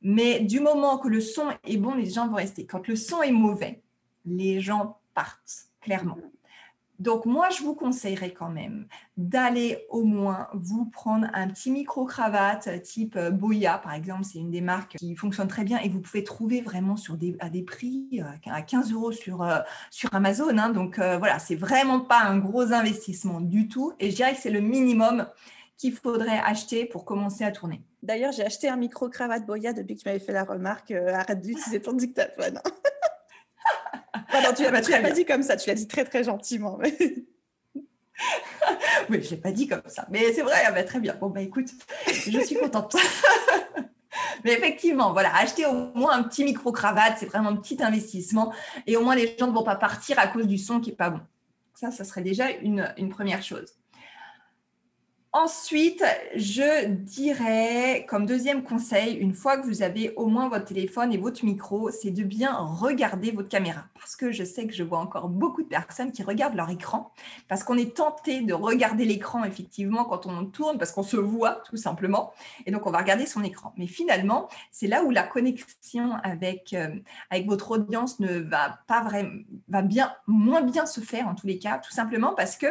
mais 0.00 0.40
du 0.40 0.58
moment 0.58 0.98
que 0.98 1.06
le 1.06 1.20
son 1.20 1.46
est 1.62 1.76
bon, 1.76 1.94
les 1.94 2.10
gens 2.10 2.26
vont 2.26 2.34
rester. 2.34 2.66
Quand 2.66 2.88
le 2.88 2.96
son 2.96 3.22
est 3.22 3.30
mauvais, 3.30 3.82
les 4.26 4.60
gens 4.60 4.98
partent, 5.14 5.68
clairement. 5.80 6.18
Donc 6.98 7.26
moi, 7.26 7.48
je 7.50 7.62
vous 7.62 7.74
conseillerais 7.74 8.32
quand 8.32 8.50
même 8.50 8.86
d'aller 9.16 9.86
au 9.90 10.04
moins 10.04 10.48
vous 10.52 10.84
prendre 10.84 11.26
un 11.32 11.48
petit 11.48 11.70
micro-cravate 11.70 12.82
type 12.82 13.16
euh, 13.16 13.30
Boya, 13.30 13.78
par 13.78 13.94
exemple. 13.94 14.24
C'est 14.24 14.38
une 14.38 14.50
des 14.50 14.60
marques 14.60 14.96
qui 14.98 15.16
fonctionne 15.16 15.48
très 15.48 15.64
bien 15.64 15.78
et 15.78 15.88
vous 15.88 16.00
pouvez 16.00 16.22
trouver 16.22 16.60
vraiment 16.60 16.94
à 17.40 17.48
des 17.48 17.62
prix 17.62 18.06
euh, 18.20 18.50
à 18.50 18.62
15 18.62 18.92
euros 18.92 19.10
sur, 19.10 19.42
euh, 19.42 19.58
Amazon. 20.12 20.56
Hein. 20.58 20.70
Donc 20.70 20.98
voilà, 20.98 21.38
c'est 21.38 21.56
vraiment 21.56 22.00
pas 22.00 22.20
un 22.20 22.38
gros 22.38 22.72
investissement 22.72 23.40
du 23.40 23.68
tout. 23.68 23.92
Et 23.98 24.10
je 24.10 24.16
dirais 24.16 24.34
que 24.34 24.40
c'est 24.40 24.50
le 24.50 24.60
minimum 24.60 25.26
qu'il 25.76 25.92
faudrait 25.94 26.40
acheter 26.44 26.84
pour 26.84 27.04
commencer 27.04 27.42
à 27.44 27.50
tourner. 27.50 27.82
D'ailleurs, 28.02 28.32
j'ai 28.32 28.44
acheté 28.44 28.68
un 28.68 28.76
micro-cravate 28.76 29.46
Boya 29.46 29.72
depuis 29.72 29.96
que 29.96 30.02
tu 30.02 30.08
m'avais 30.08 30.20
fait 30.20 30.32
la 30.32 30.44
remarque 30.44 30.90
arrête 30.92 31.40
d'utiliser 31.40 31.80
ton 31.80 31.94
dictaphone. 31.94 32.60
Tu 34.54 34.62
ne 34.62 34.70
l'as 34.70 35.00
pas 35.00 35.10
dit 35.10 35.24
comme 35.24 35.42
ça, 35.42 35.56
tu 35.56 35.68
l'as 35.68 35.74
dit 35.74 35.88
très 35.88 36.04
très 36.04 36.24
gentiment. 36.24 36.78
oui, 36.82 36.92
je 39.10 39.16
ne 39.16 39.30
l'ai 39.30 39.36
pas 39.36 39.52
dit 39.52 39.66
comme 39.66 39.82
ça. 39.86 40.06
Mais 40.10 40.32
c'est 40.32 40.42
vrai, 40.42 40.56
ah 40.66 40.72
bah, 40.72 40.84
très 40.84 41.00
bien. 41.00 41.14
Bon, 41.14 41.28
bah 41.28 41.40
écoute, 41.40 41.68
je 42.06 42.40
suis 42.40 42.56
contente. 42.56 42.96
Mais 44.44 44.52
effectivement, 44.52 45.12
voilà, 45.12 45.34
acheter 45.36 45.64
au 45.66 45.92
moins 45.94 46.12
un 46.12 46.22
petit 46.22 46.44
micro-cravate, 46.44 47.14
c'est 47.18 47.26
vraiment 47.26 47.50
un 47.50 47.56
petit 47.56 47.82
investissement. 47.82 48.52
Et 48.86 48.96
au 48.96 49.04
moins, 49.04 49.14
les 49.14 49.36
gens 49.38 49.46
ne 49.46 49.52
vont 49.52 49.62
pas 49.62 49.76
partir 49.76 50.18
à 50.18 50.26
cause 50.26 50.46
du 50.46 50.58
son 50.58 50.80
qui 50.80 50.90
n'est 50.90 50.96
pas 50.96 51.10
bon. 51.10 51.20
Ça, 51.74 51.90
ça 51.90 52.04
serait 52.04 52.22
déjà 52.22 52.50
une, 52.50 52.92
une 52.98 53.08
première 53.08 53.42
chose. 53.42 53.74
Ensuite, 55.34 56.04
je 56.34 56.88
dirais, 56.88 58.04
comme 58.06 58.26
deuxième 58.26 58.62
conseil, 58.62 59.14
une 59.14 59.32
fois 59.32 59.56
que 59.56 59.66
vous 59.66 59.82
avez 59.82 60.12
au 60.16 60.26
moins 60.26 60.50
votre 60.50 60.66
téléphone 60.66 61.10
et 61.10 61.16
votre 61.16 61.42
micro, 61.46 61.90
c'est 61.90 62.10
de 62.10 62.22
bien 62.22 62.54
regarder 62.54 63.30
votre 63.30 63.48
caméra. 63.48 63.86
Parce 63.94 64.14
que 64.14 64.30
je 64.30 64.44
sais 64.44 64.66
que 64.66 64.74
je 64.74 64.82
vois 64.82 64.98
encore 64.98 65.30
beaucoup 65.30 65.62
de 65.62 65.68
personnes 65.68 66.12
qui 66.12 66.22
regardent 66.22 66.56
leur 66.56 66.68
écran, 66.68 67.14
parce 67.48 67.64
qu'on 67.64 67.78
est 67.78 67.96
tenté 67.96 68.42
de 68.42 68.52
regarder 68.52 69.06
l'écran, 69.06 69.42
effectivement, 69.44 70.04
quand 70.04 70.26
on 70.26 70.44
tourne, 70.44 70.76
parce 70.76 70.92
qu'on 70.92 71.02
se 71.02 71.16
voit, 71.16 71.62
tout 71.64 71.78
simplement. 71.78 72.34
Et 72.66 72.70
donc, 72.70 72.86
on 72.86 72.90
va 72.90 72.98
regarder 72.98 73.24
son 73.24 73.42
écran. 73.42 73.72
Mais 73.78 73.86
finalement, 73.86 74.50
c'est 74.70 74.86
là 74.86 75.02
où 75.02 75.10
la 75.10 75.22
connexion 75.22 76.12
avec, 76.22 76.74
euh, 76.74 76.94
avec 77.30 77.46
votre 77.46 77.70
audience 77.70 78.20
ne 78.20 78.38
va 78.38 78.80
pas 78.86 79.02
vraiment, 79.02 79.40
va 79.70 79.80
bien, 79.80 80.12
moins 80.26 80.60
bien 80.60 80.84
se 80.84 81.00
faire, 81.00 81.26
en 81.26 81.34
tous 81.34 81.46
les 81.46 81.58
cas, 81.58 81.78
tout 81.78 81.92
simplement 81.92 82.34
parce 82.34 82.56
que 82.56 82.66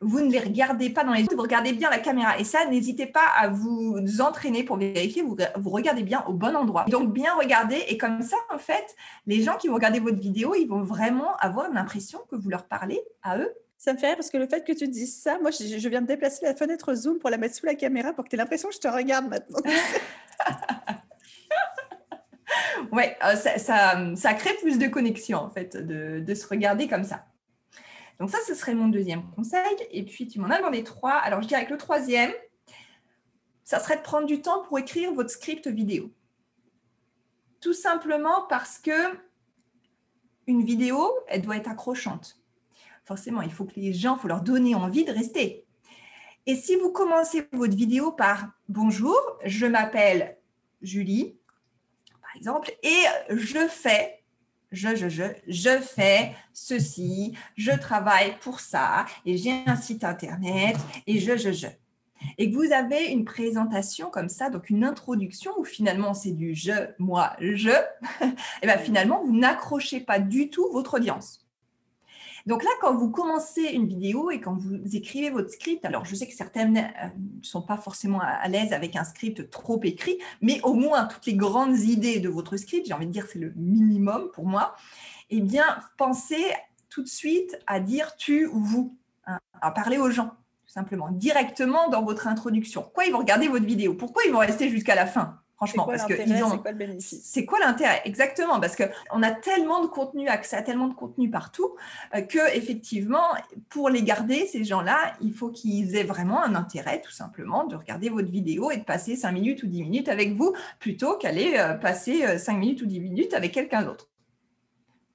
vous 0.00 0.20
ne 0.20 0.30
les 0.30 0.40
regardez 0.40 0.90
pas 0.90 1.04
dans 1.04 1.12
les 1.12 1.22
yeux, 1.22 1.34
vous 1.34 1.42
regardez 1.42 1.72
bien 1.72 1.90
la 1.90 1.98
caméra. 1.98 2.38
Et 2.38 2.44
ça, 2.44 2.66
n'hésitez 2.66 3.06
pas 3.06 3.26
à 3.36 3.48
vous 3.48 4.20
entraîner 4.20 4.62
pour 4.62 4.76
vérifier, 4.76 5.22
vous, 5.22 5.36
vous 5.56 5.70
regardez 5.70 6.02
bien 6.02 6.24
au 6.26 6.32
bon 6.32 6.56
endroit. 6.56 6.84
Donc, 6.88 7.12
bien 7.12 7.34
regarder. 7.34 7.82
Et 7.88 7.98
comme 7.98 8.22
ça, 8.22 8.36
en 8.52 8.58
fait, 8.58 8.94
les 9.26 9.42
gens 9.42 9.56
qui 9.56 9.68
vont 9.68 9.74
regarder 9.74 10.00
votre 10.00 10.18
vidéo, 10.18 10.54
ils 10.54 10.66
vont 10.66 10.82
vraiment 10.82 11.36
avoir 11.36 11.72
l'impression 11.72 12.20
que 12.30 12.36
vous 12.36 12.48
leur 12.48 12.66
parlez 12.66 13.00
à 13.22 13.38
eux. 13.38 13.52
Ça 13.78 13.92
me 13.92 13.98
fait 13.98 14.08
rire 14.08 14.16
parce 14.16 14.30
que 14.30 14.38
le 14.38 14.46
fait 14.46 14.64
que 14.64 14.72
tu 14.72 14.88
dises 14.88 15.20
ça, 15.20 15.38
moi, 15.40 15.50
je, 15.50 15.88
viens 15.88 16.00
de 16.00 16.06
déplacer 16.06 16.46
la 16.46 16.54
fenêtre 16.54 16.94
Zoom 16.94 17.18
pour 17.18 17.30
la 17.30 17.36
mettre 17.36 17.54
sous 17.54 17.66
la 17.66 17.74
caméra 17.74 18.12
pour 18.12 18.24
que 18.24 18.30
tu 18.30 18.36
aies 18.36 18.38
l'impression 18.38 18.68
que 18.68 18.74
je 18.74 18.80
te 18.80 18.88
regarde 18.88 19.28
maintenant. 19.28 19.58
ouais, 22.92 23.16
euh, 23.22 23.36
ça, 23.36 24.16
ça, 24.16 24.34
crée 24.34 24.54
plus 24.62 24.78
de 24.78 24.86
connexion, 24.86 25.38
en 25.38 25.50
fait, 25.50 25.76
de, 25.76 26.20
de 26.20 26.34
se 26.34 26.46
regarder 26.46 26.88
comme 26.88 27.04
ça. 27.04 27.26
Donc 28.18 28.30
ça, 28.30 28.38
ce 28.46 28.54
serait 28.54 28.74
mon 28.74 28.88
deuxième 28.88 29.28
conseil. 29.32 29.76
Et 29.90 30.04
puis, 30.04 30.26
tu 30.26 30.40
m'en 30.40 30.48
as 30.48 30.58
demandé 30.58 30.82
trois. 30.82 31.12
Alors, 31.12 31.42
je 31.42 31.48
dirais 31.48 31.66
que 31.66 31.72
le 31.72 31.78
troisième, 31.78 32.32
ça 33.64 33.80
serait 33.80 33.96
de 33.96 34.02
prendre 34.02 34.26
du 34.26 34.40
temps 34.40 34.62
pour 34.62 34.78
écrire 34.78 35.12
votre 35.12 35.30
script 35.30 35.66
vidéo. 35.66 36.10
Tout 37.60 37.74
simplement 37.74 38.46
parce 38.48 38.78
que 38.78 39.18
une 40.46 40.64
vidéo, 40.64 41.12
elle 41.26 41.42
doit 41.42 41.56
être 41.56 41.68
accrochante. 41.68 42.40
Forcément, 43.04 43.42
il 43.42 43.52
faut 43.52 43.64
que 43.64 43.78
les 43.78 43.92
gens, 43.92 44.16
il 44.16 44.20
faut 44.20 44.28
leur 44.28 44.42
donner 44.42 44.74
envie 44.74 45.04
de 45.04 45.12
rester. 45.12 45.66
Et 46.46 46.54
si 46.54 46.76
vous 46.76 46.92
commencez 46.92 47.46
votre 47.52 47.74
vidéo 47.74 48.12
par 48.12 48.52
Bonjour, 48.68 49.18
je 49.44 49.66
m'appelle 49.66 50.38
Julie, 50.80 51.36
par 52.22 52.36
exemple, 52.36 52.72
et 52.82 53.04
je 53.30 53.66
fais 53.66 54.22
je, 54.72 54.96
je, 54.96 55.08
je, 55.08 55.24
je 55.46 55.78
fais 55.80 56.34
ceci, 56.52 57.36
je 57.56 57.72
travaille 57.72 58.36
pour 58.40 58.60
ça, 58.60 59.06
et 59.24 59.36
j'ai 59.36 59.62
un 59.66 59.76
site 59.76 60.04
internet, 60.04 60.76
et 61.06 61.18
je, 61.18 61.36
je, 61.36 61.52
je. 61.52 61.66
Et 62.38 62.50
que 62.50 62.56
vous 62.56 62.72
avez 62.72 63.06
une 63.06 63.24
présentation 63.24 64.10
comme 64.10 64.28
ça, 64.28 64.50
donc 64.50 64.70
une 64.70 64.84
introduction 64.84 65.52
où 65.58 65.64
finalement 65.64 66.14
c'est 66.14 66.32
du 66.32 66.54
je, 66.54 66.72
moi, 66.98 67.36
je, 67.40 67.70
et 68.62 68.66
bien 68.66 68.78
finalement 68.78 69.22
vous 69.22 69.36
n'accrochez 69.36 70.00
pas 70.00 70.18
du 70.18 70.50
tout 70.50 70.68
votre 70.72 70.94
audience. 70.94 71.45
Donc 72.46 72.62
là, 72.62 72.70
quand 72.80 72.94
vous 72.94 73.10
commencez 73.10 73.62
une 73.62 73.88
vidéo 73.88 74.30
et 74.30 74.40
quand 74.40 74.54
vous 74.54 74.78
écrivez 74.94 75.30
votre 75.30 75.50
script, 75.50 75.84
alors 75.84 76.04
je 76.04 76.14
sais 76.14 76.28
que 76.28 76.34
certaines 76.34 76.74
ne 76.74 76.80
euh, 76.80 77.08
sont 77.42 77.62
pas 77.62 77.76
forcément 77.76 78.20
à 78.20 78.46
l'aise 78.46 78.72
avec 78.72 78.94
un 78.94 79.02
script 79.02 79.50
trop 79.50 79.80
écrit, 79.82 80.18
mais 80.40 80.60
au 80.62 80.74
moins 80.74 81.06
toutes 81.06 81.26
les 81.26 81.34
grandes 81.34 81.78
idées 81.80 82.20
de 82.20 82.28
votre 82.28 82.56
script, 82.56 82.86
j'ai 82.86 82.94
envie 82.94 83.06
de 83.06 83.12
dire 83.12 83.26
c'est 83.30 83.40
le 83.40 83.52
minimum 83.56 84.30
pour 84.32 84.46
moi, 84.46 84.76
eh 85.30 85.40
bien 85.40 85.64
pensez 85.96 86.44
tout 86.88 87.02
de 87.02 87.08
suite 87.08 87.58
à 87.66 87.80
dire 87.80 88.16
tu 88.16 88.46
ou 88.46 88.60
vous, 88.60 88.96
hein, 89.26 89.40
à 89.60 89.72
parler 89.72 89.98
aux 89.98 90.10
gens, 90.10 90.28
tout 90.66 90.72
simplement, 90.72 91.10
directement 91.10 91.88
dans 91.88 92.04
votre 92.04 92.28
introduction. 92.28 92.82
Pourquoi 92.82 93.06
ils 93.06 93.12
vont 93.12 93.18
regarder 93.18 93.48
votre 93.48 93.66
vidéo? 93.66 93.94
Pourquoi 93.94 94.22
ils 94.24 94.32
vont 94.32 94.38
rester 94.38 94.70
jusqu'à 94.70 94.94
la 94.94 95.06
fin? 95.06 95.40
Franchement, 95.56 95.86
parce 95.86 96.04
que 96.04 96.12
ils 96.26 96.44
ont. 96.44 96.50
C'est 96.50 96.58
quoi 96.58 96.70
le 96.70 96.76
bénéfice? 96.76 97.20
C'est 97.24 97.46
quoi 97.46 97.58
l'intérêt? 97.60 98.02
Exactement, 98.04 98.60
parce 98.60 98.76
que 98.76 98.84
on 99.10 99.22
a 99.22 99.30
tellement 99.30 99.82
de 99.82 99.86
contenu, 99.86 100.28
accès 100.28 100.56
à 100.56 100.62
tellement 100.62 100.88
de 100.88 100.94
contenu 100.94 101.30
partout, 101.30 101.76
euh, 102.14 102.20
que 102.20 102.54
effectivement, 102.54 103.24
pour 103.70 103.88
les 103.88 104.02
garder 104.02 104.46
ces 104.46 104.64
gens-là, 104.64 105.14
il 105.22 105.32
faut 105.32 105.48
qu'ils 105.48 105.96
aient 105.96 106.04
vraiment 106.04 106.42
un 106.42 106.54
intérêt, 106.54 107.00
tout 107.00 107.10
simplement, 107.10 107.64
de 107.64 107.74
regarder 107.74 108.10
votre 108.10 108.28
vidéo 108.28 108.70
et 108.70 108.76
de 108.76 108.84
passer 108.84 109.16
5 109.16 109.32
minutes 109.32 109.62
ou 109.62 109.66
10 109.66 109.82
minutes 109.82 110.08
avec 110.10 110.34
vous, 110.34 110.54
plutôt 110.78 111.16
qu'aller 111.16 111.54
euh, 111.56 111.72
passer 111.72 112.36
5 112.36 112.52
euh, 112.52 112.58
minutes 112.58 112.82
ou 112.82 112.86
10 112.86 113.00
minutes 113.00 113.32
avec 113.32 113.52
quelqu'un 113.52 113.82
d'autre. 113.82 114.08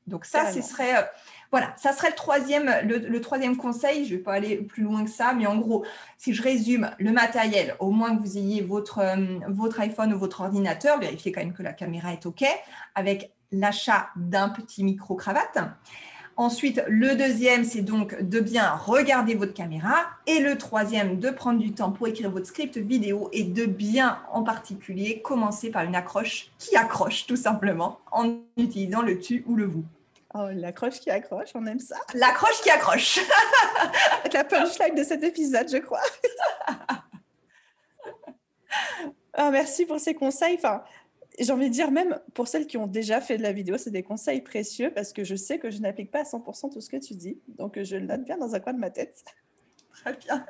Donc 0.07 0.25
ça, 0.25 0.51
ce 0.51 0.61
serait 0.63 1.07
voilà, 1.51 1.73
ça 1.75 1.91
serait 1.91 2.09
le 2.09 3.19
troisième, 3.19 3.57
conseil. 3.57 4.05
Je 4.05 4.13
ne 4.13 4.17
vais 4.17 4.23
pas 4.23 4.33
aller 4.33 4.57
plus 4.57 4.83
loin 4.83 5.03
que 5.03 5.09
ça, 5.09 5.33
mais 5.33 5.45
en 5.45 5.57
gros, 5.57 5.85
si 6.17 6.33
je 6.33 6.41
résume 6.41 6.91
le 6.97 7.11
matériel, 7.11 7.75
au 7.79 7.91
moins 7.91 8.15
que 8.15 8.21
vous 8.21 8.37
ayez 8.37 8.61
votre, 8.61 8.99
euh, 8.99 9.39
votre 9.49 9.81
iPhone 9.81 10.13
ou 10.13 10.17
votre 10.17 10.41
ordinateur, 10.41 10.97
vérifiez 10.99 11.33
quand 11.33 11.41
même 11.41 11.53
que 11.53 11.63
la 11.63 11.73
caméra 11.73 12.13
est 12.13 12.25
OK, 12.25 12.45
avec 12.95 13.33
l'achat 13.51 14.07
d'un 14.15 14.47
petit 14.47 14.85
micro-cravate. 14.85 15.57
Ensuite, 16.37 16.81
le 16.87 17.15
deuxième, 17.15 17.65
c'est 17.65 17.81
donc 17.81 18.19
de 18.21 18.39
bien 18.39 18.71
regarder 18.71 19.35
votre 19.35 19.53
caméra. 19.53 20.05
Et 20.27 20.39
le 20.39 20.57
troisième, 20.57 21.19
de 21.19 21.29
prendre 21.29 21.59
du 21.59 21.73
temps 21.73 21.91
pour 21.91 22.07
écrire 22.07 22.31
votre 22.31 22.47
script 22.47 22.77
vidéo 22.77 23.29
et 23.33 23.43
de 23.43 23.65
bien, 23.65 24.19
en 24.31 24.43
particulier, 24.43 25.21
commencer 25.21 25.69
par 25.69 25.83
une 25.83 25.95
accroche 25.95 26.49
qui 26.57 26.77
accroche 26.77 27.27
tout 27.27 27.35
simplement 27.35 27.99
en 28.13 28.37
utilisant 28.55 29.01
le 29.01 29.19
tu 29.19 29.43
ou 29.47 29.55
le 29.55 29.65
vous. 29.65 29.83
Oh, 30.33 30.47
l'accroche 30.53 30.99
qui 30.99 31.09
accroche, 31.09 31.49
on 31.55 31.65
aime 31.65 31.79
ça. 31.79 31.97
L'accroche 32.13 32.61
qui 32.61 32.69
accroche. 32.69 33.19
la 34.33 34.43
punchline 34.43 34.95
de 34.95 35.03
cet 35.03 35.23
épisode, 35.23 35.69
je 35.69 35.77
crois. 35.77 36.01
Ah, 39.33 39.49
merci 39.49 39.85
pour 39.85 39.99
ces 39.99 40.13
conseils. 40.13 40.55
Enfin, 40.55 40.83
j'ai 41.39 41.51
envie 41.53 41.69
de 41.69 41.73
dire, 41.73 41.89
même 41.89 42.19
pour 42.33 42.49
celles 42.49 42.67
qui 42.67 42.77
ont 42.77 42.87
déjà 42.87 43.21
fait 43.21 43.37
de 43.37 43.43
la 43.43 43.53
vidéo, 43.53 43.77
c'est 43.77 43.89
des 43.89 44.03
conseils 44.03 44.41
précieux 44.41 44.91
parce 44.93 45.13
que 45.13 45.23
je 45.23 45.35
sais 45.35 45.57
que 45.57 45.71
je 45.71 45.79
n'applique 45.79 46.11
pas 46.11 46.19
à 46.19 46.23
100% 46.23 46.71
tout 46.71 46.81
ce 46.81 46.89
que 46.89 46.97
tu 46.97 47.15
dis. 47.15 47.39
Donc, 47.47 47.81
je 47.81 47.95
le 47.95 48.05
note 48.05 48.23
bien 48.23 48.37
dans 48.37 48.55
un 48.55 48.59
coin 48.59 48.73
de 48.73 48.79
ma 48.79 48.89
tête. 48.89 49.23
Très 49.93 50.13
bien. 50.13 50.45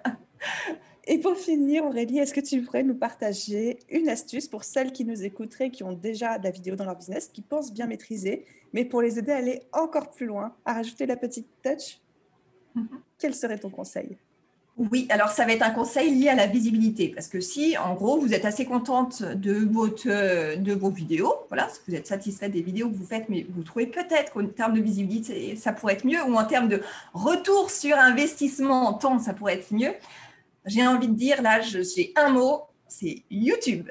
Et 1.06 1.18
pour 1.18 1.36
finir, 1.36 1.86
Aurélie, 1.86 2.20
est-ce 2.20 2.34
que 2.34 2.42
tu 2.42 2.62
pourrais 2.62 2.84
nous 2.84 2.94
partager 2.96 3.80
une 3.90 4.08
astuce 4.08 4.48
pour 4.48 4.64
celles 4.64 4.92
qui 4.92 5.04
nous 5.04 5.24
écouteraient, 5.24 5.72
qui 5.72 5.84
ont 5.84 5.94
déjà 5.94 6.38
de 6.38 6.44
la 6.44 6.52
vidéo 6.52 6.76
dans 6.76 6.86
leur 6.86 6.96
business, 6.96 7.28
qui 7.28 7.42
pensent 7.42 7.74
bien 7.74 7.88
maîtriser, 7.88 8.46
mais 8.72 8.86
pour 8.86 9.02
les 9.02 9.18
aider 9.18 9.32
à 9.32 9.38
aller 9.38 9.62
encore 9.74 10.12
plus 10.12 10.28
loin, 10.28 10.54
à 10.64 10.74
rajouter 10.74 11.06
la 11.06 11.16
petite 11.16 11.48
touch? 11.64 12.00
Mm-hmm. 12.76 13.00
Quel 13.18 13.34
serait 13.34 13.58
ton 13.58 13.70
conseil? 13.70 14.16
Oui, 14.78 15.06
alors 15.10 15.30
ça 15.30 15.46
va 15.46 15.52
être 15.52 15.64
un 15.64 15.72
conseil 15.72 16.16
lié 16.16 16.30
à 16.30 16.36
la 16.36 16.48
visibilité, 16.48 17.10
parce 17.10 17.28
que 17.28 17.42
si, 17.42 17.78
en 17.78 17.94
gros, 17.94 18.20
vous 18.20 18.34
êtes 18.34 18.46
assez 18.46 18.66
contente 18.66 19.22
de, 19.22 19.66
votre, 19.70 20.08
de 20.56 20.74
vos 20.74 20.90
vidéos, 20.90 21.34
voilà, 21.50 21.68
si 21.70 21.82
vous 21.88 21.96
êtes 21.96 22.08
satisfait 22.08 22.48
des 22.48 22.62
vidéos 22.62 22.90
que 22.90 22.96
vous 22.96 23.06
faites, 23.06 23.28
mais 23.28 23.46
vous 23.50 23.64
trouvez 23.64 23.88
peut-être 23.88 24.32
qu'en 24.32 24.48
termes 24.48 24.74
de 24.74 24.82
visibilité, 24.82 25.56
ça 25.56 25.74
pourrait 25.74 25.96
être 25.96 26.06
mieux, 26.06 26.24
ou 26.24 26.36
en 26.36 26.46
termes 26.46 26.70
de 26.70 26.82
retour 27.14 27.70
sur 27.70 27.98
investissement 27.98 28.88
en 28.88 28.94
temps, 28.94 29.20
ça 29.20 29.34
pourrait 29.34 29.56
être 29.56 29.74
mieux, 29.74 29.94
j'ai 30.66 30.86
envie 30.86 31.08
de 31.08 31.16
dire, 31.16 31.42
là, 31.42 31.62
j'ai 31.62 32.14
un 32.16 32.30
mot, 32.30 32.64
c'est 32.88 33.24
YouTube. 33.30 33.90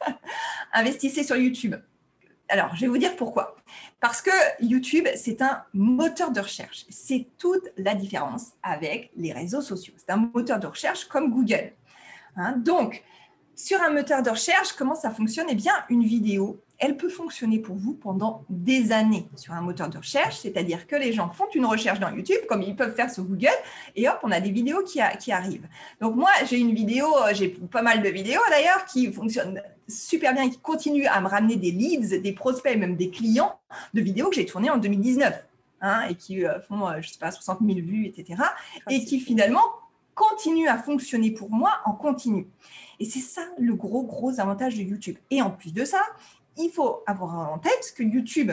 Investissez 0.72 1.24
sur 1.24 1.36
YouTube. 1.36 1.76
Alors, 2.48 2.74
je 2.74 2.82
vais 2.82 2.88
vous 2.88 2.98
dire 2.98 3.16
pourquoi. 3.16 3.56
Parce 4.00 4.20
que 4.20 4.30
YouTube, 4.60 5.08
c'est 5.16 5.40
un 5.40 5.64
moteur 5.72 6.30
de 6.30 6.40
recherche. 6.40 6.84
C'est 6.90 7.26
toute 7.38 7.68
la 7.78 7.94
différence 7.94 8.52
avec 8.62 9.10
les 9.16 9.32
réseaux 9.32 9.62
sociaux. 9.62 9.94
C'est 9.96 10.10
un 10.10 10.16
moteur 10.16 10.58
de 10.58 10.66
recherche 10.66 11.06
comme 11.06 11.30
Google. 11.30 11.72
Hein. 12.36 12.52
Donc, 12.58 13.02
sur 13.54 13.80
un 13.80 13.90
moteur 13.90 14.22
de 14.22 14.30
recherche, 14.30 14.72
comment 14.72 14.94
ça 14.94 15.10
fonctionne? 15.10 15.46
Eh 15.48 15.54
bien, 15.54 15.72
une 15.88 16.04
vidéo, 16.04 16.62
elle 16.84 16.98
peut 16.98 17.08
fonctionner 17.08 17.58
pour 17.60 17.76
vous 17.76 17.94
pendant 17.94 18.44
des 18.50 18.92
années 18.92 19.26
sur 19.36 19.54
un 19.54 19.62
moteur 19.62 19.88
de 19.88 19.96
recherche, 19.96 20.40
c'est-à-dire 20.40 20.86
que 20.86 20.96
les 20.96 21.14
gens 21.14 21.30
font 21.30 21.46
une 21.54 21.64
recherche 21.64 21.98
dans 21.98 22.10
YouTube, 22.10 22.40
comme 22.46 22.60
ils 22.60 22.76
peuvent 22.76 22.94
faire 22.94 23.10
sur 23.10 23.24
Google, 23.24 23.48
et 23.96 24.06
hop, 24.06 24.18
on 24.22 24.30
a 24.30 24.38
des 24.38 24.50
vidéos 24.50 24.82
qui, 24.82 25.00
qui 25.18 25.32
arrivent. 25.32 25.66
Donc 26.02 26.14
moi, 26.14 26.28
j'ai 26.46 26.58
une 26.58 26.74
vidéo, 26.74 27.06
euh, 27.06 27.32
j'ai 27.32 27.48
pas 27.48 27.80
mal 27.80 28.02
de 28.02 28.08
vidéos 28.10 28.42
d'ailleurs, 28.50 28.84
qui 28.84 29.10
fonctionnent 29.10 29.62
super 29.88 30.34
bien 30.34 30.44
et 30.44 30.50
qui 30.50 30.58
continuent 30.58 31.06
à 31.10 31.22
me 31.22 31.28
ramener 31.28 31.56
des 31.56 31.70
leads, 31.70 32.20
des 32.20 32.32
prospects, 32.32 32.76
même 32.76 32.96
des 32.96 33.08
clients 33.08 33.58
de 33.94 34.02
vidéos 34.02 34.28
que 34.28 34.34
j'ai 34.34 34.44
tournées 34.44 34.70
en 34.70 34.76
2019, 34.76 35.42
hein, 35.80 36.02
et 36.10 36.16
qui 36.16 36.44
euh, 36.44 36.60
font, 36.60 36.86
euh, 36.86 37.00
je 37.00 37.08
sais 37.08 37.18
pas, 37.18 37.30
60 37.30 37.60
000 37.64 37.78
vues, 37.78 38.06
etc., 38.06 38.42
et 38.90 39.06
qui 39.06 39.20
finalement 39.20 39.64
continuent 40.14 40.68
à 40.68 40.78
fonctionner 40.78 41.30
pour 41.30 41.50
moi 41.50 41.80
en 41.86 41.92
continu. 41.92 42.46
Et 43.00 43.04
c'est 43.04 43.20
ça 43.20 43.42
le 43.58 43.74
gros, 43.74 44.04
gros 44.04 44.40
avantage 44.40 44.76
de 44.76 44.82
YouTube. 44.82 45.16
Et 45.30 45.42
en 45.42 45.50
plus 45.50 45.72
de 45.72 45.84
ça, 45.84 46.00
il 46.56 46.70
faut 46.70 47.02
avoir 47.06 47.52
en 47.52 47.58
tête 47.58 47.94
que 47.96 48.02
YouTube 48.02 48.52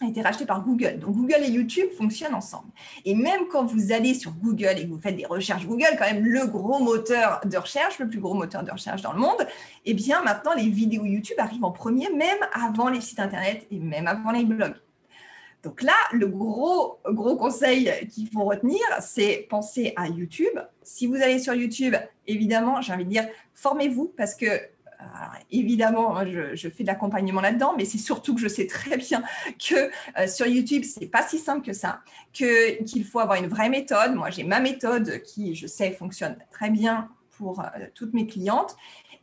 a 0.00 0.06
été 0.06 0.22
racheté 0.22 0.44
par 0.44 0.64
Google. 0.64 0.98
Donc 0.98 1.14
Google 1.14 1.42
et 1.44 1.50
YouTube 1.50 1.88
fonctionnent 1.96 2.34
ensemble. 2.34 2.68
Et 3.04 3.14
même 3.14 3.46
quand 3.50 3.64
vous 3.64 3.92
allez 3.92 4.14
sur 4.14 4.32
Google 4.32 4.74
et 4.76 4.84
que 4.84 4.90
vous 4.90 5.00
faites 5.00 5.16
des 5.16 5.26
recherches 5.26 5.66
Google, 5.66 5.96
quand 5.98 6.04
même 6.04 6.24
le 6.24 6.46
gros 6.46 6.80
moteur 6.80 7.40
de 7.44 7.56
recherche, 7.56 7.98
le 7.98 8.08
plus 8.08 8.20
gros 8.20 8.34
moteur 8.34 8.64
de 8.64 8.70
recherche 8.70 9.02
dans 9.02 9.12
le 9.12 9.20
monde, 9.20 9.46
eh 9.84 9.94
bien 9.94 10.22
maintenant 10.22 10.54
les 10.54 10.68
vidéos 10.68 11.04
YouTube 11.04 11.38
arrivent 11.38 11.64
en 11.64 11.70
premier, 11.70 12.10
même 12.10 12.38
avant 12.52 12.88
les 12.88 13.00
sites 13.00 13.20
internet 13.20 13.66
et 13.70 13.78
même 13.78 14.06
avant 14.06 14.32
les 14.32 14.44
blogs. 14.44 14.74
Donc 15.62 15.80
là, 15.80 15.94
le 16.12 16.26
gros, 16.26 16.98
gros 17.06 17.36
conseil 17.36 17.90
qu'il 18.12 18.28
faut 18.28 18.44
retenir, 18.44 18.80
c'est 19.00 19.46
penser 19.48 19.94
à 19.96 20.08
YouTube. 20.08 20.52
Si 20.82 21.06
vous 21.06 21.14
allez 21.14 21.38
sur 21.38 21.54
YouTube, 21.54 21.94
évidemment, 22.26 22.82
j'ai 22.82 22.92
envie 22.92 23.06
de 23.06 23.10
dire, 23.10 23.26
formez-vous 23.54 24.12
parce 24.14 24.34
que 24.34 24.46
évidemment, 25.50 26.24
je, 26.24 26.68
fais 26.68 26.82
de 26.82 26.88
l'accompagnement 26.88 27.40
là-dedans, 27.40 27.74
mais 27.76 27.84
c'est 27.84 27.98
surtout 27.98 28.34
que 28.34 28.40
je 28.40 28.48
sais 28.48 28.66
très 28.66 28.96
bien 28.96 29.22
que 29.58 29.90
euh, 30.18 30.26
sur 30.26 30.46
YouTube, 30.46 30.84
c'est 30.84 31.06
pas 31.06 31.22
si 31.22 31.38
simple 31.38 31.64
que 31.64 31.72
ça, 31.72 32.00
qu'il 32.32 33.04
faut 33.04 33.20
avoir 33.20 33.38
une 33.38 33.48
vraie 33.48 33.68
méthode. 33.68 34.14
Moi, 34.14 34.30
j'ai 34.30 34.44
ma 34.44 34.60
méthode 34.60 35.22
qui, 35.22 35.54
je 35.54 35.66
sais, 35.66 35.92
fonctionne 35.92 36.36
très 36.50 36.70
bien 36.70 37.08
pour 37.36 37.60
euh, 37.60 37.64
toutes 37.94 38.14
mes 38.14 38.26
clientes 38.26 38.76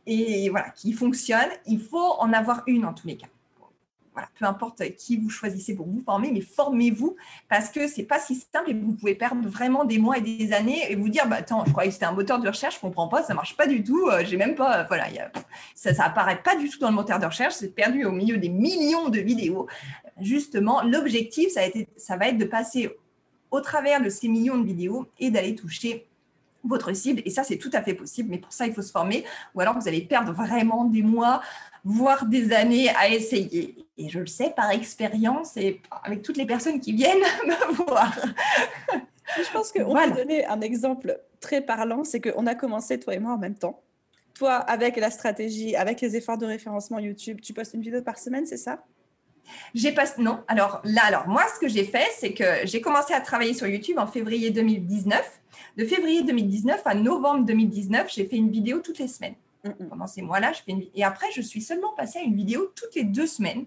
et 0.06 0.48
voilà, 0.50 0.70
qui 0.70 0.92
fonctionne. 0.92 1.48
Il 1.66 1.80
faut 1.80 2.12
en 2.18 2.32
avoir 2.32 2.62
une 2.66 2.84
en 2.84 2.92
tous 2.92 3.06
les 3.06 3.16
cas 3.16 3.28
voilà, 4.12 4.28
peu 4.38 4.44
importe 4.44 4.82
qui 4.96 5.16
vous 5.16 5.30
choisissez 5.30 5.74
pour 5.74 5.86
vous 5.86 6.02
former, 6.04 6.30
mais 6.32 6.40
formez-vous 6.40 7.16
parce 7.48 7.70
que 7.70 7.88
c'est 7.88 8.02
pas 8.02 8.18
si 8.18 8.34
simple 8.34 8.70
et 8.70 8.74
vous 8.74 8.92
pouvez 8.92 9.14
perdre 9.14 9.46
vraiment 9.48 9.84
des 9.84 9.98
mois 9.98 10.18
et 10.18 10.20
des 10.20 10.52
années 10.52 10.90
et 10.90 10.96
vous 10.96 11.08
dire 11.08 11.26
bah, 11.26 11.36
attends, 11.36 11.64
je 11.66 11.72
croyais 11.72 11.88
que 11.88 11.94
c'était 11.94 12.06
un 12.06 12.12
moteur 12.12 12.38
de 12.38 12.48
recherche, 12.48 12.76
je 12.76 12.80
comprends 12.80 13.08
pas, 13.08 13.22
ça 13.22 13.34
marche 13.34 13.56
pas 13.56 13.66
du 13.66 13.82
tout, 13.82 14.08
euh, 14.08 14.22
j'ai 14.24 14.36
même 14.36 14.54
pas, 14.54 14.84
voilà, 14.84 15.06
ça, 15.74 15.94
ça 15.94 16.04
apparaît 16.04 16.42
pas 16.42 16.56
du 16.56 16.68
tout 16.68 16.78
dans 16.78 16.90
le 16.90 16.94
moteur 16.94 17.18
de 17.18 17.26
recherche, 17.26 17.54
c'est 17.54 17.74
perdu 17.74 18.04
au 18.04 18.12
milieu 18.12 18.36
des 18.36 18.50
millions 18.50 19.08
de 19.08 19.18
vidéos. 19.18 19.66
Justement, 20.20 20.82
l'objectif, 20.82 21.52
ça 21.96 22.16
va 22.16 22.28
être 22.28 22.38
de 22.38 22.44
passer 22.44 22.90
au 23.50 23.60
travers 23.60 24.02
de 24.02 24.08
ces 24.08 24.28
millions 24.28 24.58
de 24.58 24.66
vidéos 24.66 25.06
et 25.18 25.30
d'aller 25.30 25.54
toucher 25.54 26.06
votre 26.64 26.92
cible. 26.94 27.22
Et 27.24 27.30
ça, 27.30 27.44
c'est 27.44 27.58
tout 27.58 27.70
à 27.72 27.82
fait 27.82 27.94
possible, 27.94 28.30
mais 28.30 28.38
pour 28.38 28.52
ça, 28.52 28.66
il 28.66 28.72
faut 28.72 28.82
se 28.82 28.90
former. 28.90 29.24
Ou 29.54 29.60
alors, 29.60 29.78
vous 29.78 29.88
allez 29.88 30.02
perdre 30.02 30.32
vraiment 30.32 30.84
des 30.84 31.02
mois, 31.02 31.42
voire 31.84 32.26
des 32.26 32.52
années 32.52 32.88
à 32.90 33.08
essayer. 33.08 33.81
Et 33.98 34.08
je 34.08 34.20
le 34.20 34.26
sais 34.26 34.50
par 34.56 34.70
expérience 34.70 35.56
et 35.56 35.80
avec 36.02 36.22
toutes 36.22 36.36
les 36.36 36.46
personnes 36.46 36.80
qui 36.80 36.92
viennent 36.92 37.18
me 37.46 37.84
voir. 37.84 38.18
Je 39.36 39.52
pense 39.52 39.72
qu'on 39.72 39.84
voilà. 39.84 40.12
peut 40.12 40.18
donner 40.18 40.44
un 40.46 40.60
exemple 40.60 41.20
très 41.40 41.60
parlant, 41.60 42.04
c'est 42.04 42.20
qu'on 42.20 42.46
a 42.46 42.54
commencé, 42.54 42.98
toi 42.98 43.14
et 43.14 43.18
moi, 43.18 43.32
en 43.32 43.38
même 43.38 43.54
temps. 43.54 43.82
Toi, 44.34 44.54
avec 44.54 44.96
la 44.96 45.10
stratégie, 45.10 45.76
avec 45.76 46.00
les 46.00 46.16
efforts 46.16 46.38
de 46.38 46.46
référencement 46.46 46.98
YouTube, 46.98 47.40
tu 47.42 47.52
postes 47.52 47.74
une 47.74 47.82
vidéo 47.82 48.02
par 48.02 48.18
semaine, 48.18 48.46
c'est 48.46 48.56
ça? 48.56 48.82
J'ai 49.74 49.92
pas 49.92 50.04
non. 50.18 50.42
Alors 50.48 50.80
là, 50.84 51.02
alors 51.04 51.28
moi, 51.28 51.42
ce 51.54 51.60
que 51.60 51.68
j'ai 51.68 51.84
fait, 51.84 52.06
c'est 52.16 52.32
que 52.32 52.44
j'ai 52.64 52.80
commencé 52.80 53.12
à 53.12 53.20
travailler 53.20 53.54
sur 53.54 53.66
YouTube 53.66 53.98
en 53.98 54.06
février 54.06 54.50
2019. 54.50 55.40
De 55.76 55.84
février 55.84 56.22
2019 56.22 56.82
à 56.84 56.94
novembre 56.94 57.44
2019, 57.44 58.10
j'ai 58.12 58.26
fait 58.26 58.36
une 58.36 58.50
vidéo 58.50 58.80
toutes 58.80 58.98
les 58.98 59.08
semaines. 59.08 59.34
Pendant 59.88 60.06
ces 60.06 60.22
mois-là, 60.22 60.52
je 60.52 60.62
fais 60.62 60.72
une... 60.72 60.84
et 60.94 61.04
après, 61.04 61.26
je 61.32 61.40
suis 61.40 61.60
seulement 61.60 61.94
passée 61.96 62.18
à 62.18 62.22
une 62.22 62.34
vidéo 62.34 62.72
toutes 62.74 62.94
les 62.94 63.04
deux 63.04 63.26
semaines, 63.26 63.66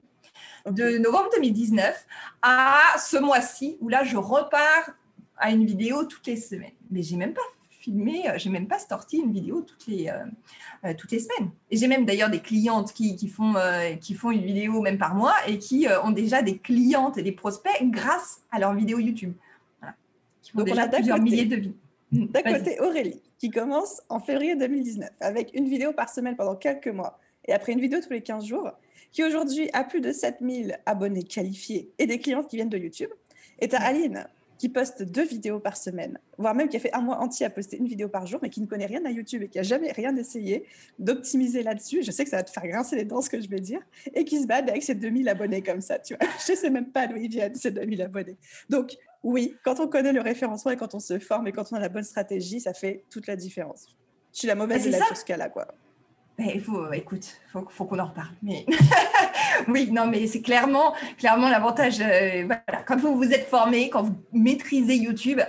de 0.69 0.97
novembre 0.97 1.29
2019 1.35 2.05
à 2.41 2.79
ce 2.99 3.17
mois-ci, 3.17 3.77
où 3.81 3.89
là, 3.89 4.03
je 4.03 4.17
repars 4.17 4.91
à 5.37 5.51
une 5.51 5.65
vidéo 5.65 6.05
toutes 6.05 6.27
les 6.27 6.37
semaines. 6.37 6.71
Mais 6.89 7.03
j'ai 7.03 7.17
même 7.17 7.33
pas 7.33 7.41
filmé, 7.85 8.27
euh, 8.27 8.33
j'ai 8.37 8.49
même 8.49 8.67
pas 8.67 8.79
sorti 8.79 9.17
une 9.17 9.31
vidéo 9.31 9.61
toutes 9.61 9.85
les, 9.87 10.09
euh, 10.09 10.25
euh, 10.85 10.93
toutes 10.97 11.11
les 11.11 11.19
semaines. 11.19 11.51
Et 11.69 11.77
j'ai 11.77 11.87
même 11.87 12.05
d'ailleurs 12.05 12.29
des 12.29 12.39
clientes 12.39 12.93
qui, 12.93 13.15
qui 13.15 13.27
font, 13.27 13.53
qui 14.01 14.15
font 14.15 14.31
une 14.31 14.43
vidéo 14.43 14.81
même 14.81 14.97
par 14.97 15.15
mois 15.15 15.35
et 15.47 15.59
qui 15.59 15.87
ont 16.03 16.11
déjà 16.11 16.41
des 16.41 16.57
clientes 16.57 17.17
et 17.17 17.23
des 17.23 17.31
prospects 17.31 17.71
grâce 17.83 18.41
à 18.51 18.59
leur 18.59 18.73
vidéo 18.73 18.99
YouTube. 18.99 19.33
Voilà. 19.79 19.95
Qui 20.41 20.51
font 20.51 20.63
déjà 20.63 20.87
plusieurs 20.87 21.21
milliers 21.21 21.45
de 21.45 21.55
vies. 21.55 21.75
D'un 22.11 22.41
côté, 22.41 22.79
Aurélie, 22.79 23.21
qui 23.37 23.49
commence 23.49 24.01
en 24.09 24.19
février 24.19 24.55
2019 24.55 25.09
avec 25.19 25.51
une 25.53 25.67
vidéo 25.67 25.91
par 25.91 26.09
semaine 26.09 26.35
pendant 26.35 26.55
quelques 26.55 26.87
mois 26.87 27.19
et 27.47 27.53
après 27.53 27.73
une 27.73 27.81
vidéo 27.81 27.99
tous 28.01 28.11
les 28.11 28.21
15 28.21 28.45
jours, 28.45 28.71
qui 29.15 29.23
aujourd'hui 29.23 29.69
a 29.71 29.85
plus 29.85 30.01
de 30.01 30.11
7000 30.11 30.77
abonnés 30.85 31.23
qualifiés 31.23 31.89
et 31.97 32.05
des 32.05 32.19
clientes 32.19 32.49
qui 32.49 32.57
viennent 32.57 32.67
de 32.67 32.77
YouTube. 32.77 33.09
Et 33.59 33.69
tu 33.69 33.75
as 33.77 33.81
Aline, 33.81 34.27
qui 34.57 34.67
poste 34.67 35.03
deux 35.03 35.23
vidéos 35.23 35.61
par 35.61 35.77
semaine, 35.77 36.19
voire 36.37 36.53
même 36.53 36.67
qui 36.67 36.75
a 36.75 36.81
fait 36.81 36.93
un 36.93 36.99
mois 36.99 37.19
entier 37.19 37.45
à 37.45 37.49
poster 37.49 37.77
une 37.77 37.87
vidéo 37.87 38.09
par 38.09 38.27
jour, 38.27 38.41
mais 38.43 38.49
qui 38.49 38.59
ne 38.59 38.65
connaît 38.65 38.87
rien 38.87 39.05
à 39.05 39.11
YouTube 39.11 39.43
et 39.43 39.47
qui 39.47 39.57
a 39.57 39.63
jamais 39.63 39.93
rien 39.93 40.13
essayé 40.17 40.65
d'optimiser 40.99 41.63
là-dessus. 41.63 42.03
Je 42.03 42.11
sais 42.11 42.25
que 42.25 42.29
ça 42.29 42.35
va 42.35 42.43
te 42.43 42.51
faire 42.51 42.67
grincer 42.67 42.97
les 42.97 43.05
dents 43.05 43.21
ce 43.21 43.29
que 43.29 43.39
je 43.39 43.47
vais 43.47 43.61
dire, 43.61 43.79
et 44.13 44.25
qui 44.25 44.41
se 44.41 44.47
bat 44.47 44.57
avec 44.57 44.83
ses 44.83 44.95
2000 44.95 45.29
abonnés 45.29 45.61
comme 45.61 45.79
ça. 45.79 45.97
Tu 45.97 46.13
vois, 46.13 46.27
je 46.45 46.53
sais 46.53 46.69
même 46.69 46.91
pas 46.91 47.07
d'où 47.07 47.15
ils 47.15 47.29
viennent 47.29 47.55
ces 47.55 47.71
2000 47.71 48.01
abonnés. 48.01 48.35
Donc 48.69 48.97
oui, 49.23 49.55
quand 49.63 49.79
on 49.79 49.87
connaît 49.87 50.11
le 50.11 50.21
référencement 50.21 50.71
et 50.71 50.77
quand 50.77 50.93
on 50.93 50.99
se 50.99 51.19
forme 51.19 51.47
et 51.47 51.53
quand 51.53 51.71
on 51.71 51.77
a 51.77 51.79
la 51.79 51.89
bonne 51.89 52.03
stratégie, 52.03 52.59
ça 52.59 52.73
fait 52.73 53.05
toute 53.09 53.27
la 53.27 53.37
différence. 53.37 53.95
Je 54.33 54.39
suis 54.39 54.47
la 54.49 54.55
mauvaise 54.55 54.85
élève 54.85 55.03
sur 55.03 55.15
ce 55.15 55.23
cas-là, 55.23 55.47
quoi. 55.47 55.73
Il 56.39 56.61
faut, 56.61 56.91
écoute, 56.91 57.25
faut, 57.51 57.65
faut 57.69 57.85
qu'on 57.85 57.99
en 57.99 58.07
reparle. 58.07 58.33
Mais 58.43 58.65
oui, 59.67 59.89
non, 59.91 60.07
mais 60.07 60.27
c'est 60.27 60.41
clairement, 60.41 60.93
clairement 61.17 61.49
l'avantage. 61.49 61.99
Euh, 62.01 62.45
voilà, 62.45 62.83
quand 62.85 62.97
vous 62.97 63.15
vous 63.15 63.31
êtes 63.31 63.47
formé, 63.47 63.89
quand 63.89 64.03
vous 64.03 64.15
maîtrisez 64.33 64.95
YouTube, 64.95 65.39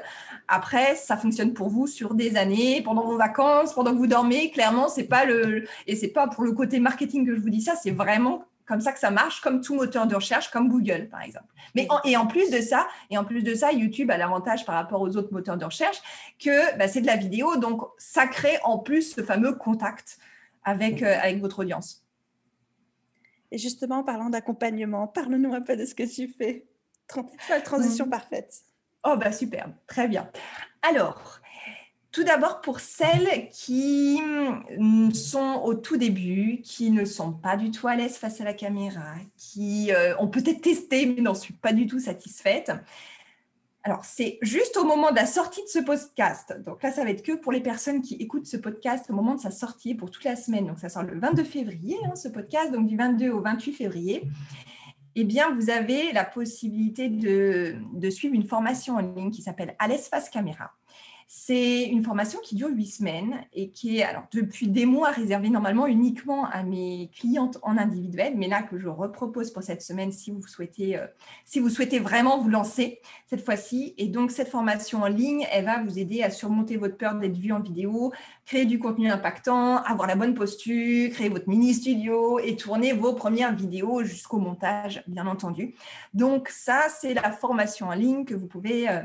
après, 0.48 0.94
ça 0.94 1.16
fonctionne 1.16 1.54
pour 1.54 1.68
vous 1.68 1.86
sur 1.86 2.14
des 2.14 2.36
années, 2.36 2.82
pendant 2.82 3.04
vos 3.04 3.16
vacances, 3.16 3.74
pendant 3.74 3.92
que 3.92 3.98
vous 3.98 4.06
dormez. 4.06 4.50
Clairement, 4.50 4.88
c'est 4.88 5.08
pas 5.08 5.24
le 5.24 5.64
et 5.86 5.96
c'est 5.96 6.08
pas 6.08 6.28
pour 6.28 6.44
le 6.44 6.52
côté 6.52 6.78
marketing 6.78 7.26
que 7.26 7.34
je 7.34 7.40
vous 7.40 7.50
dis 7.50 7.62
ça. 7.62 7.74
C'est 7.74 7.90
vraiment 7.90 8.44
comme 8.64 8.80
ça 8.80 8.92
que 8.92 8.98
ça 8.98 9.10
marche, 9.10 9.40
comme 9.40 9.60
tout 9.60 9.74
moteur 9.74 10.06
de 10.06 10.14
recherche, 10.14 10.50
comme 10.50 10.68
Google 10.68 11.08
par 11.08 11.22
exemple. 11.22 11.46
Mais 11.74 11.88
et 12.04 12.16
en 12.16 12.26
plus 12.26 12.50
de 12.50 12.60
ça, 12.60 12.86
et 13.10 13.18
en 13.18 13.24
plus 13.24 13.42
de 13.42 13.54
ça, 13.54 13.72
YouTube 13.72 14.10
a 14.10 14.16
l'avantage 14.16 14.64
par 14.64 14.74
rapport 14.74 15.00
aux 15.00 15.16
autres 15.16 15.32
moteurs 15.32 15.56
de 15.56 15.64
recherche 15.64 15.98
que 16.38 16.76
bah, 16.76 16.88
c'est 16.88 17.00
de 17.00 17.06
la 17.06 17.16
vidéo, 17.16 17.56
donc 17.56 17.82
ça 17.98 18.26
crée 18.26 18.58
en 18.64 18.78
plus 18.78 19.14
ce 19.14 19.22
fameux 19.22 19.54
contact 19.54 20.18
avec, 20.66 21.02
euh, 21.02 21.16
avec 21.22 21.40
votre 21.40 21.60
audience. 21.60 22.04
Et 23.50 23.56
justement, 23.56 24.00
en 24.00 24.04
parlant 24.04 24.28
d'accompagnement, 24.28 25.06
parle-nous 25.06 25.54
un 25.54 25.62
peu 25.62 25.76
de 25.76 25.86
ce 25.86 25.94
que 25.94 26.02
tu 26.02 26.28
fais. 26.28 26.66
La 27.48 27.60
transition 27.60 28.06
mmh. 28.06 28.10
parfaite. 28.10 28.54
Oh, 29.04 29.16
bah 29.16 29.30
superbe, 29.30 29.72
très 29.86 30.08
bien. 30.08 30.28
Alors, 30.82 31.40
tout 32.10 32.24
d'abord, 32.24 32.60
pour 32.60 32.80
celles 32.80 33.48
qui 33.50 34.20
mm, 34.76 35.12
sont 35.12 35.60
au 35.64 35.74
tout 35.74 35.96
début, 35.96 36.60
qui 36.64 36.90
ne 36.90 37.04
sont 37.04 37.32
pas 37.32 37.56
du 37.56 37.70
tout 37.70 37.86
à 37.86 37.94
l'aise 37.94 38.16
face 38.16 38.40
à 38.40 38.44
la 38.44 38.52
caméra, 38.52 39.14
qui 39.36 39.92
euh, 39.92 40.16
ont 40.18 40.26
peut-être 40.26 40.62
testé 40.62 41.06
mais 41.06 41.22
n'en 41.22 41.34
sont 41.34 41.52
pas 41.62 41.72
du 41.72 41.86
tout 41.86 42.00
satisfaites. 42.00 42.72
Alors, 43.86 44.04
c'est 44.04 44.38
juste 44.42 44.76
au 44.78 44.84
moment 44.84 45.12
de 45.12 45.14
la 45.14 45.26
sortie 45.26 45.62
de 45.62 45.68
ce 45.68 45.78
podcast. 45.78 46.60
Donc 46.66 46.82
là, 46.82 46.90
ça 46.90 47.04
va 47.04 47.10
être 47.10 47.22
que 47.22 47.36
pour 47.36 47.52
les 47.52 47.60
personnes 47.60 48.02
qui 48.02 48.14
écoutent 48.14 48.48
ce 48.48 48.56
podcast 48.56 49.06
au 49.10 49.12
moment 49.12 49.36
de 49.36 49.40
sa 49.40 49.52
sortie 49.52 49.94
pour 49.94 50.10
toute 50.10 50.24
la 50.24 50.34
semaine. 50.34 50.66
Donc, 50.66 50.80
ça 50.80 50.88
sort 50.88 51.04
le 51.04 51.16
22 51.16 51.44
février, 51.44 51.96
hein, 52.04 52.16
ce 52.16 52.26
podcast, 52.26 52.72
donc 52.72 52.88
du 52.88 52.96
22 52.96 53.30
au 53.30 53.40
28 53.40 53.72
février. 53.74 54.24
Eh 55.14 55.22
bien, 55.22 55.54
vous 55.54 55.70
avez 55.70 56.10
la 56.12 56.24
possibilité 56.24 57.08
de, 57.08 57.76
de 57.94 58.10
suivre 58.10 58.34
une 58.34 58.48
formation 58.48 58.96
en 58.96 59.02
ligne 59.02 59.30
qui 59.30 59.42
s'appelle 59.42 59.76
À 59.78 59.88
face 59.88 60.30
caméra. 60.30 60.72
C'est 61.28 61.82
une 61.82 62.04
formation 62.04 62.38
qui 62.40 62.54
dure 62.54 62.68
huit 62.68 62.86
semaines 62.86 63.44
et 63.52 63.70
qui 63.70 63.98
est 63.98 64.04
alors 64.04 64.24
depuis 64.32 64.68
des 64.68 64.86
mois 64.86 65.10
réservée 65.10 65.50
normalement 65.50 65.88
uniquement 65.88 66.46
à 66.46 66.62
mes 66.62 67.10
clientes 67.18 67.58
en 67.62 67.76
individuel, 67.76 68.34
mais 68.36 68.46
là 68.46 68.62
que 68.62 68.78
je 68.78 68.86
repropose 68.86 69.50
pour 69.50 69.64
cette 69.64 69.82
semaine 69.82 70.12
si 70.12 70.30
vous 70.30 70.46
souhaitez, 70.46 70.96
euh, 70.96 71.06
si 71.44 71.58
vous 71.58 71.68
souhaitez 71.68 71.98
vraiment 71.98 72.38
vous 72.38 72.48
lancer 72.48 73.00
cette 73.26 73.44
fois-ci. 73.44 73.94
Et 73.98 74.06
donc 74.06 74.30
cette 74.30 74.48
formation 74.48 75.02
en 75.02 75.08
ligne, 75.08 75.44
elle 75.50 75.64
va 75.64 75.82
vous 75.82 75.98
aider 75.98 76.22
à 76.22 76.30
surmonter 76.30 76.76
votre 76.76 76.96
peur 76.96 77.16
d'être 77.16 77.36
vu 77.36 77.50
en 77.50 77.60
vidéo, 77.60 78.12
créer 78.44 78.64
du 78.64 78.78
contenu 78.78 79.10
impactant, 79.10 79.78
avoir 79.82 80.06
la 80.06 80.14
bonne 80.14 80.34
posture, 80.34 81.10
créer 81.10 81.28
votre 81.28 81.48
mini 81.48 81.74
studio 81.74 82.38
et 82.38 82.54
tourner 82.54 82.92
vos 82.92 83.14
premières 83.14 83.54
vidéos 83.54 84.04
jusqu'au 84.04 84.38
montage, 84.38 85.02
bien 85.08 85.26
entendu. 85.26 85.74
Donc 86.14 86.50
ça, 86.50 86.82
c'est 86.88 87.14
la 87.14 87.32
formation 87.32 87.88
en 87.88 87.94
ligne 87.94 88.24
que 88.24 88.34
vous 88.34 88.46
pouvez 88.46 88.88
euh, 88.88 89.02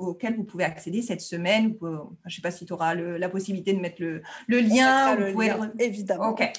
auquel 0.00 0.36
vous 0.36 0.44
pouvez 0.44 0.64
accéder 0.64 1.02
cette 1.02 1.20
semaine. 1.20 1.74
je 1.80 1.86
ne 1.86 2.30
sais 2.30 2.42
pas 2.42 2.50
si 2.50 2.66
tu 2.66 2.72
auras 2.72 2.94
la 2.94 3.28
possibilité 3.28 3.72
de 3.72 3.80
mettre 3.80 4.02
le, 4.02 4.22
lien. 4.48 5.16
évidemment. 5.78 6.30
OK. 6.30 6.52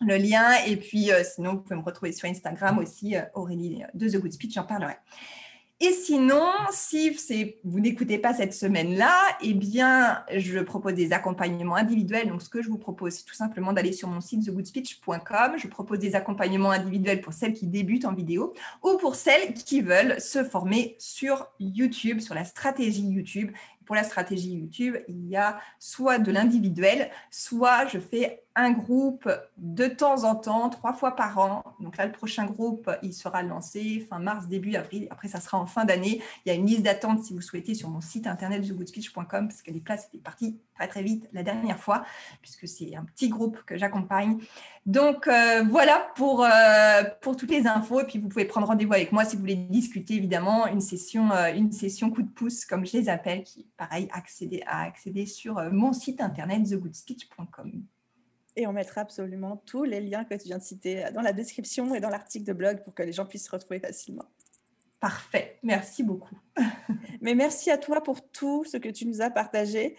Le 0.00 0.16
lien. 0.16 0.52
Et 0.66 0.76
puis, 0.76 1.10
euh, 1.10 1.22
sinon, 1.24 1.54
vous 1.54 1.60
pouvez 1.60 1.76
me 1.76 1.84
retrouver 1.84 2.12
sur 2.12 2.28
Instagram 2.28 2.78
aussi, 2.78 3.16
euh, 3.16 3.22
Aurélie 3.34 3.82
de 3.94 4.08
The 4.08 4.20
Good 4.20 4.32
Speech, 4.32 4.54
j'en 4.54 4.64
parlerai. 4.64 4.96
Et 5.80 5.90
sinon, 5.90 6.50
si 6.70 7.16
vous 7.64 7.80
n'écoutez 7.80 8.18
pas 8.18 8.32
cette 8.32 8.54
semaine-là, 8.54 9.12
eh 9.42 9.54
bien, 9.54 10.24
je 10.32 10.60
propose 10.60 10.94
des 10.94 11.12
accompagnements 11.12 11.74
individuels. 11.74 12.28
Donc, 12.28 12.42
ce 12.42 12.48
que 12.48 12.62
je 12.62 12.68
vous 12.68 12.78
propose, 12.78 13.14
c'est 13.14 13.24
tout 13.24 13.34
simplement 13.34 13.72
d'aller 13.72 13.92
sur 13.92 14.08
mon 14.08 14.20
site 14.20 14.44
thegoodspeech.com. 14.44 15.54
Je 15.56 15.66
propose 15.66 15.98
des 15.98 16.14
accompagnements 16.14 16.70
individuels 16.70 17.20
pour 17.20 17.32
celles 17.32 17.54
qui 17.54 17.66
débutent 17.66 18.04
en 18.04 18.14
vidéo 18.14 18.54
ou 18.84 18.98
pour 18.98 19.16
celles 19.16 19.52
qui 19.52 19.80
veulent 19.80 20.20
se 20.20 20.44
former 20.44 20.94
sur 21.00 21.48
YouTube, 21.58 22.20
sur 22.20 22.34
la 22.34 22.44
stratégie 22.44 23.02
YouTube. 23.02 23.50
Pour 23.84 23.96
la 23.96 24.04
stratégie 24.04 24.52
YouTube, 24.52 24.96
il 25.08 25.26
y 25.26 25.36
a 25.36 25.58
soit 25.80 26.18
de 26.18 26.30
l'individuel, 26.30 27.10
soit 27.30 27.86
je 27.88 27.98
fais 27.98 28.43
un 28.56 28.70
groupe 28.70 29.28
de 29.56 29.86
temps 29.86 30.24
en 30.24 30.36
temps, 30.36 30.68
trois 30.68 30.92
fois 30.92 31.16
par 31.16 31.38
an. 31.38 31.64
Donc 31.80 31.96
là, 31.96 32.06
le 32.06 32.12
prochain 32.12 32.46
groupe, 32.46 32.90
il 33.02 33.12
sera 33.12 33.42
lancé 33.42 34.06
fin 34.08 34.20
mars, 34.20 34.46
début 34.46 34.76
avril. 34.76 35.08
Après, 35.10 35.28
ça 35.28 35.40
sera 35.40 35.58
en 35.58 35.66
fin 35.66 35.84
d'année. 35.84 36.22
Il 36.44 36.48
y 36.48 36.52
a 36.52 36.54
une 36.54 36.66
liste 36.66 36.82
d'attente 36.82 37.24
si 37.24 37.32
vous 37.32 37.40
souhaitez 37.40 37.74
sur 37.74 37.88
mon 37.90 38.00
site 38.00 38.26
internet 38.26 38.62
thegoodspeech.com 38.62 39.48
parce 39.48 39.62
que 39.62 39.72
les 39.72 39.80
places 39.80 40.06
étaient 40.06 40.22
parties 40.22 40.58
très 40.74 40.88
très 40.88 41.02
vite 41.02 41.28
la 41.32 41.42
dernière 41.42 41.78
fois 41.78 42.04
puisque 42.42 42.66
c'est 42.68 42.94
un 42.94 43.04
petit 43.04 43.28
groupe 43.28 43.58
que 43.66 43.76
j'accompagne. 43.76 44.38
Donc 44.86 45.26
euh, 45.26 45.64
voilà 45.68 46.10
pour, 46.14 46.44
euh, 46.44 47.02
pour 47.22 47.36
toutes 47.36 47.50
les 47.50 47.66
infos. 47.66 48.00
Et 48.00 48.04
puis 48.04 48.18
vous 48.18 48.28
pouvez 48.28 48.44
prendre 48.44 48.68
rendez-vous 48.68 48.92
avec 48.92 49.10
moi 49.10 49.24
si 49.24 49.34
vous 49.34 49.42
voulez 49.42 49.56
discuter 49.56 50.14
évidemment 50.14 50.66
une 50.66 50.80
session, 50.80 51.32
euh, 51.32 51.52
une 51.52 51.72
session 51.72 52.10
coup 52.10 52.22
de 52.22 52.30
pouce 52.30 52.64
comme 52.64 52.86
je 52.86 52.96
les 52.96 53.08
appelle 53.08 53.42
qui, 53.42 53.66
pareil, 53.76 54.08
accéder, 54.12 54.62
à 54.66 54.82
accéder 54.82 55.26
sur 55.26 55.60
mon 55.72 55.92
site 55.92 56.20
internet 56.20 56.68
thegoodspeech.com. 56.68 57.84
Et 58.56 58.66
on 58.66 58.72
mettra 58.72 59.00
absolument 59.00 59.56
tous 59.66 59.84
les 59.84 60.00
liens 60.00 60.24
que 60.24 60.34
tu 60.34 60.44
viens 60.44 60.58
de 60.58 60.62
citer 60.62 61.04
dans 61.12 61.22
la 61.22 61.32
description 61.32 61.94
et 61.94 62.00
dans 62.00 62.10
l'article 62.10 62.44
de 62.44 62.52
blog 62.52 62.82
pour 62.82 62.94
que 62.94 63.02
les 63.02 63.12
gens 63.12 63.26
puissent 63.26 63.46
se 63.46 63.50
retrouver 63.50 63.80
facilement. 63.80 64.26
Parfait, 65.00 65.58
merci 65.62 66.02
beaucoup. 66.02 66.38
Mais 67.20 67.34
merci 67.34 67.70
à 67.70 67.78
toi 67.78 68.02
pour 68.02 68.26
tout 68.30 68.64
ce 68.64 68.76
que 68.76 68.88
tu 68.88 69.06
nous 69.06 69.20
as 69.20 69.30
partagé. 69.30 69.96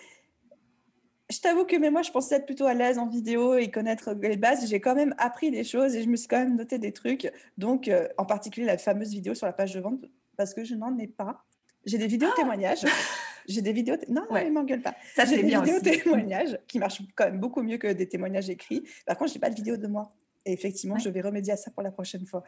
Je 1.29 1.39
t'avoue 1.39 1.65
que 1.65 1.75
mais 1.75 1.89
moi, 1.89 2.03
je 2.03 2.11
pensais 2.11 2.35
être 2.35 2.45
plutôt 2.45 2.67
à 2.67 2.75
l'aise 2.75 2.99
en 2.99 3.07
vidéo 3.07 3.55
et 3.55 3.71
connaître 3.71 4.13
les 4.13 4.37
bases. 4.37 4.67
J'ai 4.67 4.79
quand 4.79 4.93
même 4.93 5.15
appris 5.17 5.49
des 5.49 5.63
choses 5.63 5.95
et 5.95 6.03
je 6.03 6.09
me 6.09 6.15
suis 6.15 6.27
quand 6.27 6.37
même 6.37 6.55
noté 6.55 6.77
des 6.77 6.91
trucs. 6.91 7.31
Donc, 7.57 7.87
euh, 7.87 8.07
en 8.19 8.25
particulier 8.25 8.67
la 8.67 8.77
fameuse 8.77 9.09
vidéo 9.09 9.33
sur 9.33 9.47
la 9.47 9.53
page 9.53 9.73
de 9.73 9.79
vente, 9.79 10.05
parce 10.37 10.53
que 10.53 10.63
je 10.63 10.75
n'en 10.75 10.95
ai 10.99 11.07
pas. 11.07 11.43
J'ai 11.83 11.97
des 11.97 12.07
vidéos 12.07 12.29
ah 12.31 12.35
témoignages. 12.35 12.85
J'ai 13.47 13.61
des 13.61 13.73
vidéos. 13.73 13.95
Non, 14.09 14.23
ouais. 14.31 14.45
ne 14.45 14.51
m'engueule 14.51 14.81
pas. 14.81 14.95
Ça, 15.15 15.25
c'est 15.25 15.43
bien. 15.43 15.61
Des 15.61 15.73
vidéos 15.73 16.01
témoignages 16.03 16.57
qui 16.67 16.79
marchent 16.79 17.01
quand 17.15 17.25
même 17.25 17.39
beaucoup 17.39 17.61
mieux 17.61 17.77
que 17.77 17.91
des 17.91 18.07
témoignages 18.07 18.49
écrits. 18.49 18.83
Par 19.05 19.17
contre, 19.17 19.31
je 19.31 19.35
n'ai 19.35 19.41
pas 19.41 19.49
de 19.49 19.55
vidéo 19.55 19.77
de 19.77 19.87
moi. 19.87 20.11
Et 20.45 20.53
effectivement, 20.53 20.97
je 20.97 21.09
vais 21.09 21.21
remédier 21.21 21.53
à 21.53 21.57
ça 21.57 21.71
pour 21.71 21.83
la 21.83 21.91
prochaine 21.91 22.25
fois. 22.25 22.43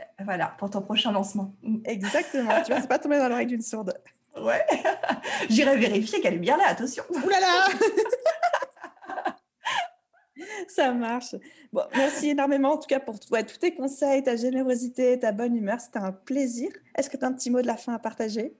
Euh, 0.00 0.04
voilà, 0.24 0.54
pour 0.58 0.70
ton 0.70 0.82
prochain 0.82 1.12
lancement. 1.12 1.54
Exactement. 1.84 2.62
tu 2.64 2.72
vois, 2.72 2.80
c'est 2.80 2.88
pas 2.88 2.98
tomber 2.98 3.18
dans 3.18 3.28
l'oreille 3.28 3.46
d'une 3.46 3.62
sourde. 3.62 3.94
Ouais. 4.36 4.64
J'irai 5.48 5.76
vérifier 5.78 6.20
qu'elle 6.20 6.34
est 6.34 6.38
bien 6.38 6.56
là, 6.56 6.64
attention. 6.68 7.04
Ouh 7.10 7.28
là 7.28 7.40
là 7.40 7.68
Ça 10.68 10.92
marche. 10.92 11.34
Bon, 11.72 11.82
merci 11.94 12.30
énormément 12.30 12.72
en 12.72 12.78
tout 12.78 12.86
cas 12.86 13.00
pour 13.00 13.18
tous 13.18 13.58
tes 13.58 13.74
conseils, 13.74 14.22
ta 14.22 14.36
générosité, 14.36 15.18
ta 15.18 15.32
bonne 15.32 15.56
humeur. 15.56 15.80
C'était 15.80 15.98
un 15.98 16.12
plaisir. 16.12 16.70
Est-ce 16.96 17.08
que 17.08 17.16
tu 17.16 17.24
as 17.24 17.28
un 17.28 17.32
petit 17.32 17.50
mot 17.50 17.62
de 17.62 17.66
la 17.66 17.76
fin 17.76 17.94
à 17.94 17.98
partager? 17.98 18.54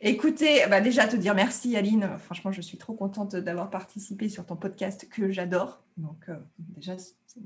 Écoutez, 0.00 0.66
bah 0.68 0.80
déjà 0.80 1.06
te 1.06 1.16
dire 1.16 1.34
merci 1.34 1.76
Aline. 1.76 2.18
Franchement, 2.18 2.52
je 2.52 2.60
suis 2.60 2.78
trop 2.78 2.94
contente 2.94 3.36
d'avoir 3.36 3.70
participé 3.70 4.28
sur 4.28 4.44
ton 4.44 4.56
podcast 4.56 5.08
que 5.10 5.30
j'adore. 5.30 5.85
Donc 5.96 6.28
euh, 6.28 6.36
déjà, 6.58 6.92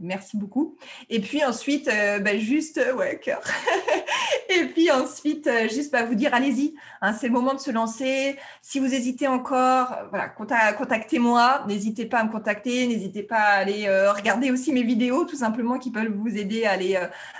merci 0.01 0.36
beaucoup. 0.36 0.76
Et 1.09 1.20
puis 1.20 1.44
ensuite, 1.44 1.86
euh, 1.86 2.18
bah, 2.18 2.36
juste, 2.36 2.78
euh, 2.78 2.94
ouais, 2.96 3.20
cœur. 3.20 3.40
Et 4.48 4.64
puis 4.64 4.90
ensuite, 4.90 5.48
juste 5.70 5.92
bah, 5.92 6.05
vous 6.05 6.16
dire, 6.16 6.34
allez-y, 6.34 6.74
hein, 7.01 7.12
c'est 7.12 7.28
le 7.28 7.32
moment 7.32 7.55
de 7.55 7.61
se 7.61 7.70
lancer. 7.70 8.36
Si 8.61 8.80
vous 8.80 8.92
hésitez 8.92 9.28
encore, 9.28 9.96
voilà, 10.11 10.28
contactez-moi. 10.28 11.64
N'hésitez 11.68 12.07
pas 12.07 12.18
à 12.18 12.24
me 12.24 12.32
contacter. 12.32 12.88
N'hésitez 12.88 13.22
pas 13.22 13.38
à 13.38 13.59
aller 13.59 13.88
regarder 14.16 14.51
aussi 14.51 14.72
mes 14.72 14.82
vidéos, 14.82 15.24
tout 15.24 15.36
simplement, 15.36 15.78
qui 15.78 15.92
peuvent 15.92 16.12
vous 16.12 16.36
aider 16.36 16.64
à 16.64 16.72
aller, 16.72 16.98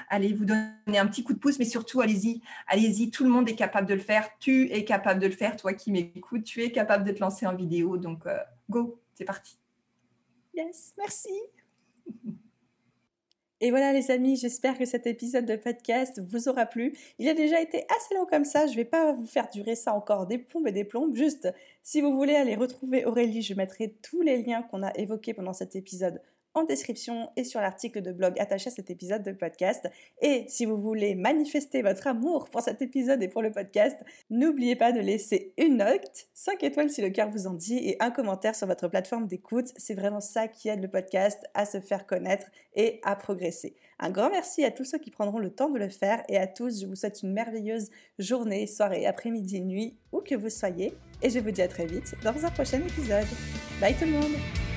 aller 0.09 0.33
vous 0.33 0.45
donner 0.45 0.99
un 0.99 1.07
petit 1.09 1.25
coup 1.25 1.33
de 1.33 1.41
pouce. 1.41 1.59
Mais 1.59 1.65
surtout, 1.65 2.01
allez-y, 2.01 2.43
allez-y. 2.69 3.11
Tout 3.11 3.25
le 3.25 3.31
monde 3.31 3.49
est 3.49 3.57
capable 3.57 3.89
de 3.89 3.95
le 3.95 4.01
faire. 4.01 4.29
Tu 4.39 4.71
es 4.71 4.85
capable 4.85 5.21
de 5.21 5.27
le 5.27 5.35
faire. 5.35 5.57
Toi 5.57 5.73
qui 5.73 5.91
m'écoutes, 5.91 6.45
tu 6.45 6.63
es 6.63 6.71
capable 6.71 7.03
de 7.03 7.11
te 7.11 7.19
lancer 7.19 7.45
en 7.45 7.57
vidéo. 7.57 7.97
Donc, 7.97 8.23
go, 8.69 9.01
c'est 9.15 9.25
parti. 9.25 9.60
Yes, 10.55 10.95
merci. 10.99 11.31
Et 13.63 13.71
voilà 13.71 13.93
les 13.93 14.11
amis, 14.11 14.37
j'espère 14.37 14.79
que 14.79 14.87
cet 14.87 15.07
épisode 15.07 15.45
de 15.45 15.55
podcast 15.55 16.19
vous 16.29 16.49
aura 16.49 16.65
plu. 16.65 16.97
Il 17.19 17.29
a 17.29 17.35
déjà 17.35 17.61
été 17.61 17.85
assez 17.95 18.15
long 18.15 18.25
comme 18.25 18.47
ça, 18.47 18.67
je 18.67 18.73
ne 18.73 18.77
vais 18.77 18.87
pas 18.87 19.13
vous 19.13 19.27
faire 19.27 19.51
durer 19.51 19.75
ça 19.75 19.93
encore 19.93 20.27
des 20.27 20.39
plombes 20.39 20.67
et 20.67 20.73
des 20.73 20.85
plombes. 20.85 21.15
Juste, 21.15 21.53
si 21.83 22.01
vous 22.01 22.17
voulez 22.17 22.35
aller 22.35 22.57
retrouver 22.57 23.05
Aurélie, 23.05 23.43
je 23.43 23.53
mettrai 23.53 23.95
tous 24.03 24.23
les 24.23 24.43
liens 24.43 24.63
qu'on 24.63 24.83
a 24.83 24.97
évoqués 24.97 25.35
pendant 25.35 25.53
cet 25.53 25.77
épisode 25.77 26.23
en 26.55 26.65
description 26.65 27.31
et 27.37 27.45
sur 27.45 27.61
l'article 27.61 28.03
de 28.03 28.13
blog 28.13 28.39
attaché 28.39 28.69
à 28.69 28.73
cet 28.73 28.91
épisode 28.91 29.23
de 29.23 29.33
podcast. 29.33 29.89
Et 30.21 30.45
si 30.49 30.67
vous 30.67 30.77
voulez 30.77 31.15
manifester 31.15 31.83
votre 31.83 32.07
amour 32.07 32.49
pour 32.49 32.61
cet 32.61 32.83
épisode 32.83 33.23
et 33.23 33.29
pour 33.29 33.43
le 33.43 33.53
podcast, 33.53 33.97
n'oubliez 34.31 34.77
pas 34.77 34.93
de 34.93 35.01
laisser 35.01 35.53
une 35.59 35.79
note, 35.79 36.29
5 36.35 36.63
étoiles 36.63 36.91
si 36.91 37.03
le 37.03 37.11
cœur 37.11 37.31
vous 37.31 37.47
en 37.47 37.55
dit, 37.55 37.79
et 37.79 37.97
un 38.01 38.11
commentaire 38.11 38.55
sur 38.55 38.67
votre 38.67 38.89
plateforme 38.89 39.27
d'écoute. 39.27 39.69
C'est 39.77 39.95
vraiment 39.95 40.21
ça 40.21 40.49
qui 40.49 40.69
aide 40.69 40.83
le 40.83 40.89
podcast 40.89 41.45
à 41.55 41.65
se 41.65 41.81
faire 41.81 42.07
connaître 42.07 42.47
et 42.75 43.01
à 43.05 43.17
progresser. 43.17 43.77
Un 43.99 44.11
grand 44.11 44.31
merci 44.31 44.65
à 44.65 44.71
tous 44.71 44.85
ceux 44.85 44.99
qui 44.99 45.11
prendront 45.11 45.39
le 45.39 45.51
temps 45.51 45.71
de 45.71 45.79
le 45.79 45.89
faire 45.89 46.25
et 46.29 46.39
à 46.39 46.47
tous, 46.47 46.81
je 46.81 46.87
vous 46.87 46.97
souhaite 46.97 47.23
une 47.23 47.33
merveilleuse 47.33 47.91
journée, 48.19 48.67
soirée, 48.67 49.07
après-midi, 49.07 49.61
nuit, 49.61 49.99
où 50.13 50.21
que 50.21 50.35
vous 50.35 50.51
soyez. 50.51 50.95
Et 51.23 51.31
je 51.31 51.39
vous 51.39 51.51
dis 51.51 51.63
à 51.63 51.69
très 51.69 51.87
vite 51.87 52.15
dans 52.25 52.45
un 52.45 52.51
prochain 52.51 52.81
épisode. 52.81 53.27
Bye 53.81 53.95
tout 53.95 54.07
le 54.07 54.13
monde 54.13 54.70